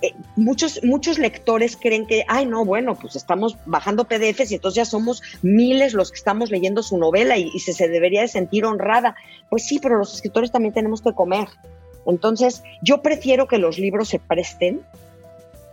eh, 0.00 0.14
muchos, 0.36 0.80
muchos 0.84 1.18
lectores 1.18 1.76
creen 1.76 2.06
que, 2.06 2.24
ay, 2.28 2.46
no, 2.46 2.64
bueno, 2.64 2.94
pues 2.94 3.16
estamos 3.16 3.56
bajando 3.66 4.04
PDFs 4.04 4.52
y 4.52 4.54
entonces 4.54 4.76
ya 4.76 4.84
somos 4.84 5.22
miles 5.42 5.92
los 5.92 6.12
que 6.12 6.18
estamos 6.18 6.50
leyendo 6.50 6.82
su 6.82 6.98
novela 6.98 7.36
y, 7.36 7.58
se, 7.58 7.72
se, 7.72 7.88
debería 7.88 8.20
de 8.20 8.28
sentir 8.28 8.64
honrada. 8.64 9.16
Pues 9.50 9.66
sí, 9.66 9.80
pero 9.80 9.98
los 9.98 10.14
escritores 10.14 10.52
también 10.52 10.72
tenemos 10.72 11.02
que 11.02 11.12
comer. 11.12 11.48
Entonces, 12.06 12.62
yo 12.80 13.02
prefiero 13.02 13.48
que 13.48 13.58
los 13.58 13.78
libros 13.78 14.08
se 14.08 14.20
presten, 14.20 14.82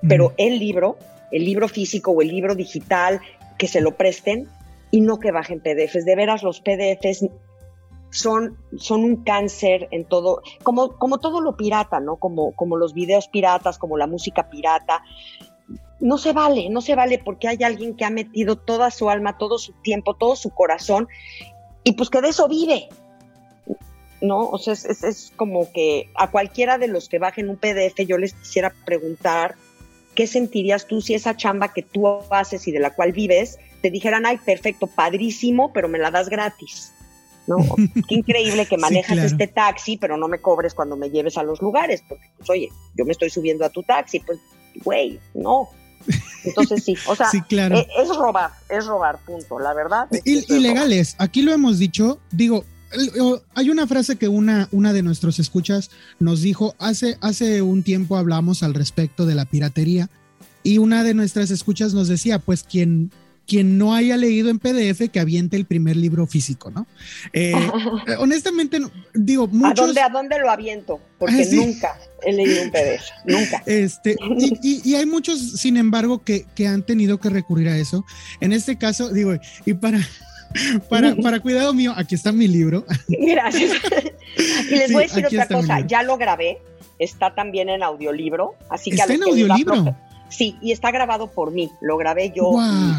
pero 0.08 0.34
el 0.38 0.60
libro, 0.60 0.98
el 1.32 1.46
libro 1.46 1.68
físico 1.68 2.12
o 2.12 2.22
el 2.22 2.30
libro 2.30 2.56
digital, 2.56 3.22
que 3.58 3.68
se 3.68 3.80
lo 3.80 3.96
presten 3.96 4.48
y 4.92 5.02
no 5.02 5.20
que 5.20 5.32
bajen 5.32 5.60
PDFs. 5.60 6.06
De 6.06 6.16
veras, 6.16 6.42
los 6.42 6.62
PDFs 6.62 7.26
son, 8.16 8.58
son 8.78 9.04
un 9.04 9.24
cáncer 9.24 9.88
en 9.92 10.06
todo, 10.06 10.42
como, 10.64 10.98
como 10.98 11.20
todo 11.20 11.42
lo 11.42 11.58
pirata, 11.58 12.00
¿no? 12.00 12.16
Como, 12.16 12.54
como 12.54 12.78
los 12.78 12.94
videos 12.94 13.28
piratas, 13.28 13.78
como 13.78 13.98
la 13.98 14.08
música 14.08 14.50
pirata. 14.50 15.04
No 16.00 16.18
se 16.18 16.34
vale, 16.34 16.70
no 16.70 16.82
se 16.82 16.96
vale 16.96 17.20
porque 17.20 17.48
hay 17.48 17.64
alguien 17.64 17.96
que 17.96 18.06
ha 18.06 18.10
metido 18.10 18.58
toda 18.58 18.92
su 18.92 19.10
alma, 19.10 19.38
todo 19.38 19.58
su 19.58 19.74
tiempo, 19.82 20.14
todo 20.14 20.36
su 20.36 20.50
corazón 20.50 21.08
y 21.84 21.94
pues 21.94 22.10
que 22.10 22.22
de 22.22 22.30
eso 22.30 22.48
vive. 22.48 22.90
¿No? 24.22 24.50
O 24.50 24.58
sea, 24.58 24.74
es, 24.74 24.86
es 24.86 25.34
como 25.36 25.72
que 25.72 26.10
a 26.16 26.32
cualquiera 26.32 26.78
de 26.78 26.88
los 26.88 27.10
que 27.10 27.20
bajen 27.20 27.50
un 27.50 27.58
PDF 27.58 28.00
yo 28.08 28.18
les 28.18 28.34
quisiera 28.34 28.74
preguntar 28.86 29.56
qué 30.16 30.26
sentirías 30.26 30.88
tú 30.88 31.02
si 31.02 31.14
esa 31.14 31.36
chamba 31.36 31.74
que 31.74 31.82
tú 31.82 32.08
haces 32.30 32.68
y 32.68 32.72
de 32.72 32.80
la 32.80 32.92
cual 32.92 33.12
vives 33.12 33.60
te 33.82 33.92
dijeran, 33.92 34.26
ay, 34.26 34.38
perfecto, 34.38 34.88
padrísimo, 34.88 35.72
pero 35.74 35.88
me 35.88 36.00
la 36.00 36.10
das 36.10 36.30
gratis. 36.30 36.95
¿No? 37.48 37.58
Qué 38.08 38.16
increíble 38.16 38.66
que 38.66 38.78
manejas 38.80 39.18
este 39.18 39.48
taxi, 39.48 39.98
pero 39.98 40.18
no 40.18 40.28
me 40.28 40.40
cobres 40.40 40.74
cuando 40.74 40.96
me 40.96 41.10
lleves 41.10 41.38
a 41.38 41.44
los 41.44 41.62
lugares, 41.62 42.04
porque, 42.08 42.30
pues, 42.38 42.50
oye, 42.50 42.70
yo 42.96 43.06
me 43.06 43.12
estoy 43.12 43.30
subiendo 43.30 43.66
a 43.66 43.70
tu 43.70 43.84
taxi, 43.84 44.20
pues, 44.20 44.40
güey, 44.84 45.20
no. 45.34 45.70
Entonces 46.44 46.84
sí, 46.84 46.96
o 47.08 47.16
sea, 47.16 47.28
eh, 47.50 47.88
es, 47.98 48.16
robar, 48.16 48.52
es 48.70 48.86
robar, 48.86 49.18
punto, 49.26 49.60
la 49.60 49.74
verdad. 49.74 50.08
ilegales, 50.24 51.16
aquí 51.18 51.42
lo 51.42 51.52
hemos 51.52 51.80
dicho, 51.80 52.20
digo, 52.32 52.64
hay 53.56 53.70
una 53.70 53.88
frase 53.88 54.16
que 54.16 54.28
una, 54.28 54.70
una 54.72 54.94
de 54.94 55.02
nuestros 55.02 55.40
escuchas 55.40 55.90
nos 56.20 56.42
dijo, 56.42 56.76
hace, 56.80 57.18
hace 57.22 57.62
un 57.62 57.84
tiempo 57.84 58.18
hablamos 58.18 58.64
al 58.64 58.74
respecto 58.74 59.26
de 59.26 59.36
la 59.36 59.46
piratería 59.46 60.10
y 60.64 60.78
una 60.78 61.04
de 61.04 61.14
nuestras 61.14 61.52
escuchas 61.52 61.94
nos 61.94 62.08
decía, 62.08 62.40
pues 62.40 62.64
quien 62.64 63.12
quien 63.48 63.78
no 63.78 63.94
haya 63.94 64.18
leído 64.18 64.50
en 64.50 64.60
PDF 64.60 65.10
que 65.12 65.20
aviente 65.20 65.56
el 65.56 65.66
primer 65.66 65.96
libro 65.96 66.26
físico, 66.26 66.72
¿no? 66.72 66.88
Eh, 67.34 67.54
honestamente, 68.20 68.80
digo, 69.14 69.48
muchos... 69.48 69.80
¿A 69.80 69.86
dónde, 69.86 70.02
¿A 70.02 70.10
dónde 70.10 70.40
lo 70.40 70.50
aviento? 70.50 71.00
Porque 71.18 71.44
ah, 71.44 71.56
nunca 71.56 72.00
he 72.24 72.34
leído 72.34 72.64
un 72.64 72.72
PDF, 72.72 73.04
nunca. 73.26 73.64
Este, 73.66 74.16
y, 74.62 74.96
hay 74.96 75.06
muchos, 75.06 75.40
sin 75.60 75.78
embargo, 75.78 76.24
que, 76.24 76.46
que 76.56 76.68
han 76.68 76.84
tenido 76.84 77.20
que 77.20 77.30
recurrir 77.30 77.70
a 77.70 77.78
eso. 77.78 78.06
En 78.42 78.54
este 78.54 78.78
caso, 78.78 79.10
digo, 79.10 79.34
y 79.66 79.74
para... 79.74 80.00
Para, 80.90 81.14
para, 81.18 81.42
cuidado 81.42 81.74
mío, 81.74 81.94
aquí 81.98 82.16
está 82.16 82.32
mi 82.32 82.48
libro. 82.48 82.86
Gracias. 83.10 83.74
Y 84.70 84.76
les 84.76 84.92
voy 84.92 85.04
a 85.04 85.08
decir 85.08 85.26
otra 85.26 85.48
cosa, 85.50 85.82
ya 85.82 86.02
lo 86.02 86.18
grabé, 86.18 86.62
está 86.98 87.36
también 87.36 87.68
en 87.68 87.84
audiolibro, 87.84 88.56
así 88.70 88.90
que 88.90 88.98
¿Está 88.98 89.14
en 89.14 89.24
audiolibro? 89.24 89.96
Sí, 90.36 90.58
y 90.62 90.74
está 90.74 90.92
grabado 90.92 91.28
por 91.28 91.52
mí, 91.52 91.72
lo 91.80 91.96
grabé 91.96 92.34
yo 92.36 92.52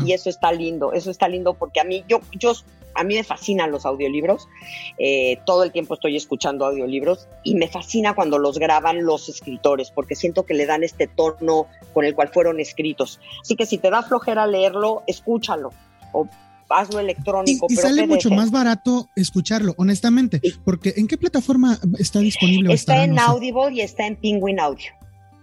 y, 0.07 0.12
eso 0.14 0.30
está 0.30 0.53
lindo, 0.53 0.95
eso 0.95 1.11
está 1.11 1.28
lindo 1.28 1.53
porque 1.53 1.80
a 1.80 1.84
mí, 1.84 2.03
yo, 2.09 2.20
yo, 2.32 2.53
a 2.95 3.05
mí 3.05 3.14
me 3.14 3.24
fascinan 3.24 3.70
los 3.70 3.84
audiolibros, 3.84 4.49
eh, 4.97 5.39
todo 5.45 5.62
el 5.62 5.70
tiempo 5.70 5.93
estoy 5.93 6.16
escuchando 6.16 6.64
audiolibros 6.64 7.28
y 7.45 7.55
me 7.55 7.68
fascina 7.68 8.14
cuando 8.14 8.39
los 8.39 8.59
graban 8.59 9.05
los 9.05 9.28
escritores 9.28 9.91
porque 9.91 10.14
siento 10.14 10.47
que 10.47 10.55
le 10.55 10.64
dan 10.64 10.82
este 10.82 11.09
tono 11.09 11.66
con 11.93 12.07
el 12.07 12.14
cual 12.14 12.28
fueron 12.28 12.59
escritos. 12.59 13.20
Así 13.43 13.55
que 13.55 13.66
si 13.66 13.76
te 13.76 13.91
da 13.91 14.03
flojera 14.03 14.47
leerlo, 14.47 15.03
escúchalo 15.07 15.72
o 16.12 16.26
hazlo 16.70 17.01
electrónico. 17.01 17.66
Y, 17.68 17.76
sale 17.76 18.07
mucho 18.07 18.30
más 18.30 18.51
barato 18.51 19.11
escucharlo, 19.14 19.74
honestamente, 19.76 20.41
porque 20.64 20.95
¿en 20.97 21.07
qué 21.07 21.18
plataforma 21.18 21.78
está 21.99 22.20
disponible? 22.20 22.72
Está 22.72 23.05
en 23.05 23.18
Audible 23.18 23.74
y 23.74 23.82
está 23.82 24.07
en 24.07 24.16
Penguin 24.16 24.59
Audio. 24.59 24.91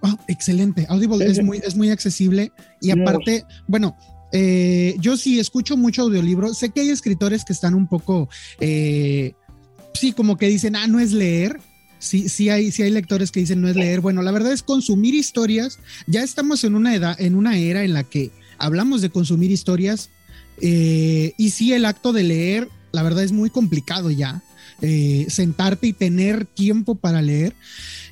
Ah, 0.04 0.18
excelente. 0.28 0.86
Audible 0.90 1.26
es 1.26 1.42
muy, 1.42 1.60
es 1.64 1.76
muy 1.76 1.90
accesible 1.90 2.52
y 2.82 2.92
aparte, 2.92 3.46
bueno, 3.68 3.96
eh, 4.34 4.96
yo 5.00 5.16
sí 5.16 5.40
escucho 5.40 5.78
mucho 5.78 6.02
audiolibro. 6.02 6.54
Sé 6.54 6.72
que 6.72 6.82
hay 6.82 6.90
escritores 6.90 7.46
que 7.46 7.54
están 7.54 7.74
un 7.74 7.88
poco, 7.88 8.28
eh, 8.60 9.34
sí, 9.94 10.12
como 10.12 10.38
que 10.38 10.48
dicen, 10.48 10.76
ah, 10.76 10.88
no 10.88 11.00
es 11.00 11.14
leer. 11.14 11.62
Sí, 12.00 12.28
sí 12.28 12.50
hay, 12.50 12.72
sí 12.72 12.84
hay 12.84 12.90
lectores 12.90 13.32
que 13.32 13.40
dicen 13.40 13.62
no 13.62 13.70
es 13.70 13.78
leer. 13.78 14.02
Bueno, 14.02 14.22
la 14.24 14.32
verdad 14.32 14.52
es 14.52 14.62
consumir 14.62 15.16
historias. 15.16 15.80
Ya 16.06 16.22
estamos 16.22 16.66
en 16.66 16.76
una 16.76 16.94
edad, 16.94 17.16
en 17.22 17.36
una 17.36 17.58
era 17.58 17.86
en 17.86 17.94
la 17.94 18.04
que 18.04 18.30
hablamos 18.58 19.02
de 19.02 19.10
consumir 19.10 19.52
historias. 19.52 20.10
Eh, 20.60 21.34
y 21.38 21.52
sí, 21.52 21.72
el 21.72 21.86
acto 21.86 22.12
de 22.12 22.24
leer, 22.24 22.68
la 22.92 23.04
verdad 23.04 23.24
es 23.24 23.32
muy 23.32 23.50
complicado 23.50 24.12
ya. 24.12 24.44
Sentarte 25.30 25.88
y 25.88 25.94
tener 25.94 26.46
tiempo 26.46 26.96
para 26.96 27.22
leer. 27.22 27.54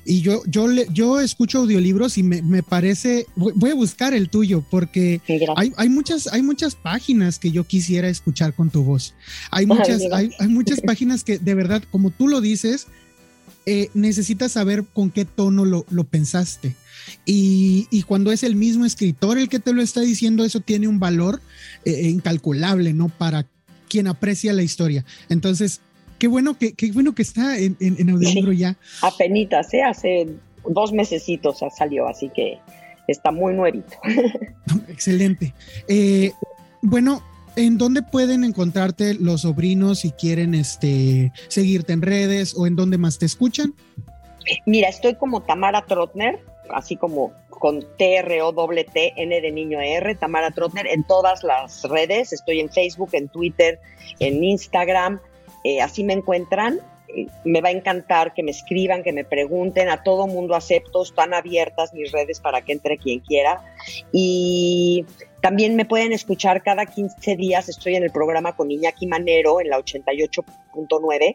Y 0.04 0.20
yo, 0.20 0.42
yo, 0.46 0.66
yo 0.92 1.20
escucho 1.20 1.58
audiolibros 1.58 2.18
y 2.18 2.24
me, 2.24 2.62
parece, 2.62 3.26
voy 3.36 3.70
a 3.70 3.74
buscar 3.74 4.14
el 4.14 4.30
tuyo 4.30 4.64
porque 4.68 5.20
hay, 5.56 5.72
hay, 5.76 5.88
muchas, 5.88 6.26
hay 6.32 6.42
muchas 6.42 6.74
páginas 6.74 7.38
que 7.38 7.52
yo 7.52 7.64
quisiera 7.64 8.08
escuchar 8.08 8.54
con 8.54 8.70
tu 8.70 8.82
voz. 8.82 9.14
Hay 9.50 9.66
muchas, 9.66 10.02
hay, 10.12 10.30
hay, 10.38 10.48
muchas 10.48 10.80
páginas 10.86 11.22
que 11.22 11.38
de 11.38 11.54
verdad, 11.54 11.84
como 11.90 12.10
tú 12.10 12.26
lo 12.26 12.40
dices, 12.40 12.88
eh, 13.64 13.90
necesitas 13.94 14.52
saber 14.52 14.84
con 14.92 15.10
qué 15.10 15.24
tono 15.24 15.64
lo, 15.64 15.86
lo 15.88 16.02
pensaste. 16.02 16.74
Y, 17.24 17.86
y, 17.90 18.02
cuando 18.02 18.32
es 18.32 18.42
el 18.42 18.56
mismo 18.56 18.84
escritor 18.84 19.38
el 19.38 19.48
que 19.48 19.60
te 19.60 19.72
lo 19.72 19.82
está 19.82 20.00
diciendo, 20.00 20.44
eso 20.44 20.60
tiene 20.60 20.88
un 20.88 20.98
valor 20.98 21.40
eh, 21.84 22.08
incalculable, 22.08 22.92
¿no? 22.92 23.08
Para 23.08 23.46
quien 23.88 24.08
aprecia 24.08 24.52
la 24.52 24.62
historia. 24.62 25.04
Entonces, 25.28 25.80
qué 26.22 26.28
bueno 26.28 26.56
que, 26.56 26.72
qué 26.74 26.92
bueno 26.92 27.16
que 27.16 27.22
está 27.22 27.58
en, 27.58 27.76
en, 27.80 28.08
audiolibro 28.08 28.52
ya. 28.52 28.76
Apenitas, 29.00 29.74
¿eh? 29.74 29.82
hace 29.82 30.28
dos 30.64 30.92
mesecitos 30.92 31.58
salió, 31.76 32.06
así 32.06 32.28
que 32.28 32.60
está 33.08 33.32
muy 33.32 33.54
nuevito. 33.54 33.96
Excelente. 34.88 35.52
Eh, 35.88 36.30
bueno, 36.80 37.24
¿en 37.56 37.76
dónde 37.76 38.02
pueden 38.02 38.44
encontrarte 38.44 39.14
los 39.14 39.40
sobrinos 39.40 39.98
si 39.98 40.12
quieren 40.12 40.54
este, 40.54 41.32
seguirte 41.48 41.92
en 41.92 42.02
redes 42.02 42.54
o 42.56 42.68
en 42.68 42.76
dónde 42.76 42.98
más 42.98 43.18
te 43.18 43.26
escuchan? 43.26 43.74
Mira, 44.64 44.90
estoy 44.90 45.16
como 45.16 45.42
Tamara 45.42 45.86
Trotner, 45.86 46.38
así 46.70 46.94
como 46.94 47.32
con 47.48 47.84
T-R-O-T, 47.98 49.14
N 49.16 49.40
de 49.40 49.50
niño 49.50 49.80
R, 49.80 50.14
Tamara 50.14 50.52
Trotner, 50.52 50.86
en 50.86 51.02
todas 51.02 51.42
las 51.42 51.82
redes. 51.82 52.32
Estoy 52.32 52.60
en 52.60 52.70
Facebook, 52.70 53.10
en 53.10 53.28
Twitter, 53.28 53.80
en 54.20 54.44
Instagram. 54.44 55.20
Eh, 55.64 55.80
así 55.80 56.04
me 56.04 56.12
encuentran. 56.12 56.80
Eh, 57.08 57.26
me 57.44 57.60
va 57.60 57.68
a 57.68 57.72
encantar 57.72 58.34
que 58.34 58.42
me 58.42 58.50
escriban, 58.50 59.02
que 59.02 59.12
me 59.12 59.24
pregunten. 59.24 59.88
A 59.88 60.02
todo 60.02 60.26
mundo 60.26 60.54
acepto, 60.54 61.02
están 61.02 61.34
abiertas 61.34 61.92
mis 61.94 62.12
redes 62.12 62.40
para 62.40 62.62
que 62.62 62.72
entre 62.72 62.98
quien 62.98 63.20
quiera. 63.20 63.62
Y 64.12 65.06
también 65.40 65.76
me 65.76 65.84
pueden 65.84 66.12
escuchar 66.12 66.62
cada 66.62 66.86
15 66.86 67.36
días. 67.36 67.68
Estoy 67.68 67.96
en 67.96 68.04
el 68.04 68.10
programa 68.10 68.54
con 68.56 68.70
Iñaki 68.70 69.06
Manero 69.06 69.60
en 69.60 69.70
la 69.70 69.78
88.9 69.78 71.22
eh, 71.22 71.34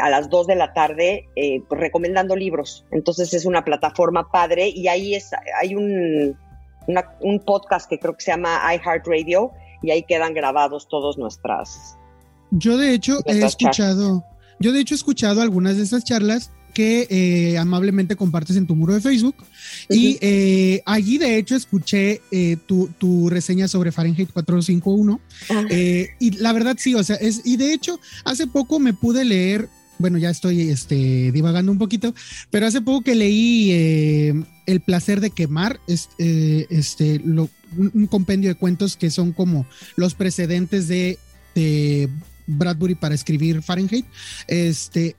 a 0.00 0.10
las 0.10 0.28
2 0.28 0.46
de 0.48 0.54
la 0.56 0.72
tarde 0.72 1.24
pues, 1.68 1.80
recomendando 1.80 2.36
libros. 2.36 2.84
Entonces 2.90 3.32
es 3.34 3.46
una 3.46 3.64
plataforma 3.64 4.30
padre 4.30 4.68
y 4.68 4.88
ahí 4.88 5.14
es, 5.14 5.30
hay 5.60 5.74
un, 5.74 6.36
un 7.20 7.40
podcast 7.40 7.88
que 7.88 7.98
creo 7.98 8.14
que 8.14 8.24
se 8.24 8.32
llama 8.32 8.60
iHeartRadio 8.74 9.52
y 9.82 9.90
ahí 9.92 10.02
quedan 10.02 10.34
grabados 10.34 10.88
todos 10.88 11.18
nuestras 11.18 11.96
yo 12.50 12.76
de 12.76 12.94
hecho 12.94 13.20
he 13.26 13.44
escuchado, 13.44 14.24
yo 14.60 14.72
de 14.72 14.80
hecho 14.80 14.94
he 14.94 14.96
escuchado 14.96 15.42
algunas 15.42 15.76
de 15.76 15.82
esas 15.82 16.04
charlas 16.04 16.50
que 16.76 17.06
eh, 17.08 17.56
amablemente 17.56 18.16
compartes 18.16 18.54
en 18.54 18.66
tu 18.66 18.76
muro 18.76 18.92
de 18.92 19.00
Facebook. 19.00 19.34
Y 19.88 20.18
eh, 20.20 20.82
allí, 20.84 21.16
de 21.16 21.38
hecho, 21.38 21.56
escuché 21.56 22.20
eh, 22.30 22.58
tu, 22.66 23.30
reseña 23.30 23.66
sobre 23.66 23.92
Fahrenheit 23.92 24.30
451. 24.30 25.18
y 26.20 26.30
la 26.32 26.52
verdad, 26.52 26.76
sí, 26.78 26.94
o 26.94 27.02
sea, 27.02 27.16
es, 27.16 27.40
y 27.46 27.56
de 27.56 27.72
hecho, 27.72 27.98
hace 28.26 28.46
poco 28.46 28.78
me 28.78 28.92
pude 28.92 29.24
leer, 29.24 29.70
bueno, 29.98 30.18
ya 30.18 30.28
estoy 30.28 30.68
este, 30.68 31.32
divagando 31.32 31.72
un 31.72 31.78
poquito, 31.78 32.14
pero 32.50 32.66
hace 32.66 32.82
poco 32.82 33.00
que 33.00 33.14
leí 33.14 34.44
El 34.66 34.80
placer 34.82 35.22
de 35.22 35.30
quemar, 35.30 35.80
este, 35.86 36.66
este 36.68 37.22
un 37.24 38.06
compendio 38.10 38.50
de 38.50 38.54
cuentos 38.54 38.98
que 38.98 39.08
son 39.10 39.32
como 39.32 39.66
los 39.96 40.12
precedentes 40.12 40.88
de 40.88 41.18
Bradbury 42.46 42.94
para 42.94 43.14
escribir 43.14 43.62
Fahrenheit. 43.62 44.06
Este, 44.46 45.16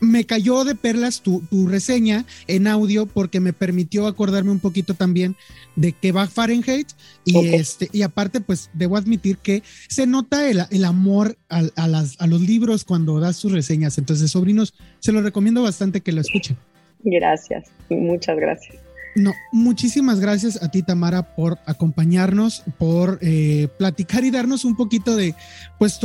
me 0.00 0.24
cayó 0.24 0.64
de 0.64 0.74
perlas 0.74 1.22
tu, 1.22 1.42
reseña 1.68 2.24
en 2.46 2.66
audio 2.66 3.06
porque 3.06 3.40
me 3.40 3.52
permitió 3.52 4.06
acordarme 4.06 4.50
un 4.50 4.60
poquito 4.60 4.94
también 4.94 5.36
de 5.76 5.92
que 5.92 6.12
va 6.12 6.26
Fahrenheit 6.26 6.88
y 7.24 7.38
este 7.54 7.88
y 7.92 8.02
aparte 8.02 8.40
pues 8.40 8.70
debo 8.74 8.96
admitir 8.96 9.38
que 9.38 9.62
se 9.88 10.06
nota 10.06 10.48
el, 10.48 10.84
amor 10.84 11.36
a, 11.48 11.88
las, 11.88 12.20
a 12.20 12.26
los 12.26 12.40
libros 12.42 12.84
cuando 12.84 13.18
das 13.18 13.36
sus 13.36 13.52
reseñas. 13.52 13.98
Entonces 13.98 14.30
sobrinos 14.30 14.74
se 15.00 15.12
lo 15.12 15.22
recomiendo 15.22 15.62
bastante 15.62 16.00
que 16.00 16.12
lo 16.12 16.20
escuchen. 16.20 16.56
Gracias 17.02 17.64
muchas 17.88 18.36
gracias. 18.36 18.76
No, 19.16 19.32
muchísimas 19.52 20.18
gracias 20.18 20.60
a 20.60 20.70
ti, 20.72 20.82
Tamara, 20.82 21.36
por 21.36 21.58
acompañarnos, 21.66 22.64
por 22.78 23.20
eh, 23.22 23.68
platicar 23.78 24.24
y 24.24 24.32
darnos 24.32 24.64
un 24.64 24.74
poquito 24.74 25.14
de, 25.14 25.36
pues, 25.78 26.00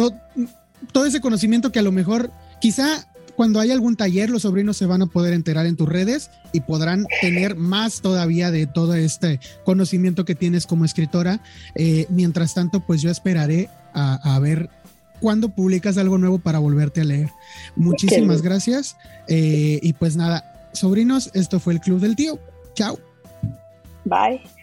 todo 0.92 1.06
ese 1.06 1.22
conocimiento 1.22 1.72
que 1.72 1.80
a 1.80 1.84
lo 1.84 1.92
mejor, 1.92 2.32
quizá 2.60 3.06
cuando 3.40 3.62
hay 3.62 3.72
algún 3.72 3.96
taller, 3.96 4.30
los 4.30 4.42
sobrinos 4.42 4.76
se 4.76 4.86
van 4.86 5.02
a 5.02 5.06
poder 5.06 5.34
enterar 5.34 5.66
en 5.66 5.78
tus 5.78 5.88
redes 5.88 6.30
y 6.52 6.60
podrán 6.60 7.06
tener 7.22 7.56
más 7.56 8.02
todavía 8.02 8.52
de 8.52 8.68
todo 8.68 8.96
este 8.96 9.40
conocimiento 9.64 10.26
que 10.26 10.36
tienes 10.36 10.68
como 10.68 10.84
escritora. 10.84 11.40
Eh, 11.76 12.06
mientras 12.10 12.54
tanto, 12.54 12.82
pues 12.82 13.02
yo 13.02 13.10
esperaré 13.10 13.70
a, 13.94 14.38
ver 14.40 14.70
cuándo 15.22 15.48
publicas 15.48 15.98
algo 15.98 16.18
nuevo 16.18 16.40
para 16.40 16.60
volverte 16.60 17.00
a 17.00 17.06
leer. 17.06 17.30
Muchísimas 17.78 18.42
gracias. 18.42 18.98
Eh, 19.30 19.80
y 19.82 19.94
pues 19.94 20.18
nada, 20.18 20.70
sobrinos, 20.74 21.32
esto 21.34 21.62
fue 21.62 21.72
el 21.72 21.80
Club 21.80 22.02
del 22.02 22.18
Tío. 22.18 22.40
Chao. 22.74 23.00
Bye. 24.04 24.59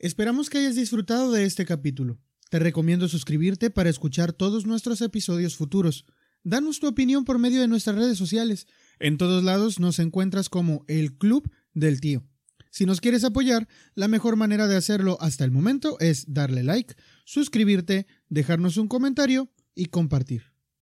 Esperamos 0.00 0.48
que 0.48 0.58
hayas 0.58 0.76
disfrutado 0.76 1.32
de 1.32 1.44
este 1.44 1.64
capítulo. 1.64 2.20
Te 2.50 2.60
recomiendo 2.60 3.08
suscribirte 3.08 3.68
para 3.68 3.90
escuchar 3.90 4.32
todos 4.32 4.64
nuestros 4.64 5.00
episodios 5.00 5.56
futuros. 5.56 6.06
Danos 6.44 6.78
tu 6.78 6.86
opinión 6.86 7.24
por 7.24 7.40
medio 7.40 7.60
de 7.60 7.66
nuestras 7.66 7.96
redes 7.96 8.16
sociales. 8.16 8.68
En 9.00 9.18
todos 9.18 9.42
lados 9.42 9.80
nos 9.80 9.98
encuentras 9.98 10.48
como 10.48 10.84
el 10.86 11.18
Club 11.18 11.50
del 11.74 12.00
Tío. 12.00 12.24
Si 12.70 12.86
nos 12.86 13.00
quieres 13.00 13.24
apoyar, 13.24 13.66
la 13.96 14.06
mejor 14.06 14.36
manera 14.36 14.68
de 14.68 14.76
hacerlo 14.76 15.18
hasta 15.20 15.44
el 15.44 15.50
momento 15.50 15.98
es 15.98 16.32
darle 16.32 16.62
like, 16.62 16.94
suscribirte, 17.24 18.06
dejarnos 18.28 18.76
un 18.76 18.86
comentario 18.86 19.50
y 19.74 19.86
compartir. 19.86 20.44